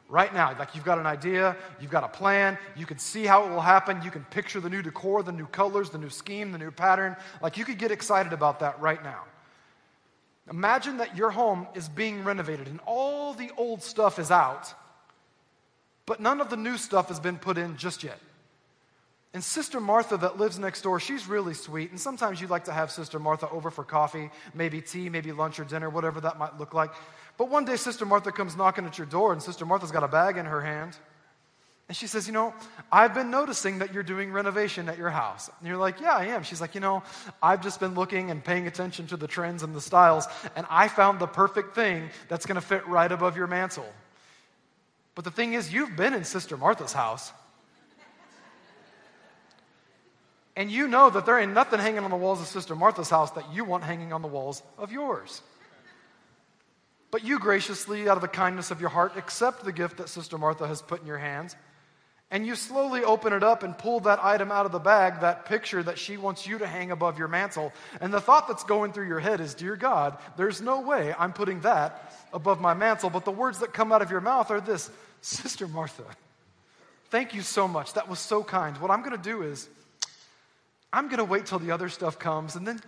right 0.09 0.33
now. 0.33 0.55
Like 0.59 0.75
you've 0.75 0.85
got 0.85 0.99
an 0.99 1.07
idea, 1.07 1.57
you've 1.81 1.91
got 1.91 2.05
a 2.05 2.09
plan, 2.09 2.59
you 2.77 2.87
can 2.87 2.99
see 2.99 3.25
how 3.25 3.45
it 3.47 3.51
will 3.51 3.61
happen, 3.61 4.03
you 4.03 4.11
can 4.11 4.25
picture 4.25 4.61
the 4.61 4.71
new 4.71 4.83
decor, 4.83 5.23
the 5.23 5.33
new 5.33 5.47
colors, 5.47 5.91
the 5.91 5.99
new 5.99 6.11
scheme, 6.11 6.53
the 6.53 6.59
new 6.59 6.71
pattern. 6.71 7.17
Like 7.43 7.57
you 7.57 7.65
could 7.65 7.79
get 7.79 7.91
excited 7.91 8.33
about 8.33 8.61
that 8.61 8.81
right 8.81 9.03
now. 9.03 9.25
Imagine 10.51 10.99
that 10.99 11.17
your 11.17 11.31
home 11.31 11.67
is 11.75 11.89
being 11.89 12.23
renovated 12.23 12.69
and 12.69 12.81
all 12.85 13.33
the 13.33 13.51
old 13.57 13.83
stuff 13.83 14.19
is 14.19 14.31
out, 14.31 14.73
but 16.07 16.21
none 16.21 16.41
of 16.41 16.51
the 16.51 16.57
new 16.57 16.77
stuff 16.77 17.09
has 17.09 17.19
been 17.19 17.39
put 17.39 17.57
in 17.57 17.77
just 17.77 18.05
yet. 18.05 18.19
And 19.35 19.43
Sister 19.43 19.81
Martha, 19.81 20.17
that 20.19 20.39
lives 20.39 20.61
next 20.61 20.83
door, 20.83 21.01
she's 21.01 21.27
really 21.27 21.55
sweet. 21.55 21.91
And 21.91 21.99
sometimes 21.99 22.41
you'd 22.41 22.51
like 22.51 22.67
to 22.67 22.73
have 22.73 22.93
Sister 22.93 23.19
Martha 23.19 23.51
over 23.51 23.69
for 23.69 23.83
coffee, 23.83 24.31
maybe 24.55 24.81
tea, 24.81 25.09
maybe 25.09 25.33
lunch 25.33 25.59
or 25.59 25.65
dinner, 25.65 25.91
whatever 25.91 26.21
that 26.21 26.39
might 26.39 26.57
look 26.57 26.73
like. 26.73 26.93
But 27.37 27.49
one 27.49 27.65
day, 27.65 27.77
Sister 27.77 28.07
Martha 28.07 28.31
comes 28.31 28.57
knocking 28.57 28.87
at 28.87 28.97
your 28.97 29.07
door, 29.07 29.33
and 29.33 29.43
Sister 29.43 29.67
Martha's 29.67 29.91
got 29.91 30.05
a 30.05 30.09
bag 30.09 30.37
in 30.37 30.47
her 30.47 30.61
hand. 30.61 30.97
And 31.89 31.97
she 31.97 32.07
says, 32.07 32.27
You 32.27 32.33
know, 32.33 32.55
I've 32.91 33.13
been 33.13 33.31
noticing 33.31 33.81
that 33.81 33.93
you're 33.93 34.03
doing 34.03 34.33
renovation 34.33 34.89
at 34.89 34.97
your 34.97 35.11
house. 35.11 35.51
And 35.59 35.69
you're 35.69 35.77
like, 35.77 36.01
Yeah, 36.01 36.15
I 36.15 36.27
am. 36.27 36.43
She's 36.43 36.61
like, 36.61 36.75
You 36.75 36.81
know, 36.81 37.03
I've 37.43 37.63
just 37.63 37.81
been 37.81 37.95
looking 37.95 38.31
and 38.31 38.43
paying 38.43 38.67
attention 38.67 39.07
to 39.09 39.17
the 39.17 39.27
trends 39.27 39.63
and 39.63 39.75
the 39.75 39.81
styles, 39.81 40.27
and 40.57 40.67
I 40.71 40.89
found 40.89 41.19
the 41.19 41.27
perfect 41.27 41.75
thing 41.75 42.09
that's 42.29 42.47
going 42.47 42.57
to 42.57 42.67
fit 42.67 42.87
right 42.87 43.11
above 43.11 43.37
your 43.37 43.47
mantle. 43.47 43.87
But 45.15 45.25
the 45.25 45.31
thing 45.31 45.53
is, 45.53 45.73
you've 45.73 45.97
been 45.97 46.15
in 46.15 46.25
Sister 46.25 46.57
Martha's 46.57 46.93
house. 46.93 47.33
And 50.57 50.71
you 50.71 50.87
know 50.87 51.11
that 51.11 51.27
there 51.27 51.39
ain't 51.39 51.53
nothing 51.53 51.81
hanging 51.81 52.05
on 52.05 52.11
the 52.11 52.17
walls 52.17 52.41
of 52.41 52.47
Sister 52.47 52.77
Martha's 52.77 53.11
house 53.11 53.33
that 53.33 53.53
you 53.53 53.65
want 53.65 53.83
hanging 53.83 54.13
on 54.13 54.23
the 54.23 54.29
walls 54.29 54.63
of 54.79 54.93
yours. 54.93 55.43
But 57.15 57.23
you 57.23 57.39
graciously, 57.39 58.09
out 58.09 58.17
of 58.17 58.23
the 58.23 58.27
kindness 58.27 58.73
of 58.73 58.81
your 58.81 58.91
heart, 58.91 59.17
accept 59.17 59.65
the 59.65 59.71
gift 59.71 59.99
that 59.99 60.09
Sister 60.09 60.37
Martha 60.37 60.67
has 60.67 60.83
put 60.83 61.01
in 61.01 61.07
your 61.07 61.19
hands. 61.19 61.55
And 62.33 62.45
you 62.45 62.57
slowly 62.57 63.05
open 63.05 63.33
it 63.33 63.45
up 63.45 63.63
and 63.63 63.79
pull 63.79 64.01
that 64.01 64.19
item 64.21 64.51
out 64.51 64.67
of 64.67 64.73
the 64.73 64.81
bag, 64.81 65.21
that 65.21 65.47
picture 65.47 65.81
that 65.81 65.97
she 65.97 66.17
wants 66.17 66.45
you 66.45 66.59
to 66.59 66.67
hang 66.67 66.91
above 66.91 67.17
your 67.17 67.29
mantle. 67.29 67.73
And 68.01 68.13
the 68.13 68.21
thought 68.21 68.49
that's 68.49 68.65
going 68.65 68.93
through 68.93 69.07
your 69.07 69.21
head 69.21 69.41
is, 69.41 69.55
Dear 69.55 69.77
God, 69.77 70.19
there's 70.37 70.61
no 70.61 70.81
way 70.81 71.15
I'm 71.17 71.33
putting 71.33 71.61
that 71.61 72.13
above 72.33 72.61
my 72.61 72.75
mantle. 72.75 73.11
But 73.11 73.25
the 73.25 73.31
words 73.31 73.61
that 73.61 73.73
come 73.73 73.93
out 73.93 74.03
of 74.03 74.11
your 74.11 74.21
mouth 74.21 74.51
are 74.51 74.61
this 74.61 74.91
Sister 75.21 75.69
Martha, 75.69 76.03
thank 77.11 77.33
you 77.33 77.43
so 77.43 77.69
much. 77.69 77.93
That 77.93 78.09
was 78.09 78.19
so 78.19 78.43
kind. 78.43 78.77
What 78.79 78.91
I'm 78.91 79.05
going 79.05 79.17
to 79.17 79.23
do 79.23 79.43
is, 79.43 79.69
I'm 80.93 81.07
going 81.07 81.19
to 81.19 81.25
wait 81.25 81.47
till 81.47 81.61
the 81.61 81.71
other 81.71 81.91
stuff 81.91 82.19
comes 82.19 82.57
and 82.57 82.67
then 82.67 82.81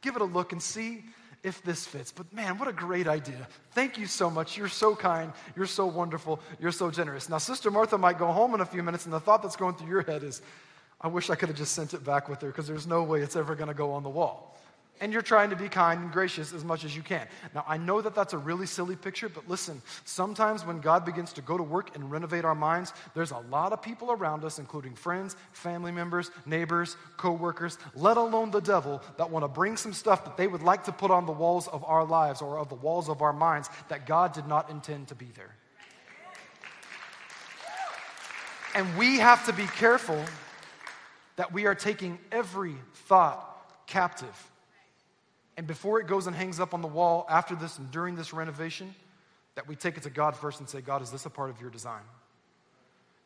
give 0.00 0.16
it 0.16 0.22
a 0.22 0.24
look 0.24 0.52
and 0.52 0.62
see 0.62 1.04
if 1.46 1.62
this 1.62 1.86
fits. 1.86 2.10
But 2.10 2.32
man, 2.32 2.58
what 2.58 2.66
a 2.66 2.72
great 2.72 3.06
idea. 3.06 3.46
Thank 3.70 3.98
you 3.98 4.06
so 4.06 4.28
much. 4.28 4.58
You're 4.58 4.68
so 4.68 4.96
kind. 4.96 5.32
You're 5.54 5.66
so 5.66 5.86
wonderful. 5.86 6.40
You're 6.60 6.72
so 6.72 6.90
generous. 6.90 7.28
Now, 7.28 7.38
Sister 7.38 7.70
Martha 7.70 7.96
might 7.96 8.18
go 8.18 8.32
home 8.32 8.52
in 8.54 8.60
a 8.60 8.66
few 8.66 8.82
minutes, 8.82 9.04
and 9.04 9.14
the 9.14 9.20
thought 9.20 9.42
that's 9.42 9.54
going 9.54 9.76
through 9.76 9.88
your 9.88 10.02
head 10.02 10.24
is, 10.24 10.42
I 11.00 11.06
wish 11.06 11.30
I 11.30 11.36
could 11.36 11.48
have 11.48 11.56
just 11.56 11.72
sent 11.72 11.94
it 11.94 12.04
back 12.04 12.28
with 12.28 12.40
her 12.40 12.48
because 12.48 12.66
there's 12.66 12.86
no 12.86 13.04
way 13.04 13.20
it's 13.20 13.36
ever 13.36 13.54
going 13.54 13.68
to 13.68 13.74
go 13.74 13.92
on 13.92 14.02
the 14.02 14.10
wall 14.10 14.58
and 15.00 15.12
you're 15.12 15.22
trying 15.22 15.50
to 15.50 15.56
be 15.56 15.68
kind 15.68 16.02
and 16.02 16.12
gracious 16.12 16.52
as 16.52 16.64
much 16.64 16.84
as 16.84 16.96
you 16.96 17.02
can. 17.02 17.26
Now, 17.54 17.64
I 17.66 17.76
know 17.76 18.00
that 18.00 18.14
that's 18.14 18.32
a 18.32 18.38
really 18.38 18.66
silly 18.66 18.96
picture, 18.96 19.28
but 19.28 19.48
listen, 19.48 19.82
sometimes 20.04 20.64
when 20.64 20.80
God 20.80 21.04
begins 21.04 21.32
to 21.34 21.42
go 21.42 21.56
to 21.56 21.62
work 21.62 21.94
and 21.94 22.10
renovate 22.10 22.44
our 22.44 22.54
minds, 22.54 22.92
there's 23.14 23.30
a 23.30 23.38
lot 23.50 23.72
of 23.72 23.82
people 23.82 24.10
around 24.10 24.44
us, 24.44 24.58
including 24.58 24.94
friends, 24.94 25.36
family 25.52 25.92
members, 25.92 26.30
neighbors, 26.46 26.96
coworkers, 27.16 27.78
let 27.94 28.16
alone 28.16 28.50
the 28.50 28.60
devil, 28.60 29.02
that 29.18 29.30
want 29.30 29.44
to 29.44 29.48
bring 29.48 29.76
some 29.76 29.92
stuff 29.92 30.24
that 30.24 30.36
they 30.36 30.46
would 30.46 30.62
like 30.62 30.84
to 30.84 30.92
put 30.92 31.10
on 31.10 31.26
the 31.26 31.32
walls 31.32 31.68
of 31.68 31.84
our 31.84 32.04
lives 32.04 32.42
or 32.42 32.58
of 32.58 32.68
the 32.68 32.74
walls 32.74 33.08
of 33.08 33.22
our 33.22 33.32
minds 33.32 33.68
that 33.88 34.06
God 34.06 34.32
did 34.32 34.46
not 34.46 34.70
intend 34.70 35.08
to 35.08 35.14
be 35.14 35.26
there. 35.36 35.54
And 38.74 38.96
we 38.98 39.18
have 39.18 39.46
to 39.46 39.52
be 39.52 39.64
careful 39.64 40.22
that 41.36 41.52
we 41.52 41.66
are 41.66 41.74
taking 41.74 42.18
every 42.30 42.74
thought 42.94 43.86
captive 43.86 44.50
and 45.56 45.66
before 45.66 46.00
it 46.00 46.06
goes 46.06 46.26
and 46.26 46.36
hangs 46.36 46.60
up 46.60 46.74
on 46.74 46.82
the 46.82 46.88
wall 46.88 47.26
after 47.28 47.54
this 47.54 47.78
and 47.78 47.90
during 47.90 48.14
this 48.14 48.32
renovation, 48.32 48.94
that 49.54 49.66
we 49.66 49.74
take 49.74 49.96
it 49.96 50.02
to 50.02 50.10
God 50.10 50.36
first 50.36 50.60
and 50.60 50.68
say, 50.68 50.80
God, 50.80 51.02
is 51.02 51.10
this 51.10 51.24
a 51.26 51.30
part 51.30 51.50
of 51.50 51.60
your 51.60 51.70
design? 51.70 52.02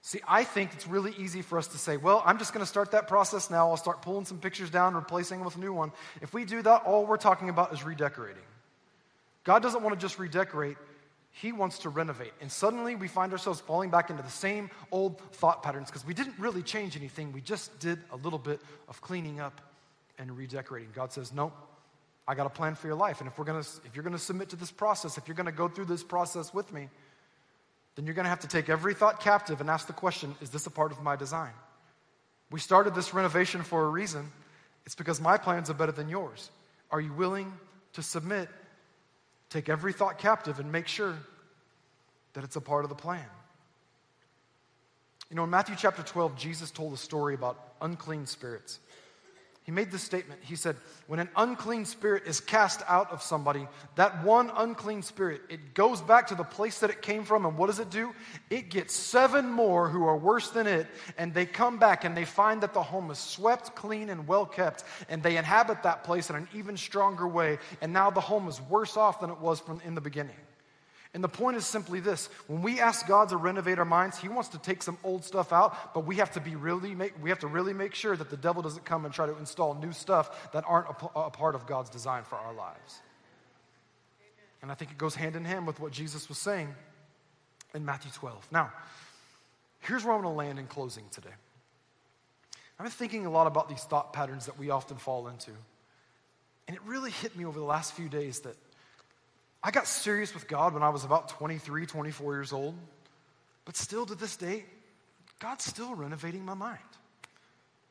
See, 0.02 0.20
I 0.26 0.44
think 0.44 0.72
it's 0.72 0.86
really 0.86 1.12
easy 1.18 1.42
for 1.42 1.58
us 1.58 1.66
to 1.68 1.78
say, 1.78 1.96
well, 1.98 2.22
I'm 2.24 2.38
just 2.38 2.54
going 2.54 2.64
to 2.64 2.68
start 2.68 2.92
that 2.92 3.06
process 3.06 3.50
now. 3.50 3.68
I'll 3.68 3.76
start 3.76 4.00
pulling 4.00 4.24
some 4.24 4.38
pictures 4.38 4.70
down, 4.70 4.94
replacing 4.94 5.38
them 5.38 5.44
with 5.44 5.56
a 5.56 5.60
new 5.60 5.74
one. 5.74 5.92
If 6.22 6.32
we 6.32 6.44
do 6.44 6.62
that, 6.62 6.84
all 6.84 7.04
we're 7.04 7.18
talking 7.18 7.50
about 7.50 7.74
is 7.74 7.84
redecorating. 7.84 8.42
God 9.44 9.62
doesn't 9.62 9.82
want 9.82 9.98
to 9.98 10.00
just 10.00 10.18
redecorate, 10.18 10.78
He 11.32 11.52
wants 11.52 11.80
to 11.80 11.90
renovate. 11.90 12.32
And 12.40 12.50
suddenly 12.50 12.94
we 12.94 13.08
find 13.08 13.32
ourselves 13.32 13.60
falling 13.60 13.90
back 13.90 14.08
into 14.08 14.22
the 14.22 14.30
same 14.30 14.70
old 14.90 15.20
thought 15.32 15.62
patterns 15.62 15.88
because 15.88 16.06
we 16.06 16.14
didn't 16.14 16.38
really 16.38 16.62
change 16.62 16.96
anything. 16.96 17.32
We 17.32 17.42
just 17.42 17.78
did 17.78 17.98
a 18.10 18.16
little 18.16 18.38
bit 18.38 18.60
of 18.88 19.02
cleaning 19.02 19.40
up 19.40 19.60
and 20.18 20.34
redecorating. 20.34 20.90
God 20.94 21.12
says, 21.12 21.32
nope, 21.32 21.52
I 22.30 22.36
got 22.36 22.46
a 22.46 22.50
plan 22.50 22.76
for 22.76 22.86
your 22.86 22.94
life. 22.94 23.20
And 23.20 23.26
if, 23.26 23.36
we're 23.36 23.44
gonna, 23.44 23.58
if 23.58 23.90
you're 23.92 24.04
going 24.04 24.12
to 24.12 24.18
submit 24.18 24.50
to 24.50 24.56
this 24.56 24.70
process, 24.70 25.18
if 25.18 25.26
you're 25.26 25.34
going 25.34 25.46
to 25.46 25.52
go 25.52 25.66
through 25.66 25.86
this 25.86 26.04
process 26.04 26.54
with 26.54 26.72
me, 26.72 26.88
then 27.96 28.06
you're 28.06 28.14
going 28.14 28.24
to 28.24 28.30
have 28.30 28.38
to 28.40 28.46
take 28.46 28.68
every 28.68 28.94
thought 28.94 29.18
captive 29.18 29.60
and 29.60 29.68
ask 29.68 29.88
the 29.88 29.92
question 29.92 30.36
is 30.40 30.50
this 30.50 30.64
a 30.66 30.70
part 30.70 30.92
of 30.92 31.02
my 31.02 31.16
design? 31.16 31.50
We 32.52 32.60
started 32.60 32.94
this 32.94 33.12
renovation 33.12 33.62
for 33.62 33.84
a 33.84 33.88
reason. 33.88 34.30
It's 34.86 34.94
because 34.94 35.20
my 35.20 35.38
plans 35.38 35.70
are 35.70 35.74
better 35.74 35.90
than 35.90 36.08
yours. 36.08 36.52
Are 36.92 37.00
you 37.00 37.12
willing 37.12 37.52
to 37.94 38.02
submit, 38.02 38.48
take 39.48 39.68
every 39.68 39.92
thought 39.92 40.18
captive, 40.18 40.60
and 40.60 40.70
make 40.70 40.86
sure 40.86 41.18
that 42.34 42.44
it's 42.44 42.54
a 42.54 42.60
part 42.60 42.84
of 42.84 42.90
the 42.90 42.94
plan? 42.94 43.26
You 45.30 45.36
know, 45.36 45.42
in 45.42 45.50
Matthew 45.50 45.74
chapter 45.76 46.04
12, 46.04 46.36
Jesus 46.36 46.70
told 46.70 46.92
a 46.92 46.96
story 46.96 47.34
about 47.34 47.58
unclean 47.80 48.26
spirits. 48.26 48.78
He 49.64 49.72
made 49.72 49.90
this 49.90 50.02
statement. 50.02 50.40
He 50.42 50.56
said, 50.56 50.76
When 51.06 51.20
an 51.20 51.28
unclean 51.36 51.84
spirit 51.84 52.22
is 52.26 52.40
cast 52.40 52.82
out 52.88 53.12
of 53.12 53.22
somebody, 53.22 53.68
that 53.96 54.24
one 54.24 54.50
unclean 54.56 55.02
spirit, 55.02 55.42
it 55.50 55.74
goes 55.74 56.00
back 56.00 56.28
to 56.28 56.34
the 56.34 56.44
place 56.44 56.80
that 56.80 56.88
it 56.88 57.02
came 57.02 57.24
from. 57.24 57.44
And 57.44 57.58
what 57.58 57.66
does 57.66 57.78
it 57.78 57.90
do? 57.90 58.14
It 58.48 58.70
gets 58.70 58.94
seven 58.94 59.50
more 59.50 59.88
who 59.88 60.06
are 60.06 60.16
worse 60.16 60.50
than 60.50 60.66
it. 60.66 60.86
And 61.18 61.34
they 61.34 61.44
come 61.44 61.78
back 61.78 62.04
and 62.04 62.16
they 62.16 62.24
find 62.24 62.62
that 62.62 62.72
the 62.72 62.82
home 62.82 63.10
is 63.10 63.18
swept, 63.18 63.76
clean, 63.76 64.08
and 64.08 64.26
well 64.26 64.46
kept. 64.46 64.84
And 65.10 65.22
they 65.22 65.36
inhabit 65.36 65.82
that 65.82 66.04
place 66.04 66.30
in 66.30 66.36
an 66.36 66.48
even 66.54 66.78
stronger 66.78 67.28
way. 67.28 67.58
And 67.82 67.92
now 67.92 68.10
the 68.10 68.20
home 68.20 68.48
is 68.48 68.60
worse 68.62 68.96
off 68.96 69.20
than 69.20 69.30
it 69.30 69.40
was 69.40 69.60
from 69.60 69.82
in 69.84 69.94
the 69.94 70.00
beginning. 70.00 70.36
And 71.12 71.24
the 71.24 71.28
point 71.28 71.56
is 71.56 71.66
simply 71.66 71.98
this 71.98 72.28
when 72.46 72.62
we 72.62 72.78
ask 72.78 73.06
God 73.06 73.30
to 73.30 73.36
renovate 73.36 73.78
our 73.78 73.84
minds, 73.84 74.18
He 74.18 74.28
wants 74.28 74.50
to 74.50 74.58
take 74.58 74.82
some 74.82 74.96
old 75.02 75.24
stuff 75.24 75.52
out, 75.52 75.92
but 75.92 76.06
we 76.06 76.16
have 76.16 76.30
to 76.32 76.40
be 76.40 76.54
really 76.54 76.94
make, 76.94 77.20
we 77.22 77.30
have 77.30 77.40
to 77.40 77.48
really 77.48 77.72
make 77.72 77.94
sure 77.94 78.16
that 78.16 78.30
the 78.30 78.36
devil 78.36 78.62
doesn't 78.62 78.84
come 78.84 79.04
and 79.04 79.12
try 79.12 79.26
to 79.26 79.36
install 79.38 79.74
new 79.74 79.92
stuff 79.92 80.52
that 80.52 80.64
aren't 80.66 80.88
a, 80.88 81.18
a 81.18 81.30
part 81.30 81.54
of 81.54 81.66
God's 81.66 81.90
design 81.90 82.22
for 82.22 82.36
our 82.36 82.54
lives. 82.54 83.00
And 84.62 84.70
I 84.70 84.74
think 84.74 84.92
it 84.92 84.98
goes 84.98 85.14
hand 85.14 85.36
in 85.36 85.44
hand 85.44 85.66
with 85.66 85.80
what 85.80 85.90
Jesus 85.90 86.28
was 86.28 86.38
saying 86.38 86.72
in 87.74 87.84
Matthew 87.84 88.10
12. 88.12 88.46
Now, 88.52 88.72
here's 89.80 90.04
where 90.04 90.14
I'm 90.14 90.22
going 90.22 90.32
to 90.32 90.38
land 90.38 90.58
in 90.58 90.66
closing 90.66 91.04
today. 91.10 91.30
I've 92.78 92.84
been 92.84 92.92
thinking 92.92 93.26
a 93.26 93.30
lot 93.30 93.46
about 93.46 93.68
these 93.68 93.82
thought 93.82 94.12
patterns 94.12 94.46
that 94.46 94.58
we 94.58 94.70
often 94.70 94.96
fall 94.96 95.28
into. 95.28 95.50
And 96.68 96.76
it 96.76 96.82
really 96.86 97.10
hit 97.10 97.36
me 97.36 97.44
over 97.44 97.58
the 97.58 97.64
last 97.64 97.94
few 97.94 98.08
days 98.08 98.40
that 98.40 98.56
I 99.62 99.70
got 99.70 99.86
serious 99.86 100.32
with 100.32 100.48
God 100.48 100.74
when 100.74 100.82
I 100.82 100.88
was 100.88 101.04
about 101.04 101.28
23, 101.28 101.86
24 101.86 102.34
years 102.34 102.52
old. 102.52 102.74
But 103.64 103.76
still 103.76 104.06
to 104.06 104.14
this 104.14 104.36
day, 104.36 104.64
God's 105.38 105.64
still 105.64 105.94
renovating 105.94 106.44
my 106.44 106.54
mind. 106.54 106.78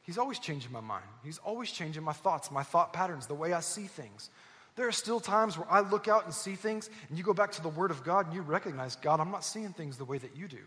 He's 0.02 0.18
always 0.18 0.40
changing 0.40 0.72
my 0.72 0.82
mind. 0.82 1.06
He's 1.24 1.38
always 1.40 1.72
changing 1.72 2.04
my 2.04 2.14
thoughts, 2.14 2.50
my 2.50 2.64
thought 2.64 2.94
patterns, 2.94 3.28
the 3.28 3.36
way 3.36 3.54
I 3.54 3.60
see 3.60 3.86
things. 3.86 4.30
There 4.76 4.88
are 4.88 4.92
still 4.92 5.20
times 5.20 5.58
where 5.58 5.70
I 5.70 5.82
look 5.82 6.08
out 6.08 6.26
and 6.26 6.34
see 6.34 6.56
things, 6.56 6.90
and 7.10 7.18
you 7.18 7.24
go 7.24 7.34
back 7.34 7.52
to 7.54 7.62
the 7.62 7.70
Word 7.70 7.92
of 7.92 8.04
God 8.04 8.26
and 8.26 8.34
you 8.34 8.42
recognize, 8.42 8.96
God, 8.96 9.20
I'm 9.20 9.30
not 9.30 9.44
seeing 9.44 9.74
things 9.74 9.98
the 9.98 10.06
way 10.06 10.18
that 10.18 10.36
you 10.36 10.48
do. 10.48 10.58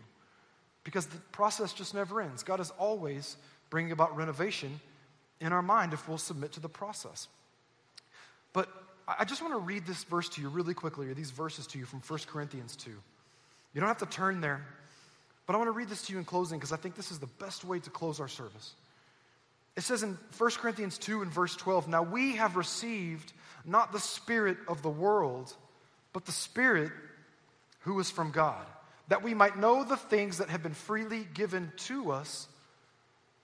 Because 0.83 1.07
the 1.07 1.17
process 1.31 1.73
just 1.73 1.93
never 1.93 2.21
ends. 2.21 2.43
God 2.43 2.59
is 2.59 2.69
always 2.77 3.37
bringing 3.69 3.91
about 3.91 4.15
renovation 4.15 4.79
in 5.41 5.51
our 5.51 5.61
mind 5.61 5.93
if 5.93 6.07
we'll 6.07 6.17
submit 6.17 6.53
to 6.53 6.59
the 6.59 6.69
process. 6.69 7.27
But 8.53 8.69
I 9.07 9.25
just 9.25 9.41
want 9.41 9.53
to 9.53 9.59
read 9.59 9.85
this 9.85 10.03
verse 10.05 10.29
to 10.29 10.41
you 10.41 10.49
really 10.49 10.73
quickly, 10.73 11.07
or 11.07 11.13
these 11.13 11.31
verses 11.31 11.67
to 11.67 11.79
you 11.79 11.85
from 11.85 11.99
1 11.99 12.19
Corinthians 12.27 12.75
2. 12.77 12.89
You 12.89 13.81
don't 13.81 13.87
have 13.87 13.97
to 13.97 14.05
turn 14.05 14.39
there, 14.39 14.65
but 15.45 15.55
I 15.55 15.57
want 15.57 15.67
to 15.67 15.73
read 15.73 15.89
this 15.89 16.03
to 16.03 16.13
you 16.13 16.19
in 16.19 16.25
closing 16.25 16.57
because 16.57 16.71
I 16.71 16.77
think 16.77 16.95
this 16.95 17.11
is 17.11 17.19
the 17.19 17.27
best 17.27 17.65
way 17.65 17.79
to 17.79 17.89
close 17.89 18.19
our 18.19 18.27
service. 18.27 18.73
It 19.75 19.81
says 19.81 20.03
in 20.03 20.17
1 20.37 20.51
Corinthians 20.51 20.97
2 20.99 21.21
and 21.21 21.31
verse 21.31 21.55
12, 21.55 21.87
Now 21.87 22.03
we 22.03 22.35
have 22.35 22.55
received 22.55 23.33
not 23.65 23.91
the 23.91 23.99
Spirit 23.99 24.57
of 24.67 24.81
the 24.81 24.89
world, 24.89 25.53
but 26.13 26.25
the 26.25 26.31
Spirit 26.31 26.91
who 27.79 27.99
is 27.99 28.09
from 28.09 28.31
God, 28.31 28.65
that 29.09 29.23
we 29.23 29.33
might 29.33 29.57
know 29.57 29.83
the 29.83 29.97
things 29.97 30.37
that 30.37 30.49
have 30.49 30.63
been 30.63 30.73
freely 30.73 31.27
given 31.33 31.71
to 31.77 32.11
us 32.11 32.47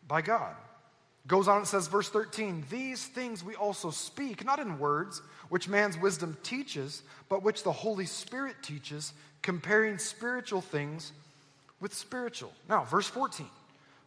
by 0.07 0.21
God. 0.21 0.55
Goes 1.29 1.47
on 1.47 1.57
and 1.57 1.67
says, 1.67 1.87
verse 1.87 2.09
13, 2.09 2.65
These 2.71 3.05
things 3.05 3.43
we 3.43 3.53
also 3.53 3.91
speak, 3.91 4.43
not 4.43 4.57
in 4.57 4.79
words, 4.79 5.21
which 5.49 5.69
man's 5.69 5.95
wisdom 5.95 6.35
teaches, 6.41 7.03
but 7.29 7.43
which 7.43 7.61
the 7.61 7.71
Holy 7.71 8.07
Spirit 8.07 8.55
teaches, 8.63 9.13
comparing 9.43 9.99
spiritual 9.99 10.61
things 10.61 11.11
with 11.79 11.93
spiritual. 11.93 12.51
Now, 12.67 12.83
verse 12.83 13.07
14, 13.07 13.45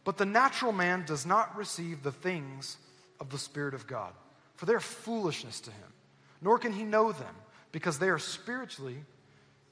But 0.03 0.17
the 0.17 0.25
natural 0.25 0.73
man 0.73 1.05
does 1.05 1.25
not 1.25 1.55
receive 1.55 2.03
the 2.03 2.11
things 2.11 2.75
of 3.21 3.29
the 3.29 3.37
Spirit 3.37 3.73
of 3.73 3.87
God, 3.87 4.11
for 4.55 4.65
they 4.65 4.73
are 4.73 4.81
foolishness 4.81 5.61
to 5.61 5.71
him, 5.71 5.93
nor 6.41 6.59
can 6.59 6.73
he 6.73 6.83
know 6.83 7.13
them, 7.13 7.35
because 7.71 7.99
they 7.99 8.09
are 8.09 8.19
spiritually 8.19 8.97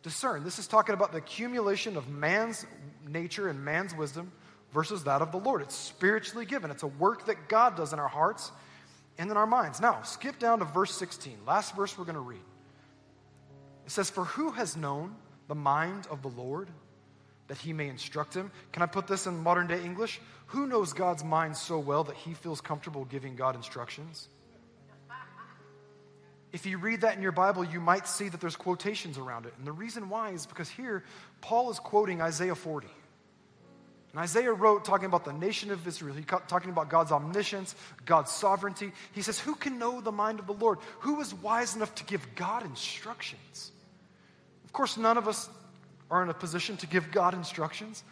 discerned. 0.04 0.46
This 0.46 0.58
is 0.58 0.68
talking 0.68 0.96
about 0.96 1.12
the 1.12 1.18
accumulation 1.18 1.98
of 1.98 2.08
man's 2.08 2.66
nature 3.06 3.50
and 3.50 3.66
man's 3.66 3.94
wisdom 3.94 4.32
versus 4.74 5.04
that 5.04 5.22
of 5.22 5.32
the 5.32 5.38
Lord. 5.38 5.62
It's 5.62 5.76
spiritually 5.76 6.46
given, 6.46 6.72
it's 6.72 6.84
a 6.84 6.88
work 6.88 7.26
that 7.26 7.50
God 7.50 7.76
does 7.76 7.94
in 7.94 8.00
our 8.00 8.08
hearts 8.08 8.52
and 9.18 9.30
in 9.30 9.38
our 9.38 9.48
minds. 9.48 9.82
Now, 9.82 10.02
skip 10.04 10.40
down 10.40 10.60
to 10.60 10.66
verse 10.66 10.96
16, 10.96 11.40
last 11.46 11.76
verse 11.76 11.98
we're 11.98 12.06
going 12.06 12.16
to 12.16 12.22
read. 12.22 12.42
It 13.86 13.92
says, 13.92 14.10
For 14.10 14.26
who 14.26 14.52
has 14.52 14.78
known 14.78 15.16
the 15.48 15.56
mind 15.56 16.08
of 16.10 16.22
the 16.22 16.30
Lord 16.30 16.70
that 17.48 17.58
he 17.58 17.74
may 17.74 17.90
instruct 17.90 18.34
him? 18.34 18.52
Can 18.72 18.82
I 18.82 18.86
put 18.86 19.08
this 19.08 19.28
in 19.28 19.38
modern 19.44 19.68
day 19.68 19.84
English? 19.84 20.22
Who 20.48 20.68
knows 20.68 20.94
God's 20.94 21.24
mind 21.24 21.58
so 21.58 21.80
well 21.80 22.04
that 22.06 22.16
he 22.16 22.34
feels 22.34 22.62
comfortable 22.62 23.06
giving 23.06 23.36
God 23.36 23.56
instructions? 23.56 24.30
If 26.54 26.66
you 26.66 26.78
read 26.78 27.02
that 27.02 27.16
in 27.16 27.22
your 27.22 27.32
Bible, 27.32 27.64
you 27.64 27.80
might 27.80 28.08
see 28.08 28.28
that 28.28 28.42
there's 28.42 28.58
quotations 28.58 29.18
around 29.18 29.46
it. 29.46 29.54
And 29.58 29.66
the 29.66 29.72
reason 29.72 30.10
why 30.10 30.32
is 30.32 30.46
because 30.46 30.70
here, 30.70 31.04
Paul 31.40 31.72
is 31.72 31.80
quoting 31.80 32.22
Isaiah 32.22 32.56
40. 32.56 32.88
And 34.12 34.20
Isaiah 34.20 34.52
wrote 34.52 34.84
talking 34.84 35.06
about 35.06 35.24
the 35.24 35.32
nation 35.32 35.72
of 35.72 35.88
Israel. 35.88 36.16
He 36.16 36.24
talking 36.24 36.70
about 36.70 36.90
God's 36.90 37.12
omniscience, 37.12 37.76
God's 38.06 38.32
sovereignty. 38.32 38.92
He 39.14 39.22
says, 39.22 39.40
Who 39.40 39.56
can 39.56 39.80
know 39.80 40.02
the 40.02 40.12
mind 40.12 40.40
of 40.40 40.48
the 40.48 40.54
Lord? 40.54 40.80
Who 41.00 41.22
is 41.22 41.34
wise 41.34 41.76
enough 41.76 41.96
to 41.96 42.04
give 42.04 42.36
God 42.36 42.66
instructions? 42.66 43.72
Of 44.66 44.74
course, 44.74 44.98
none 44.98 45.18
of 45.18 45.28
us 45.28 45.50
are 46.10 46.22
in 46.24 46.30
a 46.30 46.34
position 46.34 46.76
to 46.78 46.88
give 46.88 47.10
God 47.12 47.34
instructions, 47.34 48.04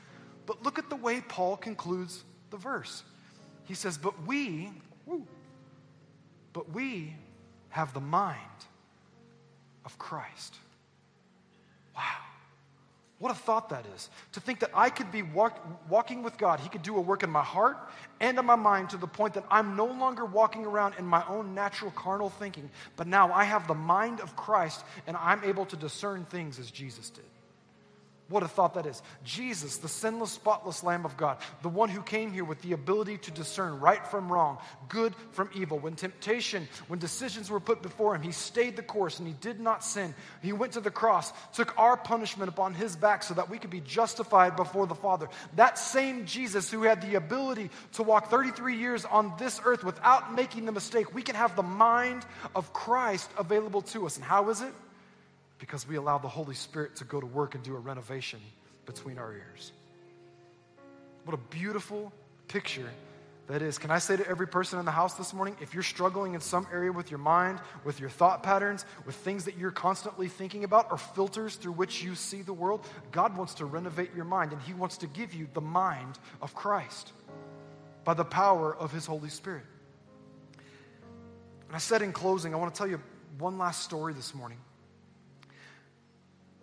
but 0.46 0.64
look 0.64 0.80
at 0.80 0.90
the 0.90 0.96
way 0.96 1.22
Paul 1.22 1.58
concludes 1.58 2.24
the 2.50 2.58
verse. 2.58 3.04
He 3.66 3.74
says, 3.74 3.98
But 3.98 4.26
we, 4.26 4.72
woo, 5.06 5.28
but 6.54 6.72
we 6.72 7.14
have 7.70 7.94
the 7.94 8.00
mind 8.00 8.38
of 9.84 9.98
Christ. 10.00 10.56
Wow. 11.96 12.29
What 13.20 13.34
a 13.34 13.36
thought 13.36 13.70
that 13.70 13.86
is. 13.96 14.10
To 14.32 14.40
think 14.40 14.62
that 14.62 14.72
I 14.74 14.90
could 14.90 15.12
be 15.12 15.22
walk, 15.22 15.60
walking 15.90 16.24
with 16.24 16.38
God, 16.38 16.62
He 16.62 16.70
could 16.70 16.84
do 16.84 16.96
a 16.96 17.02
work 17.02 17.22
in 17.22 17.30
my 17.30 17.44
heart 17.44 17.78
and 18.22 18.40
in 18.40 18.46
my 18.46 18.56
mind 18.56 18.92
to 18.92 18.98
the 18.98 19.08
point 19.08 19.34
that 19.34 19.44
I'm 19.52 19.76
no 19.76 19.86
longer 19.86 20.26
walking 20.26 20.66
around 20.66 20.96
in 20.98 21.06
my 21.06 21.24
own 21.28 21.54
natural 21.54 21.92
carnal 21.92 22.30
thinking, 22.30 22.70
but 22.96 23.08
now 23.08 23.32
I 23.34 23.44
have 23.44 23.68
the 23.68 23.76
mind 23.76 24.22
of 24.22 24.38
Christ 24.38 24.86
and 25.06 25.18
I'm 25.18 25.44
able 25.44 25.66
to 25.66 25.76
discern 25.76 26.26
things 26.26 26.60
as 26.60 26.72
Jesus 26.72 27.10
did. 27.10 27.26
What 28.30 28.44
a 28.44 28.48
thought 28.48 28.76
that 28.76 28.86
is. 28.86 29.02
Jesus, 29.24 29.78
the 29.78 29.88
sinless, 29.88 30.32
spotless 30.32 30.84
Lamb 30.84 31.04
of 31.04 31.18
God, 31.18 31.38
the 31.64 31.70
one 31.70 31.90
who 31.90 32.04
came 32.04 32.32
here 32.32 32.44
with 32.44 32.62
the 32.62 32.74
ability 32.74 33.18
to 33.18 33.32
discern 33.32 33.80
right 33.80 34.06
from 34.06 34.32
wrong, 34.32 34.60
good 34.88 35.16
from 35.32 35.50
evil. 35.56 35.80
When 35.80 35.96
temptation, 35.96 36.68
when 36.88 37.00
decisions 37.00 37.50
were 37.50 37.60
put 37.60 37.82
before 37.82 38.14
him, 38.14 38.22
he 38.22 38.32
stayed 38.32 38.76
the 38.76 38.84
course 38.84 39.18
and 39.18 39.28
he 39.28 39.34
did 39.42 39.60
not 39.60 39.84
sin. 39.84 40.14
He 40.44 40.54
went 40.54 40.74
to 40.74 40.80
the 40.80 40.92
cross, 40.92 41.34
took 41.54 41.76
our 41.80 41.98
punishment 41.98 42.50
upon 42.50 42.76
his 42.76 42.96
back 42.96 43.24
so 43.24 43.34
that 43.34 43.50
we 43.50 43.58
could 43.58 43.72
be 43.72 43.82
justified 43.82 44.56
before 44.56 44.86
the 44.86 44.94
Father. 44.94 45.28
That 45.56 45.80
same 45.80 46.28
Jesus 46.28 46.70
who 46.70 46.84
had 46.84 47.02
the 47.02 47.16
ability 47.16 47.72
to 47.94 48.04
walk 48.04 48.30
33 48.30 48.78
years 48.78 49.06
on 49.06 49.34
this 49.40 49.60
earth 49.66 49.84
without 49.84 50.36
making 50.36 50.66
the 50.66 50.72
mistake, 50.72 51.16
we 51.16 51.24
can 51.24 51.34
have 51.34 51.56
the 51.56 51.64
mind 51.64 52.28
of 52.56 52.74
Christ 52.74 53.32
available 53.40 53.82
to 53.82 54.06
us. 54.06 54.18
And 54.18 54.24
how 54.24 54.52
is 54.52 54.62
it? 54.62 54.74
Because 55.60 55.88
we 55.88 55.98
allow 55.98 56.18
the 56.18 56.28
Holy 56.28 56.56
Spirit 56.56 56.96
to 56.98 57.04
go 57.04 57.20
to 57.20 57.28
work 57.28 57.56
and 57.56 57.64
do 57.64 57.76
a 57.76 57.80
renovation 57.80 58.40
between 58.86 59.18
our 59.18 59.34
ears. 59.34 59.72
What 61.26 61.34
a 61.34 61.56
beautiful 61.56 62.12
picture 62.48 62.90
that 63.48 63.62
is. 63.62 63.78
Can 63.78 63.92
I 63.92 63.98
say 63.98 64.16
to 64.16 64.28
every 64.28 64.48
person 64.48 64.80
in 64.80 64.86
the 64.86 64.92
house 64.92 65.16
this 65.16 65.34
morning, 65.34 65.56
if 65.60 65.74
you're 65.74 65.84
struggling 65.84 66.36
in 66.36 66.42
some 66.42 66.68
area 66.72 66.92
with 66.92 67.12
your 67.12 67.18
mind, 67.18 67.60
with 67.84 68.00
your 68.00 68.10
thought 68.10 68.44
patterns, 68.44 68.86
with 69.06 69.16
things 69.16 69.46
that 69.46 69.58
you're 69.58 69.72
constantly 69.72 70.28
thinking 70.28 70.64
about, 70.64 70.88
or 70.92 70.98
filters 70.98 71.56
through 71.56 71.74
which 71.74 72.04
you 72.04 72.16
see 72.16 72.42
the 72.42 72.54
world, 72.54 72.88
God 73.12 73.36
wants 73.36 73.56
to 73.56 73.66
renovate 73.66 74.16
your 74.16 74.26
mind 74.26 74.54
and 74.54 74.62
He 74.62 74.74
wants 74.74 74.98
to 74.98 75.08
give 75.08 75.34
you 75.34 75.48
the 75.54 75.62
mind 75.62 76.18
of 76.42 76.54
Christ 76.56 77.12
by 78.04 78.14
the 78.14 78.26
power 78.26 78.76
of 78.76 78.92
His 78.92 79.06
Holy 79.06 79.30
Spirit. 79.30 79.66
And 81.68 81.76
I 81.76 81.80
said 81.80 82.02
in 82.02 82.12
closing, 82.12 82.54
I 82.54 82.58
want 82.58 82.74
to 82.74 82.78
tell 82.78 82.88
you 82.88 83.02
one 83.40 83.58
last 83.58 83.84
story 83.84 84.14
this 84.14 84.34
morning. 84.34 84.58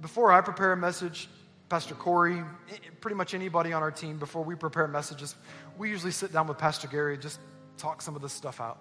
Before 0.01 0.31
I 0.31 0.41
prepare 0.41 0.73
a 0.73 0.77
message, 0.77 1.29
Pastor 1.69 1.95
Corey, 1.95 2.39
eh, 2.39 2.43
eh, 2.73 2.77
pretty 3.01 3.17
much 3.17 3.35
anybody 3.35 3.73
on 3.73 3.83
our 3.83 3.91
team, 3.91 4.19
before 4.19 4.45
we 4.45 4.55
prepare 4.55 4.87
messages, 4.87 5.35
we 5.79 5.89
usually 5.89 6.13
sit 6.13 6.33
down 6.33 6.47
with 6.47 6.59
Pastor 6.59 6.87
Gary 6.87 7.15
and 7.15 7.23
just 7.23 7.41
talk 7.79 8.03
some 8.03 8.15
of 8.15 8.23
this 8.23 8.33
stuff 8.33 8.61
out. 8.61 8.79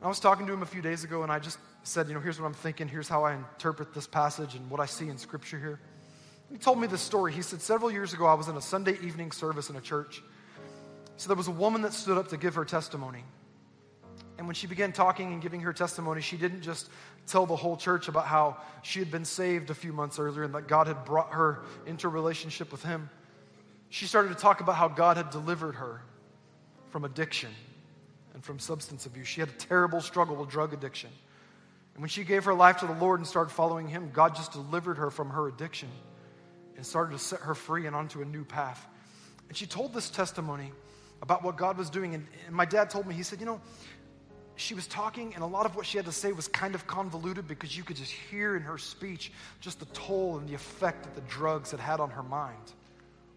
I 0.00 0.08
was 0.08 0.20
talking 0.20 0.46
to 0.46 0.52
him 0.52 0.62
a 0.62 0.66
few 0.66 0.82
days 0.82 1.04
ago 1.04 1.22
and 1.22 1.32
I 1.32 1.38
just 1.38 1.58
said, 1.82 2.08
you 2.08 2.14
know, 2.14 2.20
here's 2.20 2.40
what 2.40 2.46
I'm 2.46 2.54
thinking, 2.54 2.86
here's 2.86 3.08
how 3.08 3.24
I 3.24 3.34
interpret 3.34 3.92
this 3.94 4.06
passage 4.06 4.54
and 4.54 4.70
what 4.70 4.80
I 4.80 4.86
see 4.86 5.08
in 5.08 5.18
Scripture 5.18 5.58
here. 5.58 5.80
He 6.52 6.58
told 6.58 6.80
me 6.80 6.86
this 6.86 7.00
story. 7.00 7.32
He 7.32 7.42
said, 7.42 7.60
several 7.60 7.90
years 7.90 8.12
ago, 8.12 8.26
I 8.26 8.34
was 8.34 8.48
in 8.48 8.56
a 8.56 8.60
Sunday 8.60 8.96
evening 9.02 9.32
service 9.32 9.70
in 9.70 9.76
a 9.76 9.80
church. 9.80 10.22
So 11.16 11.28
there 11.28 11.36
was 11.36 11.48
a 11.48 11.52
woman 11.52 11.82
that 11.82 11.92
stood 11.92 12.18
up 12.18 12.28
to 12.28 12.36
give 12.36 12.54
her 12.54 12.64
testimony. 12.64 13.24
And 14.38 14.46
when 14.46 14.54
she 14.54 14.66
began 14.66 14.92
talking 14.92 15.32
and 15.32 15.42
giving 15.42 15.60
her 15.62 15.72
testimony, 15.72 16.20
she 16.20 16.36
didn't 16.36 16.62
just 16.62 16.90
tell 17.26 17.46
the 17.46 17.56
whole 17.56 17.76
church 17.76 18.08
about 18.08 18.26
how 18.26 18.56
she 18.82 18.98
had 18.98 19.10
been 19.10 19.24
saved 19.24 19.70
a 19.70 19.74
few 19.74 19.92
months 19.92 20.18
earlier 20.18 20.44
and 20.44 20.54
that 20.54 20.68
God 20.68 20.86
had 20.86 21.04
brought 21.04 21.32
her 21.32 21.62
into 21.86 22.06
a 22.06 22.10
relationship 22.10 22.70
with 22.70 22.82
Him. 22.82 23.10
She 23.88 24.06
started 24.06 24.28
to 24.28 24.34
talk 24.34 24.60
about 24.60 24.76
how 24.76 24.88
God 24.88 25.16
had 25.16 25.30
delivered 25.30 25.76
her 25.76 26.02
from 26.90 27.04
addiction 27.04 27.50
and 28.34 28.44
from 28.44 28.58
substance 28.58 29.06
abuse. 29.06 29.26
She 29.26 29.40
had 29.40 29.48
a 29.48 29.52
terrible 29.52 30.00
struggle 30.00 30.36
with 30.36 30.50
drug 30.50 30.72
addiction. 30.72 31.10
And 31.94 32.02
when 32.02 32.10
she 32.10 32.24
gave 32.24 32.44
her 32.44 32.54
life 32.54 32.78
to 32.78 32.86
the 32.86 32.94
Lord 32.94 33.20
and 33.20 33.26
started 33.26 33.50
following 33.50 33.88
Him, 33.88 34.10
God 34.12 34.34
just 34.36 34.52
delivered 34.52 34.98
her 34.98 35.10
from 35.10 35.30
her 35.30 35.48
addiction 35.48 35.88
and 36.76 36.84
started 36.84 37.12
to 37.12 37.18
set 37.18 37.40
her 37.40 37.54
free 37.54 37.86
and 37.86 37.96
onto 37.96 38.20
a 38.20 38.24
new 38.24 38.44
path. 38.44 38.86
And 39.48 39.56
she 39.56 39.66
told 39.66 39.94
this 39.94 40.10
testimony 40.10 40.72
about 41.22 41.42
what 41.42 41.56
God 41.56 41.78
was 41.78 41.90
doing. 41.90 42.14
And, 42.14 42.26
and 42.46 42.54
my 42.54 42.66
dad 42.66 42.90
told 42.90 43.06
me, 43.06 43.14
he 43.14 43.22
said, 43.22 43.40
You 43.40 43.46
know, 43.46 43.60
she 44.56 44.74
was 44.74 44.86
talking, 44.86 45.34
and 45.34 45.42
a 45.42 45.46
lot 45.46 45.66
of 45.66 45.76
what 45.76 45.86
she 45.86 45.98
had 45.98 46.06
to 46.06 46.12
say 46.12 46.32
was 46.32 46.48
kind 46.48 46.74
of 46.74 46.86
convoluted 46.86 47.46
because 47.46 47.76
you 47.76 47.84
could 47.84 47.96
just 47.96 48.10
hear 48.10 48.56
in 48.56 48.62
her 48.62 48.78
speech 48.78 49.30
just 49.60 49.78
the 49.78 49.86
toll 49.86 50.38
and 50.38 50.48
the 50.48 50.54
effect 50.54 51.04
that 51.04 51.14
the 51.14 51.20
drugs 51.22 51.70
had 51.70 51.80
had 51.80 52.00
on 52.00 52.10
her 52.10 52.22
mind 52.22 52.72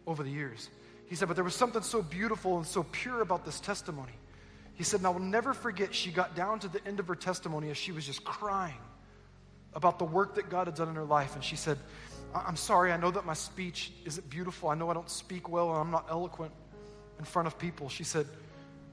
over 0.07 0.23
the 0.23 0.29
years. 0.29 0.69
He 1.07 1.15
said, 1.15 1.27
but 1.27 1.35
there 1.35 1.43
was 1.43 1.55
something 1.55 1.81
so 1.81 2.01
beautiful 2.01 2.57
and 2.57 2.65
so 2.65 2.83
pure 2.91 3.21
about 3.21 3.45
this 3.45 3.59
testimony. 3.59 4.13
He 4.75 4.83
said, 4.83 5.01
and 5.01 5.07
I 5.07 5.09
will 5.09 5.19
never 5.19 5.53
forget, 5.53 5.93
she 5.93 6.11
got 6.11 6.35
down 6.35 6.59
to 6.59 6.67
the 6.67 6.85
end 6.87 6.99
of 6.99 7.07
her 7.07 7.15
testimony 7.15 7.69
as 7.69 7.77
she 7.77 7.91
was 7.91 8.05
just 8.05 8.23
crying 8.23 8.77
about 9.73 9.99
the 9.99 10.05
work 10.05 10.35
that 10.35 10.49
God 10.49 10.67
had 10.67 10.75
done 10.75 10.87
in 10.87 10.95
her 10.95 11.03
life. 11.03 11.35
And 11.35 11.43
she 11.43 11.57
said, 11.57 11.77
I'm 12.33 12.55
sorry, 12.55 12.91
I 12.91 12.97
know 12.97 13.11
that 13.11 13.25
my 13.25 13.33
speech 13.33 13.91
isn't 14.05 14.29
beautiful. 14.29 14.69
I 14.69 14.75
know 14.75 14.89
I 14.89 14.93
don't 14.93 15.09
speak 15.09 15.49
well 15.49 15.71
and 15.71 15.79
I'm 15.79 15.91
not 15.91 16.05
eloquent 16.09 16.53
in 17.17 17.25
front 17.25 17.47
of 17.47 17.57
people. 17.59 17.89
She 17.89 18.03
said, 18.03 18.25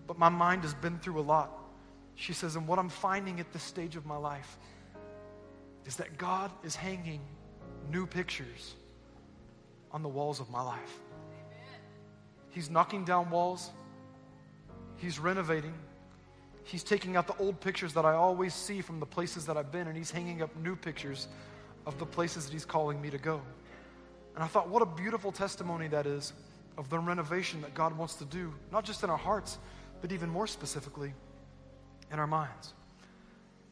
but 0.06 0.18
my 0.18 0.28
mind 0.28 0.62
has 0.62 0.74
been 0.74 0.98
through 0.98 1.20
a 1.20 1.22
lot. 1.22 1.50
She 2.16 2.32
says, 2.32 2.56
and 2.56 2.66
what 2.66 2.78
I'm 2.78 2.88
finding 2.88 3.40
at 3.40 3.52
this 3.52 3.62
stage 3.62 3.94
of 3.94 4.06
my 4.06 4.16
life 4.16 4.58
is 5.84 5.96
that 5.96 6.18
God 6.18 6.50
is 6.64 6.74
hanging 6.74 7.20
new 7.90 8.06
pictures 8.06 8.74
on 9.92 10.02
the 10.02 10.08
walls 10.08 10.40
of 10.40 10.50
my 10.50 10.62
life. 10.62 11.00
He's 12.50 12.70
knocking 12.70 13.04
down 13.04 13.30
walls, 13.30 13.70
He's 14.96 15.18
renovating. 15.18 15.74
He's 16.64 16.82
taking 16.82 17.16
out 17.16 17.26
the 17.26 17.36
old 17.36 17.60
pictures 17.60 17.92
that 17.92 18.04
I 18.04 18.14
always 18.14 18.52
see 18.52 18.80
from 18.80 18.98
the 18.98 19.06
places 19.06 19.46
that 19.46 19.56
I've 19.58 19.70
been, 19.70 19.86
and 19.86 19.96
He's 19.96 20.10
hanging 20.10 20.40
up 20.40 20.56
new 20.56 20.74
pictures 20.74 21.28
of 21.84 21.98
the 21.98 22.06
places 22.06 22.46
that 22.46 22.52
He's 22.52 22.64
calling 22.64 23.00
me 23.00 23.10
to 23.10 23.18
go. 23.18 23.42
And 24.34 24.42
I 24.42 24.46
thought, 24.46 24.68
what 24.70 24.80
a 24.80 24.86
beautiful 24.86 25.30
testimony 25.32 25.86
that 25.88 26.06
is 26.06 26.32
of 26.78 26.88
the 26.88 26.98
renovation 26.98 27.60
that 27.60 27.74
God 27.74 27.96
wants 27.96 28.14
to 28.16 28.24
do, 28.24 28.54
not 28.72 28.84
just 28.84 29.04
in 29.04 29.10
our 29.10 29.18
hearts, 29.18 29.58
but 30.00 30.10
even 30.12 30.30
more 30.30 30.46
specifically 30.46 31.12
in 32.12 32.18
our 32.18 32.26
minds. 32.26 32.72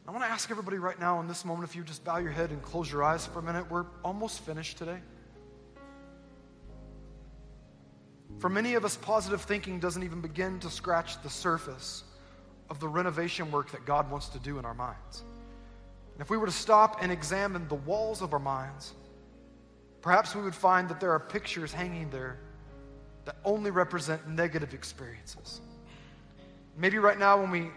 I 0.07 0.11
want 0.11 0.23
to 0.23 0.29
ask 0.29 0.51
everybody 0.51 0.77
right 0.77 0.99
now 0.99 1.19
in 1.19 1.27
this 1.27 1.43
moment 1.43 1.67
if 1.67 1.75
you 1.75 1.83
just 1.83 2.03
bow 2.03 2.17
your 2.17 2.31
head 2.31 2.51
and 2.51 2.61
close 2.61 2.91
your 2.91 3.03
eyes 3.03 3.25
for 3.25 3.39
a 3.39 3.41
minute. 3.41 3.69
We're 3.71 3.85
almost 4.03 4.41
finished 4.41 4.77
today. 4.77 4.99
For 8.37 8.49
many 8.49 8.75
of 8.75 8.85
us, 8.85 8.97
positive 8.97 9.41
thinking 9.41 9.79
doesn't 9.79 10.03
even 10.03 10.21
begin 10.21 10.59
to 10.59 10.69
scratch 10.69 11.21
the 11.23 11.29
surface 11.29 12.03
of 12.69 12.79
the 12.79 12.87
renovation 12.87 13.51
work 13.51 13.71
that 13.71 13.85
God 13.85 14.11
wants 14.11 14.27
to 14.29 14.39
do 14.39 14.59
in 14.59 14.65
our 14.65 14.73
minds. 14.73 15.23
And 16.13 16.21
if 16.21 16.29
we 16.29 16.37
were 16.37 16.45
to 16.45 16.51
stop 16.51 17.01
and 17.01 17.11
examine 17.11 17.67
the 17.67 17.75
walls 17.75 18.21
of 18.21 18.33
our 18.33 18.39
minds, 18.39 18.93
perhaps 20.01 20.35
we 20.35 20.41
would 20.41 20.55
find 20.55 20.87
that 20.89 20.99
there 20.99 21.11
are 21.11 21.19
pictures 21.19 21.73
hanging 21.73 22.09
there 22.09 22.37
that 23.25 23.37
only 23.43 23.71
represent 23.71 24.27
negative 24.27 24.73
experiences. 24.73 25.61
Maybe 26.77 26.99
right 26.99 27.17
now, 27.17 27.41
when 27.41 27.49
we 27.49 27.71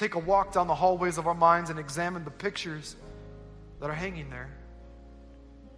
take 0.00 0.14
a 0.14 0.18
walk 0.18 0.52
down 0.52 0.66
the 0.66 0.74
hallways 0.74 1.18
of 1.18 1.26
our 1.26 1.34
minds 1.34 1.68
and 1.68 1.78
examine 1.78 2.24
the 2.24 2.30
pictures 2.30 2.96
that 3.80 3.90
are 3.90 3.94
hanging 3.94 4.30
there, 4.30 4.48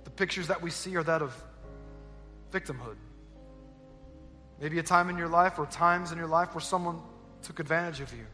the 0.04 0.10
pictures 0.10 0.46
that 0.46 0.62
we 0.62 0.70
see 0.70 0.94
are 0.96 1.02
that 1.02 1.22
of 1.22 1.34
victimhood. 2.52 2.94
Maybe 4.60 4.78
a 4.78 4.82
time 4.82 5.10
in 5.10 5.18
your 5.18 5.26
life 5.26 5.58
or 5.58 5.66
times 5.66 6.12
in 6.12 6.18
your 6.18 6.28
life 6.28 6.54
where 6.54 6.60
someone 6.60 7.00
took 7.42 7.58
advantage 7.58 8.00
of 8.00 8.12
you, 8.12 8.24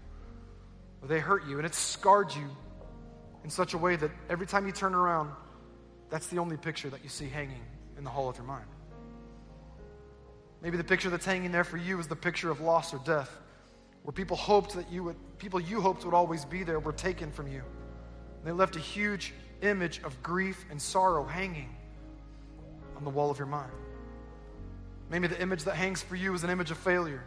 or 1.01 1.09
they 1.09 1.21
hurt 1.21 1.47
you, 1.47 1.57
and 1.57 1.65
it 1.65 1.75
scarred 1.75 2.35
you 2.35 2.51
in 3.43 3.49
such 3.49 3.73
a 3.73 3.79
way 3.79 3.97
that 3.97 4.11
every 4.29 4.47
time 4.47 4.67
you 4.67 4.73
turn 4.73 4.95
around, 4.95 5.31
that's 6.11 6.27
the 6.27 6.37
only 6.37 6.59
picture 6.59 6.91
that 6.91 7.03
you 7.03 7.09
see 7.09 7.31
hanging 7.31 7.65
in 7.97 8.05
the 8.05 8.11
hall 8.11 8.29
of 8.29 8.37
your 8.37 8.45
mind. 8.45 8.67
Maybe 10.61 10.77
the 10.77 10.85
picture 10.85 11.09
that's 11.09 11.25
hanging 11.25 11.51
there 11.51 11.65
for 11.65 11.79
you 11.79 11.99
is 11.99 12.09
the 12.09 12.17
picture 12.17 12.51
of 12.51 12.61
loss 12.61 12.93
or 12.93 13.01
death, 13.07 13.35
where 14.03 14.13
people 14.13 14.37
hoped 14.37 14.75
that 14.75 14.91
you 14.91 15.05
would, 15.05 15.17
people 15.39 15.61
you 15.61 15.81
hoped 15.81 16.05
would 16.05 16.15
always 16.15 16.45
be 16.45 16.63
there 16.63 16.81
were 16.81 16.93
taken 16.93 17.31
from 17.31 17.47
you. 17.47 17.63
And 18.39 18.47
They 18.47 18.53
left 18.53 18.77
a 18.77 18.81
huge 18.81 19.35
image 19.63 20.01
of 20.05 20.23
grief 20.23 20.65
and 20.71 20.81
sorrow 20.81 21.25
hanging 21.25 21.75
on 22.97 23.05
the 23.05 23.11
wall 23.11 23.31
of 23.31 23.39
your 23.39 23.47
mind. 23.47 23.73
Maybe 25.11 25.27
the 25.27 25.41
image 25.41 25.65
that 25.65 25.75
hangs 25.75 26.03
for 26.03 26.17
you 26.17 26.35
is 26.35 26.45
an 26.45 26.51
image 26.51 26.71
of 26.71 26.79
failure. 26.79 27.25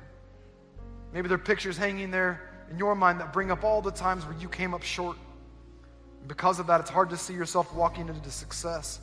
Maybe 1.14 1.28
there 1.28 1.36
are 1.36 1.42
pictures 1.42 1.78
hanging 1.78 2.12
there 2.12 2.50
in 2.70 2.78
your 2.78 2.96
mind 2.96 3.20
that 3.20 3.34
bring 3.34 3.52
up 3.52 3.64
all 3.64 3.82
the 3.82 3.92
times 3.92 4.26
where 4.26 4.38
you 4.38 4.48
came 4.48 4.74
up 4.74 4.84
short. 4.84 5.18
And 6.20 6.28
because 6.28 6.60
of 6.60 6.68
that, 6.68 6.80
it's 6.80 6.90
hard 6.90 7.10
to 7.10 7.18
see 7.18 7.34
yourself 7.34 7.74
walking 7.74 8.08
into 8.08 8.32
success 8.32 9.02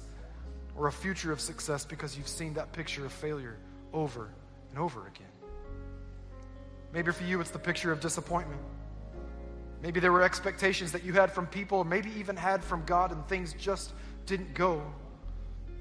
or 0.77 0.87
a 0.87 0.93
future 0.93 1.33
of 1.33 1.41
success 1.41 1.85
because 1.85 2.17
you've 2.17 2.29
seen 2.29 2.55
that 2.55 2.73
picture 2.73 3.05
of 3.05 3.13
failure 3.13 3.57
over 3.93 4.31
and 4.71 4.79
over 4.79 5.07
again. 5.09 5.27
Maybe 6.93 7.13
for 7.13 7.25
you, 7.25 7.41
it's 7.41 7.51
the 7.51 7.59
picture 7.59 7.93
of 7.93 8.01
disappointment. 8.01 8.61
Maybe 9.83 10.01
there 10.01 10.13
were 10.13 10.23
expectations 10.23 10.91
that 10.93 11.05
you 11.05 11.13
had 11.13 11.31
from 11.31 11.47
people, 11.47 11.85
maybe 11.85 12.11
even 12.19 12.37
had 12.37 12.65
from 12.65 12.85
God, 12.85 13.13
and 13.13 13.27
things 13.29 13.55
just 13.55 13.93
didn't 14.27 14.55
go 14.55 14.83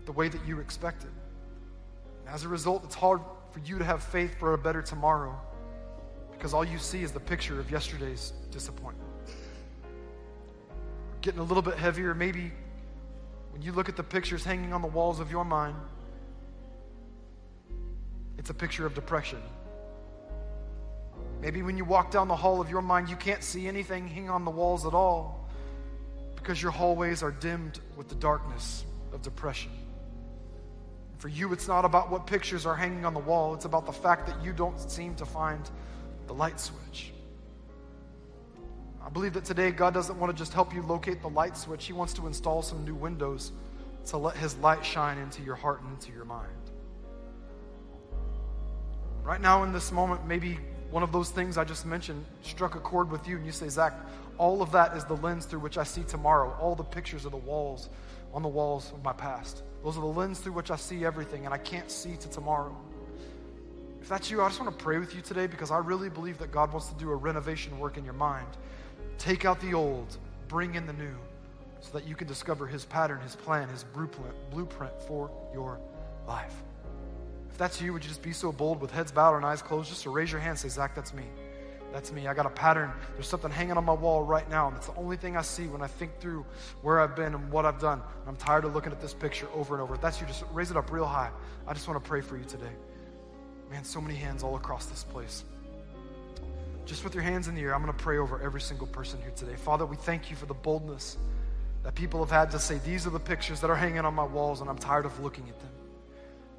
the 0.06 0.12
way 0.12 0.30
that 0.30 0.46
you 0.46 0.60
expected. 0.60 1.10
And 2.26 2.34
as 2.34 2.44
a 2.44 2.48
result, 2.48 2.84
it's 2.84 2.96
hard 2.96 3.22
for 3.52 3.60
you 3.60 3.80
to 3.80 3.84
have 3.84 4.04
faith 4.04 4.38
for 4.40 4.54
a 4.54 4.58
better 4.58 4.82
tomorrow 4.82 5.40
because 6.32 6.54
all 6.54 6.64
you 6.64 6.78
see 6.78 7.02
is 7.02 7.12
the 7.12 7.20
picture 7.20 7.60
of 7.60 7.72
yesterday's 7.72 8.34
disappointment. 8.52 9.10
Getting 11.22 11.40
a 11.40 11.44
little 11.44 11.64
bit 11.64 11.76
heavier, 11.76 12.14
maybe 12.14 12.52
when 13.52 13.64
you 13.64 13.72
look 13.72 13.90
at 13.90 13.96
the 13.96 14.04
pictures 14.04 14.44
hanging 14.44 14.72
on 14.72 14.84
the 14.84 14.88
walls 14.88 15.20
of 15.20 15.32
your 15.32 15.44
mind, 15.44 15.76
it's 18.38 18.52
a 18.52 18.54
picture 18.54 18.86
of 18.86 18.94
depression. 18.94 19.42
Maybe 21.42 21.62
when 21.62 21.78
you 21.78 21.86
walk 21.86 22.12
down 22.12 22.28
the 22.28 22.36
hall 22.36 22.62
of 22.62 22.70
your 22.70 22.82
mind, 22.82 23.10
you 23.10 23.16
can't 23.16 23.44
see 23.44 23.68
anything 23.68 24.08
hanging 24.08 24.30
on 24.30 24.44
the 24.44 24.52
walls 24.52 24.86
at 24.86 24.94
all 24.94 25.48
because 26.36 26.62
your 26.62 26.72
hallways 26.72 27.22
are 27.22 27.32
dimmed 27.32 27.80
with 27.96 28.08
the 28.08 28.16
darkness 28.16 28.86
of 29.14 29.22
depression. 29.22 29.72
For 31.18 31.28
you, 31.28 31.52
it's 31.52 31.68
not 31.68 31.84
about 31.84 32.12
what 32.12 32.28
pictures 32.28 32.66
are 32.66 32.76
hanging 32.76 33.06
on 33.06 33.14
the 33.14 33.20
wall, 33.20 33.54
it's 33.54 33.66
about 33.66 33.86
the 33.86 33.92
fact 33.92 34.28
that 34.28 34.44
you 34.44 34.54
don't 34.54 34.80
seem 34.80 35.16
to 35.16 35.26
find 35.26 35.70
the 36.28 36.34
light 36.34 36.60
switch. 36.60 37.12
I 39.04 39.10
believe 39.10 39.34
that 39.34 39.46
today 39.46 39.72
God 39.72 39.94
doesn't 39.94 40.20
want 40.20 40.36
to 40.36 40.38
just 40.38 40.54
help 40.54 40.74
you 40.74 40.82
locate 40.82 41.22
the 41.22 41.30
light 41.30 41.58
switch, 41.58 41.86
He 41.86 41.94
wants 41.94 42.14
to 42.14 42.28
install 42.28 42.62
some 42.62 42.84
new 42.86 42.96
windows 42.96 43.52
to 44.08 44.18
let 44.18 44.38
His 44.38 44.56
light 44.58 44.86
shine 44.86 45.18
into 45.18 45.42
your 45.42 45.56
heart 45.56 45.82
and 45.82 45.92
into 45.94 46.12
your 46.12 46.26
mind. 46.26 46.48
Right 49.24 49.42
now, 49.42 49.64
in 49.64 49.74
this 49.74 49.92
moment, 49.92 50.26
maybe 50.26 50.60
one 50.92 51.04
of 51.04 51.12
those 51.12 51.30
things 51.30 51.58
I 51.58 51.64
just 51.64 51.86
mentioned 51.86 52.24
struck 52.42 52.76
a 52.76 52.80
chord 52.80 53.12
with 53.12 53.28
you, 53.28 53.36
and 53.38 53.46
you 53.46 53.52
say, 53.52 53.68
Zach, 53.68 53.94
all 54.38 54.62
of 54.62 54.72
that 54.72 54.96
is 54.96 55.04
the 55.04 55.18
lens 55.18 55.46
through 55.46 55.60
which 55.60 55.78
I 55.78 55.84
see 55.84 56.04
tomorrow, 56.04 56.56
all 56.62 56.76
the 56.76 56.84
pictures 56.84 57.26
of 57.26 57.32
the 57.32 57.38
walls 57.38 57.90
on 58.34 58.42
the 58.42 58.48
walls 58.48 58.92
of 58.94 59.04
my 59.04 59.14
past. 59.14 59.64
Those 59.84 59.98
are 59.98 60.02
the 60.02 60.08
lens 60.08 60.40
through 60.40 60.54
which 60.54 60.72
I 60.72 60.76
see 60.76 61.06
everything, 61.06 61.46
and 61.46 61.54
I 61.54 61.58
can't 61.58 61.90
see 61.90 62.16
to 62.18 62.30
tomorrow. 62.30 62.76
If 64.02 64.10
that's 64.10 64.32
you, 64.32 64.42
I 64.42 64.48
just 64.48 64.60
want 64.60 64.78
to 64.78 64.84
pray 64.84 65.00
with 65.00 65.14
you 65.16 65.22
today 65.22 65.48
because 65.48 65.72
I 65.72 65.80
really 65.80 66.10
believe 66.10 66.38
that 66.38 66.52
God 66.52 66.72
wants 66.72 66.88
to 66.88 66.96
do 66.96 67.12
a 67.12 67.16
renovation 67.16 67.78
work 67.80 67.98
in 67.98 68.06
your 68.06 68.14
mind. 68.14 68.48
Take 69.18 69.44
out 69.44 69.60
the 69.60 69.74
old, 69.74 70.18
bring 70.48 70.76
in 70.76 70.86
the 70.86 70.94
new, 70.94 71.16
so 71.82 71.92
that 71.98 72.08
you 72.08 72.16
can 72.16 72.28
discover 72.28 72.68
His 72.68 72.86
pattern, 72.86 73.20
His 73.22 73.36
plan, 73.36 73.68
His 73.70 73.84
blueprint, 73.84 74.34
blueprint 74.52 74.94
for 75.02 75.30
your 75.54 75.80
life. 76.28 76.54
If 77.58 77.62
that's 77.62 77.82
you, 77.82 77.92
would 77.92 78.04
you 78.04 78.10
just 78.10 78.22
be 78.22 78.34
so 78.34 78.52
bold 78.52 78.80
with 78.82 78.92
heads 78.92 79.12
bowed 79.12 79.36
and 79.36 79.44
eyes 79.44 79.64
closed 79.64 79.90
just 79.90 80.04
to 80.04 80.12
raise 80.12 80.32
your 80.32 80.40
hand 80.40 80.52
and 80.52 80.60
say, 80.60 80.70
Zach, 80.70 80.94
that's 80.94 81.12
me. 81.12 81.24
That's 81.92 82.12
me. 82.12 82.28
I 82.28 82.36
got 82.36 82.46
a 82.46 82.52
pattern. 82.52 82.92
There's 83.16 83.28
something 83.28 83.50
hanging 83.50 83.78
on 83.78 83.84
my 83.84 83.94
wall 83.94 84.22
right 84.22 84.48
now, 84.48 84.68
and 84.68 84.78
it's 84.78 84.86
the 84.86 84.96
only 84.96 85.18
thing 85.18 85.36
I 85.36 85.42
see 85.42 85.66
when 85.66 85.82
I 85.82 85.88
think 85.88 86.20
through 86.20 86.46
where 86.84 87.00
I've 87.00 87.16
been 87.16 87.34
and 87.34 87.52
what 87.52 87.66
I've 87.66 87.80
done. 87.80 88.00
And 88.20 88.30
I'm 88.30 88.36
tired 88.36 88.64
of 88.64 88.76
looking 88.76 88.92
at 88.92 89.02
this 89.02 89.16
picture 89.16 89.48
over 89.56 89.74
and 89.74 89.82
over. 89.82 89.96
If 89.96 90.02
that's 90.02 90.22
you, 90.22 90.28
just 90.28 90.44
raise 90.54 90.70
it 90.70 90.78
up 90.78 90.92
real 90.92 91.08
high. 91.08 91.32
I 91.68 91.74
just 91.74 91.88
want 91.88 92.00
to 92.04 92.08
pray 92.08 92.22
for 92.22 92.38
you 92.38 92.44
today. 92.44 92.70
Man, 93.72 93.84
so 93.84 94.00
many 94.00 94.14
hands 94.14 94.44
all 94.44 94.56
across 94.56 94.86
this 94.86 95.04
place. 95.04 95.44
Just 96.86 97.04
with 97.04 97.16
your 97.16 97.24
hands 97.24 97.48
in 97.48 97.56
the 97.56 97.62
air, 97.62 97.74
I'm 97.74 97.82
going 97.82 97.92
to 97.92 98.04
pray 98.04 98.20
over 98.20 98.40
every 98.40 98.62
single 98.62 98.86
person 98.86 99.20
here 99.20 99.34
today. 99.36 99.56
Father, 99.56 99.88
we 99.88 99.96
thank 99.96 100.30
you 100.30 100.36
for 100.36 100.46
the 100.46 100.54
boldness 100.54 101.18
that 101.82 101.96
people 101.96 102.20
have 102.20 102.30
had 102.30 102.52
to 102.52 102.60
say, 102.60 102.80
These 102.86 103.08
are 103.08 103.10
the 103.10 103.20
pictures 103.20 103.62
that 103.62 103.72
are 103.72 103.76
hanging 103.76 104.06
on 104.06 104.14
my 104.14 104.26
walls, 104.26 104.62
and 104.62 104.70
I'm 104.70 104.78
tired 104.78 105.08
of 105.08 105.20
looking 105.22 105.50
at 105.50 105.60
them. 105.60 105.72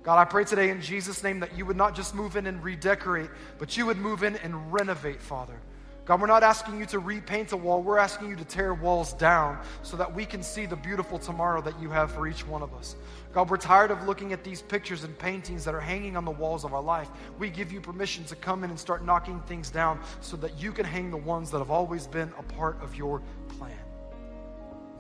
God, 0.09 0.19
I 0.19 0.25
pray 0.25 0.45
today 0.45 0.71
in 0.71 0.81
Jesus' 0.81 1.23
name 1.23 1.41
that 1.41 1.55
you 1.55 1.67
would 1.67 1.77
not 1.77 1.95
just 1.95 2.15
move 2.15 2.37
in 2.37 2.47
and 2.47 2.65
redecorate, 2.65 3.29
but 3.59 3.77
you 3.77 3.85
would 3.85 3.99
move 3.99 4.23
in 4.23 4.37
and 4.37 4.73
renovate, 4.73 5.21
Father. 5.21 5.61
God, 6.07 6.23
we're 6.23 6.29
not 6.29 6.43
asking 6.43 6.79
you 6.79 6.87
to 6.87 6.99
repaint 6.99 7.53
a 7.53 7.59
wall. 7.59 7.83
We're 7.83 7.99
asking 7.99 8.31
you 8.31 8.37
to 8.37 8.45
tear 8.47 8.73
walls 8.73 9.13
down 9.13 9.59
so 9.83 9.99
that 9.99 10.15
we 10.15 10.25
can 10.25 10.43
see 10.43 10.65
the 10.65 10.77
beautiful 10.77 11.19
tomorrow 11.19 11.61
that 11.61 11.79
you 11.79 11.91
have 11.91 12.11
for 12.11 12.27
each 12.27 12.47
one 12.47 12.63
of 12.63 12.73
us. 12.73 12.97
God, 13.35 13.51
we're 13.51 13.59
tired 13.59 13.91
of 13.91 14.07
looking 14.07 14.33
at 14.33 14.43
these 14.43 14.63
pictures 14.63 15.05
and 15.05 15.19
paintings 15.19 15.63
that 15.67 15.75
are 15.75 15.79
hanging 15.81 16.17
on 16.17 16.25
the 16.25 16.31
walls 16.31 16.65
of 16.65 16.73
our 16.73 16.83
life. 16.83 17.11
We 17.39 17.51
give 17.51 17.71
you 17.71 17.83
permission 17.83 18.25
to 18.25 18.35
come 18.35 18.65
in 18.65 18.71
and 18.71 18.81
start 18.81 19.05
knocking 19.05 19.43
things 19.43 19.69
down 19.71 20.01
so 20.23 20.39
that 20.39 20.59
you 20.59 20.73
can 20.73 20.87
hang 20.87 21.11
the 21.11 21.19
ones 21.19 21.51
that 21.51 21.59
have 21.59 21.71
always 21.71 22.07
been 22.07 22.33
a 22.39 22.43
part 22.55 22.83
of 22.83 22.97
your 22.97 23.21
plan. 23.59 23.77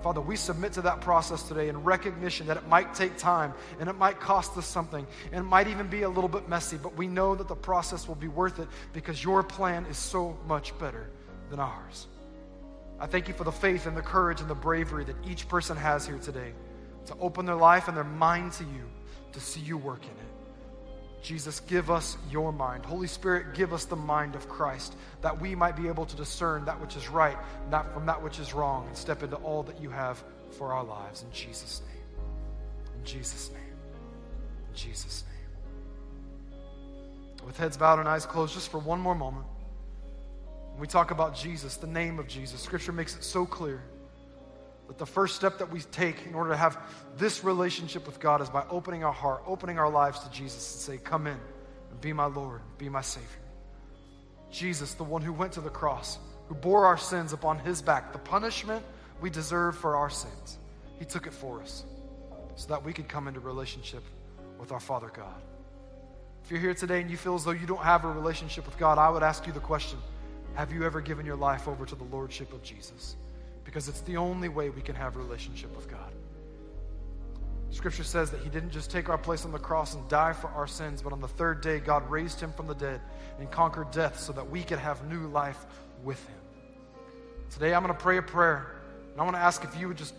Father, 0.02 0.20
we 0.20 0.36
submit 0.36 0.72
to 0.74 0.82
that 0.82 1.00
process 1.00 1.42
today 1.42 1.68
in 1.68 1.82
recognition 1.82 2.46
that 2.46 2.56
it 2.56 2.66
might 2.68 2.94
take 2.94 3.16
time 3.16 3.52
and 3.80 3.88
it 3.88 3.94
might 3.94 4.20
cost 4.20 4.56
us 4.56 4.66
something 4.66 5.04
and 5.32 5.44
it 5.44 5.48
might 5.48 5.66
even 5.66 5.88
be 5.88 6.02
a 6.02 6.08
little 6.08 6.28
bit 6.28 6.48
messy, 6.48 6.76
but 6.76 6.96
we 6.96 7.08
know 7.08 7.34
that 7.34 7.48
the 7.48 7.56
process 7.56 8.06
will 8.06 8.14
be 8.14 8.28
worth 8.28 8.60
it 8.60 8.68
because 8.92 9.22
your 9.22 9.42
plan 9.42 9.84
is 9.86 9.96
so 9.96 10.38
much 10.46 10.78
better 10.78 11.10
than 11.50 11.58
ours. 11.58 12.06
I 13.00 13.06
thank 13.06 13.26
you 13.26 13.34
for 13.34 13.44
the 13.44 13.52
faith 13.52 13.86
and 13.86 13.96
the 13.96 14.02
courage 14.02 14.40
and 14.40 14.48
the 14.48 14.54
bravery 14.54 15.04
that 15.04 15.16
each 15.26 15.48
person 15.48 15.76
has 15.76 16.06
here 16.06 16.18
today 16.18 16.52
to 17.06 17.16
open 17.20 17.46
their 17.46 17.56
life 17.56 17.88
and 17.88 17.96
their 17.96 18.04
mind 18.04 18.52
to 18.52 18.64
you, 18.64 18.84
to 19.32 19.40
see 19.40 19.60
you 19.60 19.76
work 19.78 20.02
in 20.02 20.10
it. 20.10 20.27
Jesus, 21.22 21.60
give 21.60 21.90
us 21.90 22.16
your 22.30 22.52
mind. 22.52 22.84
Holy 22.84 23.08
Spirit, 23.08 23.54
give 23.54 23.72
us 23.72 23.84
the 23.84 23.96
mind 23.96 24.34
of 24.34 24.48
Christ 24.48 24.94
that 25.20 25.40
we 25.40 25.54
might 25.54 25.76
be 25.76 25.88
able 25.88 26.06
to 26.06 26.16
discern 26.16 26.64
that 26.66 26.80
which 26.80 26.96
is 26.96 27.08
right 27.08 27.36
not 27.70 27.92
from 27.92 28.06
that 28.06 28.22
which 28.22 28.38
is 28.38 28.54
wrong 28.54 28.86
and 28.86 28.96
step 28.96 29.22
into 29.22 29.36
all 29.36 29.62
that 29.64 29.80
you 29.80 29.90
have 29.90 30.22
for 30.52 30.72
our 30.72 30.84
lives. 30.84 31.22
In 31.22 31.32
Jesus' 31.32 31.82
name. 31.86 32.24
In 32.98 33.04
Jesus' 33.04 33.50
name. 33.50 33.62
In 34.70 34.76
Jesus' 34.76 35.24
name. 35.24 36.60
With 37.44 37.56
heads 37.56 37.76
bowed 37.76 37.98
and 37.98 38.08
eyes 38.08 38.26
closed, 38.26 38.54
just 38.54 38.70
for 38.70 38.78
one 38.78 39.00
more 39.00 39.14
moment, 39.14 39.46
when 40.72 40.80
we 40.80 40.86
talk 40.86 41.10
about 41.10 41.34
Jesus, 41.34 41.76
the 41.76 41.86
name 41.86 42.18
of 42.18 42.28
Jesus, 42.28 42.60
Scripture 42.60 42.92
makes 42.92 43.16
it 43.16 43.24
so 43.24 43.44
clear. 43.44 43.82
But 44.88 44.96
the 44.96 45.06
first 45.06 45.36
step 45.36 45.58
that 45.58 45.70
we 45.70 45.80
take 45.80 46.26
in 46.26 46.34
order 46.34 46.50
to 46.50 46.56
have 46.56 46.78
this 47.18 47.44
relationship 47.44 48.06
with 48.06 48.18
God 48.18 48.40
is 48.40 48.48
by 48.48 48.64
opening 48.70 49.04
our 49.04 49.12
heart, 49.12 49.42
opening 49.46 49.78
our 49.78 49.90
lives 49.90 50.18
to 50.20 50.30
Jesus 50.30 50.74
and 50.74 50.80
say, 50.80 50.98
Come 50.98 51.26
in 51.26 51.38
and 51.90 52.00
be 52.00 52.12
my 52.14 52.24
Lord, 52.24 52.62
be 52.78 52.88
my 52.88 53.02
Savior. 53.02 53.28
Jesus, 54.50 54.94
the 54.94 55.04
one 55.04 55.20
who 55.20 55.32
went 55.32 55.52
to 55.52 55.60
the 55.60 55.68
cross, 55.68 56.18
who 56.48 56.54
bore 56.54 56.86
our 56.86 56.96
sins 56.96 57.34
upon 57.34 57.58
his 57.58 57.82
back, 57.82 58.12
the 58.12 58.18
punishment 58.18 58.82
we 59.20 59.28
deserve 59.28 59.76
for 59.76 59.94
our 59.94 60.08
sins, 60.08 60.58
he 60.98 61.04
took 61.04 61.26
it 61.26 61.34
for 61.34 61.60
us 61.60 61.84
so 62.56 62.68
that 62.68 62.82
we 62.82 62.94
could 62.94 63.08
come 63.08 63.28
into 63.28 63.40
relationship 63.40 64.02
with 64.58 64.72
our 64.72 64.80
Father 64.80 65.10
God. 65.14 65.42
If 66.44 66.50
you're 66.50 66.60
here 66.60 66.72
today 66.72 67.02
and 67.02 67.10
you 67.10 67.18
feel 67.18 67.34
as 67.34 67.44
though 67.44 67.50
you 67.50 67.66
don't 67.66 67.82
have 67.82 68.04
a 68.06 68.10
relationship 68.10 68.64
with 68.64 68.78
God, 68.78 68.96
I 68.96 69.10
would 69.10 69.22
ask 69.22 69.46
you 69.46 69.52
the 69.52 69.60
question 69.60 69.98
Have 70.54 70.72
you 70.72 70.84
ever 70.84 71.02
given 71.02 71.26
your 71.26 71.36
life 71.36 71.68
over 71.68 71.84
to 71.84 71.94
the 71.94 72.04
Lordship 72.04 72.54
of 72.54 72.62
Jesus? 72.62 73.16
Because 73.68 73.86
it's 73.86 74.00
the 74.00 74.16
only 74.16 74.48
way 74.48 74.70
we 74.70 74.80
can 74.80 74.94
have 74.94 75.14
a 75.14 75.18
relationship 75.18 75.76
with 75.76 75.90
God. 75.90 76.10
Scripture 77.68 78.02
says 78.02 78.30
that 78.30 78.40
He 78.40 78.48
didn't 78.48 78.70
just 78.70 78.90
take 78.90 79.10
our 79.10 79.18
place 79.18 79.44
on 79.44 79.52
the 79.52 79.58
cross 79.58 79.94
and 79.94 80.08
die 80.08 80.32
for 80.32 80.48
our 80.48 80.66
sins, 80.66 81.02
but 81.02 81.12
on 81.12 81.20
the 81.20 81.28
third 81.28 81.60
day, 81.60 81.78
God 81.78 82.10
raised 82.10 82.40
Him 82.40 82.50
from 82.50 82.66
the 82.66 82.74
dead 82.74 83.02
and 83.38 83.50
conquered 83.50 83.90
death 83.90 84.18
so 84.18 84.32
that 84.32 84.48
we 84.48 84.62
could 84.62 84.78
have 84.78 85.06
new 85.06 85.26
life 85.26 85.66
with 86.02 86.18
Him. 86.26 86.38
Today, 87.50 87.74
I'm 87.74 87.82
going 87.82 87.94
to 87.94 88.00
pray 88.00 88.16
a 88.16 88.22
prayer, 88.22 88.74
and 89.12 89.20
I 89.20 89.24
want 89.24 89.36
to 89.36 89.42
ask 89.42 89.62
if 89.62 89.78
you 89.78 89.88
would 89.88 89.98
just 89.98 90.14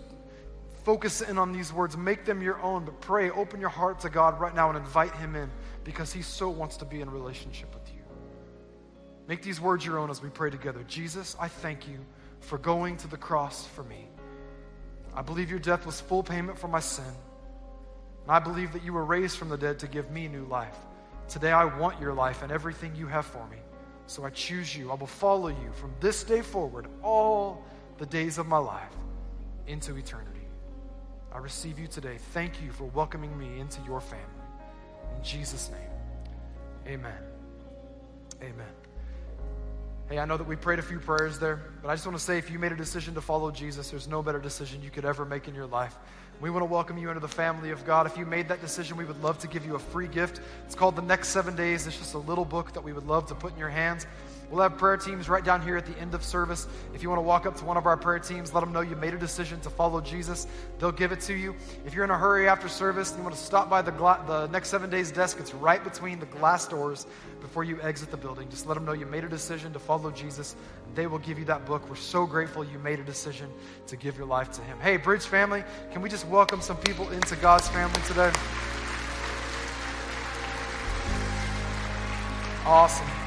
focus 0.83 1.21
in 1.21 1.39
on 1.39 1.51
these 1.51 1.73
words, 1.73 1.97
make 1.97 2.25
them 2.25 2.43
your 2.43 2.61
own, 2.61 2.85
but 2.85 3.01
pray, 3.01 3.31
open 3.31 3.59
your 3.59 3.69
heart 3.69 3.99
to 4.01 4.11
God 4.11 4.39
right 4.39 4.53
now 4.53 4.69
and 4.69 4.77
invite 4.77 5.15
Him 5.15 5.35
in 5.35 5.49
because 5.83 6.13
He 6.13 6.21
so 6.21 6.51
wants 6.51 6.77
to 6.77 6.85
be 6.85 7.01
in 7.01 7.09
relationship 7.09 7.73
with 7.73 7.91
you. 7.91 8.03
Make 9.27 9.41
these 9.41 9.59
words 9.59 9.83
your 9.83 9.97
own 9.97 10.11
as 10.11 10.21
we 10.21 10.29
pray 10.29 10.51
together. 10.51 10.83
Jesus, 10.87 11.35
I 11.39 11.47
thank 11.47 11.87
you 11.87 11.97
for 12.39 12.57
going 12.57 12.97
to 12.97 13.07
the 13.07 13.17
cross 13.17 13.65
for 13.65 13.83
me. 13.83 14.07
I 15.13 15.21
believe 15.21 15.49
your 15.49 15.59
death 15.59 15.85
was 15.85 15.99
full 15.99 16.23
payment 16.23 16.57
for 16.57 16.67
my 16.67 16.79
sin. 16.79 17.03
And 18.23 18.31
I 18.31 18.39
believe 18.39 18.73
that 18.73 18.83
you 18.83 18.93
were 18.93 19.05
raised 19.05 19.37
from 19.37 19.49
the 19.49 19.57
dead 19.57 19.79
to 19.79 19.87
give 19.87 20.11
me 20.11 20.27
new 20.27 20.45
life. 20.45 20.77
Today 21.27 21.51
I 21.51 21.65
want 21.65 21.99
your 21.99 22.13
life 22.13 22.41
and 22.41 22.51
everything 22.51 22.95
you 22.95 23.07
have 23.07 23.25
for 23.25 23.45
me. 23.47 23.57
So 24.07 24.25
I 24.25 24.29
choose 24.31 24.75
you. 24.75 24.91
I 24.91 24.95
will 24.95 25.07
follow 25.07 25.49
you 25.49 25.71
from 25.73 25.93
this 25.99 26.23
day 26.23 26.41
forward, 26.41 26.87
all 27.03 27.63
the 27.97 28.05
days 28.05 28.37
of 28.37 28.47
my 28.47 28.57
life, 28.57 28.95
into 29.67 29.95
eternity. 29.95 30.47
I 31.31 31.37
receive 31.37 31.77
you 31.77 31.87
today. 31.87 32.17
Thank 32.33 32.61
you 32.61 32.71
for 32.71 32.85
welcoming 32.85 33.37
me 33.37 33.59
into 33.59 33.81
your 33.85 34.01
family. 34.01 34.25
In 35.15 35.23
Jesus' 35.23 35.69
name, 35.69 36.95
amen. 36.95 37.21
Amen. 38.41 38.78
Hey, 40.09 40.17
I 40.17 40.25
know 40.25 40.37
that 40.37 40.47
we 40.47 40.55
prayed 40.55 40.79
a 40.79 40.81
few 40.81 40.97
prayers 40.97 41.37
there, 41.37 41.61
but 41.83 41.89
I 41.89 41.93
just 41.93 42.03
want 42.03 42.17
to 42.17 42.23
say 42.23 42.39
if 42.39 42.49
you 42.49 42.57
made 42.57 42.71
a 42.71 42.75
decision 42.75 43.13
to 43.13 43.21
follow 43.21 43.51
Jesus, 43.51 43.91
there's 43.91 44.07
no 44.07 44.23
better 44.23 44.39
decision 44.39 44.81
you 44.81 44.89
could 44.89 45.05
ever 45.05 45.23
make 45.23 45.47
in 45.47 45.53
your 45.53 45.67
life. 45.67 45.95
We 46.41 46.49
want 46.49 46.61
to 46.61 46.65
welcome 46.65 46.97
you 46.97 47.09
into 47.09 47.19
the 47.19 47.27
family 47.27 47.69
of 47.69 47.85
God. 47.85 48.07
If 48.07 48.17
you 48.17 48.25
made 48.25 48.47
that 48.47 48.59
decision, 48.59 48.97
we 48.97 49.05
would 49.05 49.21
love 49.21 49.37
to 49.37 49.47
give 49.47 49.67
you 49.67 49.75
a 49.75 49.79
free 49.79 50.07
gift. 50.07 50.41
It's 50.65 50.73
called 50.73 50.95
The 50.95 51.03
Next 51.03 51.27
Seven 51.27 51.55
Days. 51.55 51.85
It's 51.85 51.95
just 51.95 52.15
a 52.15 52.17
little 52.17 52.43
book 52.43 52.73
that 52.73 52.83
we 52.83 52.91
would 52.91 53.05
love 53.05 53.27
to 53.27 53.35
put 53.35 53.53
in 53.53 53.59
your 53.59 53.69
hands. 53.69 54.07
We'll 54.49 54.61
have 54.61 54.77
prayer 54.77 54.97
teams 54.97 55.29
right 55.29 55.43
down 55.43 55.61
here 55.61 55.77
at 55.77 55.85
the 55.85 55.97
end 55.99 56.15
of 56.15 56.23
service. 56.23 56.67
If 56.93 57.03
you 57.03 57.09
want 57.09 57.19
to 57.19 57.23
walk 57.23 57.45
up 57.45 57.55
to 57.57 57.65
one 57.65 57.77
of 57.77 57.85
our 57.85 57.95
prayer 57.95 58.17
teams, 58.17 58.53
let 58.53 58.61
them 58.61 58.73
know 58.73 58.81
you 58.81 58.95
made 58.95 59.13
a 59.13 59.17
decision 59.17 59.59
to 59.61 59.69
follow 59.69 60.01
Jesus. 60.01 60.47
They'll 60.79 60.91
give 60.91 61.11
it 61.11 61.21
to 61.21 61.33
you. 61.33 61.55
If 61.85 61.93
you're 61.93 62.03
in 62.03 62.09
a 62.09 62.17
hurry 62.17 62.49
after 62.49 62.67
service, 62.67 63.09
and 63.11 63.19
you 63.19 63.23
want 63.23 63.35
to 63.35 63.41
stop 63.41 63.69
by 63.69 63.81
the, 63.81 63.91
gla- 63.91 64.23
the 64.25 64.47
next 64.47 64.69
seven 64.69 64.89
days 64.89 65.11
desk. 65.11 65.37
It's 65.39 65.53
right 65.53 65.83
between 65.83 66.19
the 66.19 66.25
glass 66.25 66.67
doors 66.67 67.05
before 67.41 67.63
you 67.63 67.79
exit 67.81 68.09
the 68.09 68.17
building. 68.17 68.49
Just 68.49 68.65
let 68.65 68.73
them 68.73 68.85
know 68.85 68.93
you 68.93 69.05
made 69.05 69.23
a 69.23 69.29
decision 69.29 69.71
to 69.73 69.79
follow 69.79 70.09
Jesus. 70.09 70.55
They 70.95 71.05
will 71.05 71.19
give 71.19 71.37
you 71.37 71.45
that 71.45 71.65
book. 71.65 71.87
We're 71.87 71.95
so 71.95 72.25
grateful 72.25 72.63
you 72.63 72.79
made 72.79 72.99
a 72.99 73.03
decision 73.03 73.49
to 73.87 73.95
give 73.95 74.17
your 74.17 74.25
life 74.27 74.51
to 74.53 74.61
Him. 74.61 74.79
Hey, 74.79 74.97
Bridge 74.97 75.25
family, 75.25 75.63
can 75.91 76.01
we 76.01 76.09
just 76.09 76.27
welcome 76.27 76.61
some 76.61 76.77
people 76.77 77.09
into 77.11 77.35
God's 77.35 77.67
family 77.67 78.01
today? 78.07 78.31
Awesome. 82.65 83.18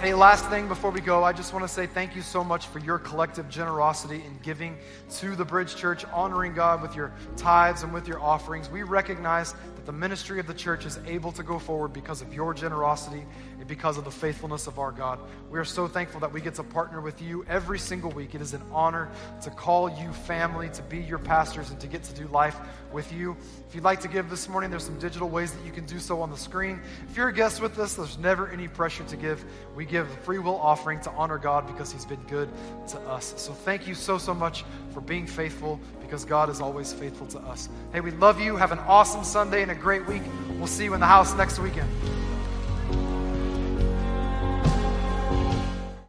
Hey, 0.00 0.14
last 0.14 0.48
thing 0.48 0.68
before 0.68 0.92
we 0.92 1.00
go, 1.00 1.24
I 1.24 1.32
just 1.32 1.52
want 1.52 1.64
to 1.64 1.68
say 1.68 1.88
thank 1.88 2.14
you 2.14 2.22
so 2.22 2.44
much 2.44 2.68
for 2.68 2.78
your 2.78 3.00
collective 3.00 3.48
generosity 3.48 4.22
in 4.24 4.38
giving 4.44 4.76
to 5.16 5.34
the 5.34 5.44
Bridge 5.44 5.74
Church, 5.74 6.04
honoring 6.12 6.54
God 6.54 6.82
with 6.82 6.94
your 6.94 7.12
tithes 7.36 7.82
and 7.82 7.92
with 7.92 8.06
your 8.06 8.20
offerings. 8.20 8.70
We 8.70 8.84
recognize 8.84 9.54
that 9.54 9.86
the 9.86 9.92
ministry 9.92 10.38
of 10.38 10.46
the 10.46 10.54
church 10.54 10.86
is 10.86 11.00
able 11.08 11.32
to 11.32 11.42
go 11.42 11.58
forward 11.58 11.92
because 11.92 12.22
of 12.22 12.32
your 12.32 12.54
generosity 12.54 13.26
because 13.68 13.98
of 13.98 14.04
the 14.04 14.10
faithfulness 14.10 14.66
of 14.66 14.78
our 14.78 14.90
God. 14.90 15.20
We 15.50 15.58
are 15.58 15.64
so 15.64 15.86
thankful 15.86 16.20
that 16.20 16.32
we 16.32 16.40
get 16.40 16.54
to 16.54 16.64
partner 16.64 17.00
with 17.00 17.20
you 17.22 17.44
every 17.48 17.78
single 17.78 18.10
week. 18.10 18.34
It 18.34 18.40
is 18.40 18.54
an 18.54 18.62
honor 18.72 19.10
to 19.42 19.50
call 19.50 19.90
you 19.90 20.12
family, 20.12 20.70
to 20.70 20.82
be 20.82 20.98
your 20.98 21.18
pastors, 21.18 21.70
and 21.70 21.78
to 21.80 21.86
get 21.86 22.02
to 22.04 22.14
do 22.14 22.26
life 22.28 22.56
with 22.92 23.12
you. 23.12 23.36
If 23.68 23.74
you'd 23.74 23.84
like 23.84 24.00
to 24.00 24.08
give 24.08 24.30
this 24.30 24.48
morning, 24.48 24.70
there's 24.70 24.84
some 24.84 24.98
digital 24.98 25.28
ways 25.28 25.52
that 25.52 25.64
you 25.64 25.70
can 25.70 25.84
do 25.84 25.98
so 25.98 26.22
on 26.22 26.30
the 26.30 26.36
screen. 26.36 26.80
If 27.10 27.16
you're 27.16 27.28
a 27.28 27.32
guest 27.32 27.60
with 27.60 27.78
us, 27.78 27.94
there's 27.94 28.18
never 28.18 28.48
any 28.48 28.66
pressure 28.66 29.04
to 29.04 29.16
give. 29.16 29.44
We 29.76 29.84
give 29.84 30.10
a 30.10 30.16
free 30.18 30.38
will 30.38 30.56
offering 30.56 31.00
to 31.02 31.10
honor 31.12 31.38
God 31.38 31.66
because 31.66 31.92
He's 31.92 32.06
been 32.06 32.22
good 32.28 32.48
to 32.88 32.98
us. 33.00 33.34
So 33.36 33.52
thank 33.52 33.86
you 33.86 33.94
so, 33.94 34.16
so 34.16 34.32
much 34.32 34.64
for 34.94 35.02
being 35.02 35.26
faithful 35.26 35.78
because 36.00 36.24
God 36.24 36.48
is 36.48 36.62
always 36.62 36.92
faithful 36.92 37.26
to 37.28 37.38
us. 37.40 37.68
Hey, 37.92 38.00
we 38.00 38.12
love 38.12 38.40
you. 38.40 38.56
Have 38.56 38.72
an 38.72 38.78
awesome 38.80 39.24
Sunday 39.24 39.60
and 39.60 39.70
a 39.70 39.74
great 39.74 40.06
week. 40.06 40.22
We'll 40.56 40.66
see 40.66 40.84
you 40.84 40.94
in 40.94 41.00
the 41.00 41.06
house 41.06 41.34
next 41.34 41.58
weekend. 41.58 41.90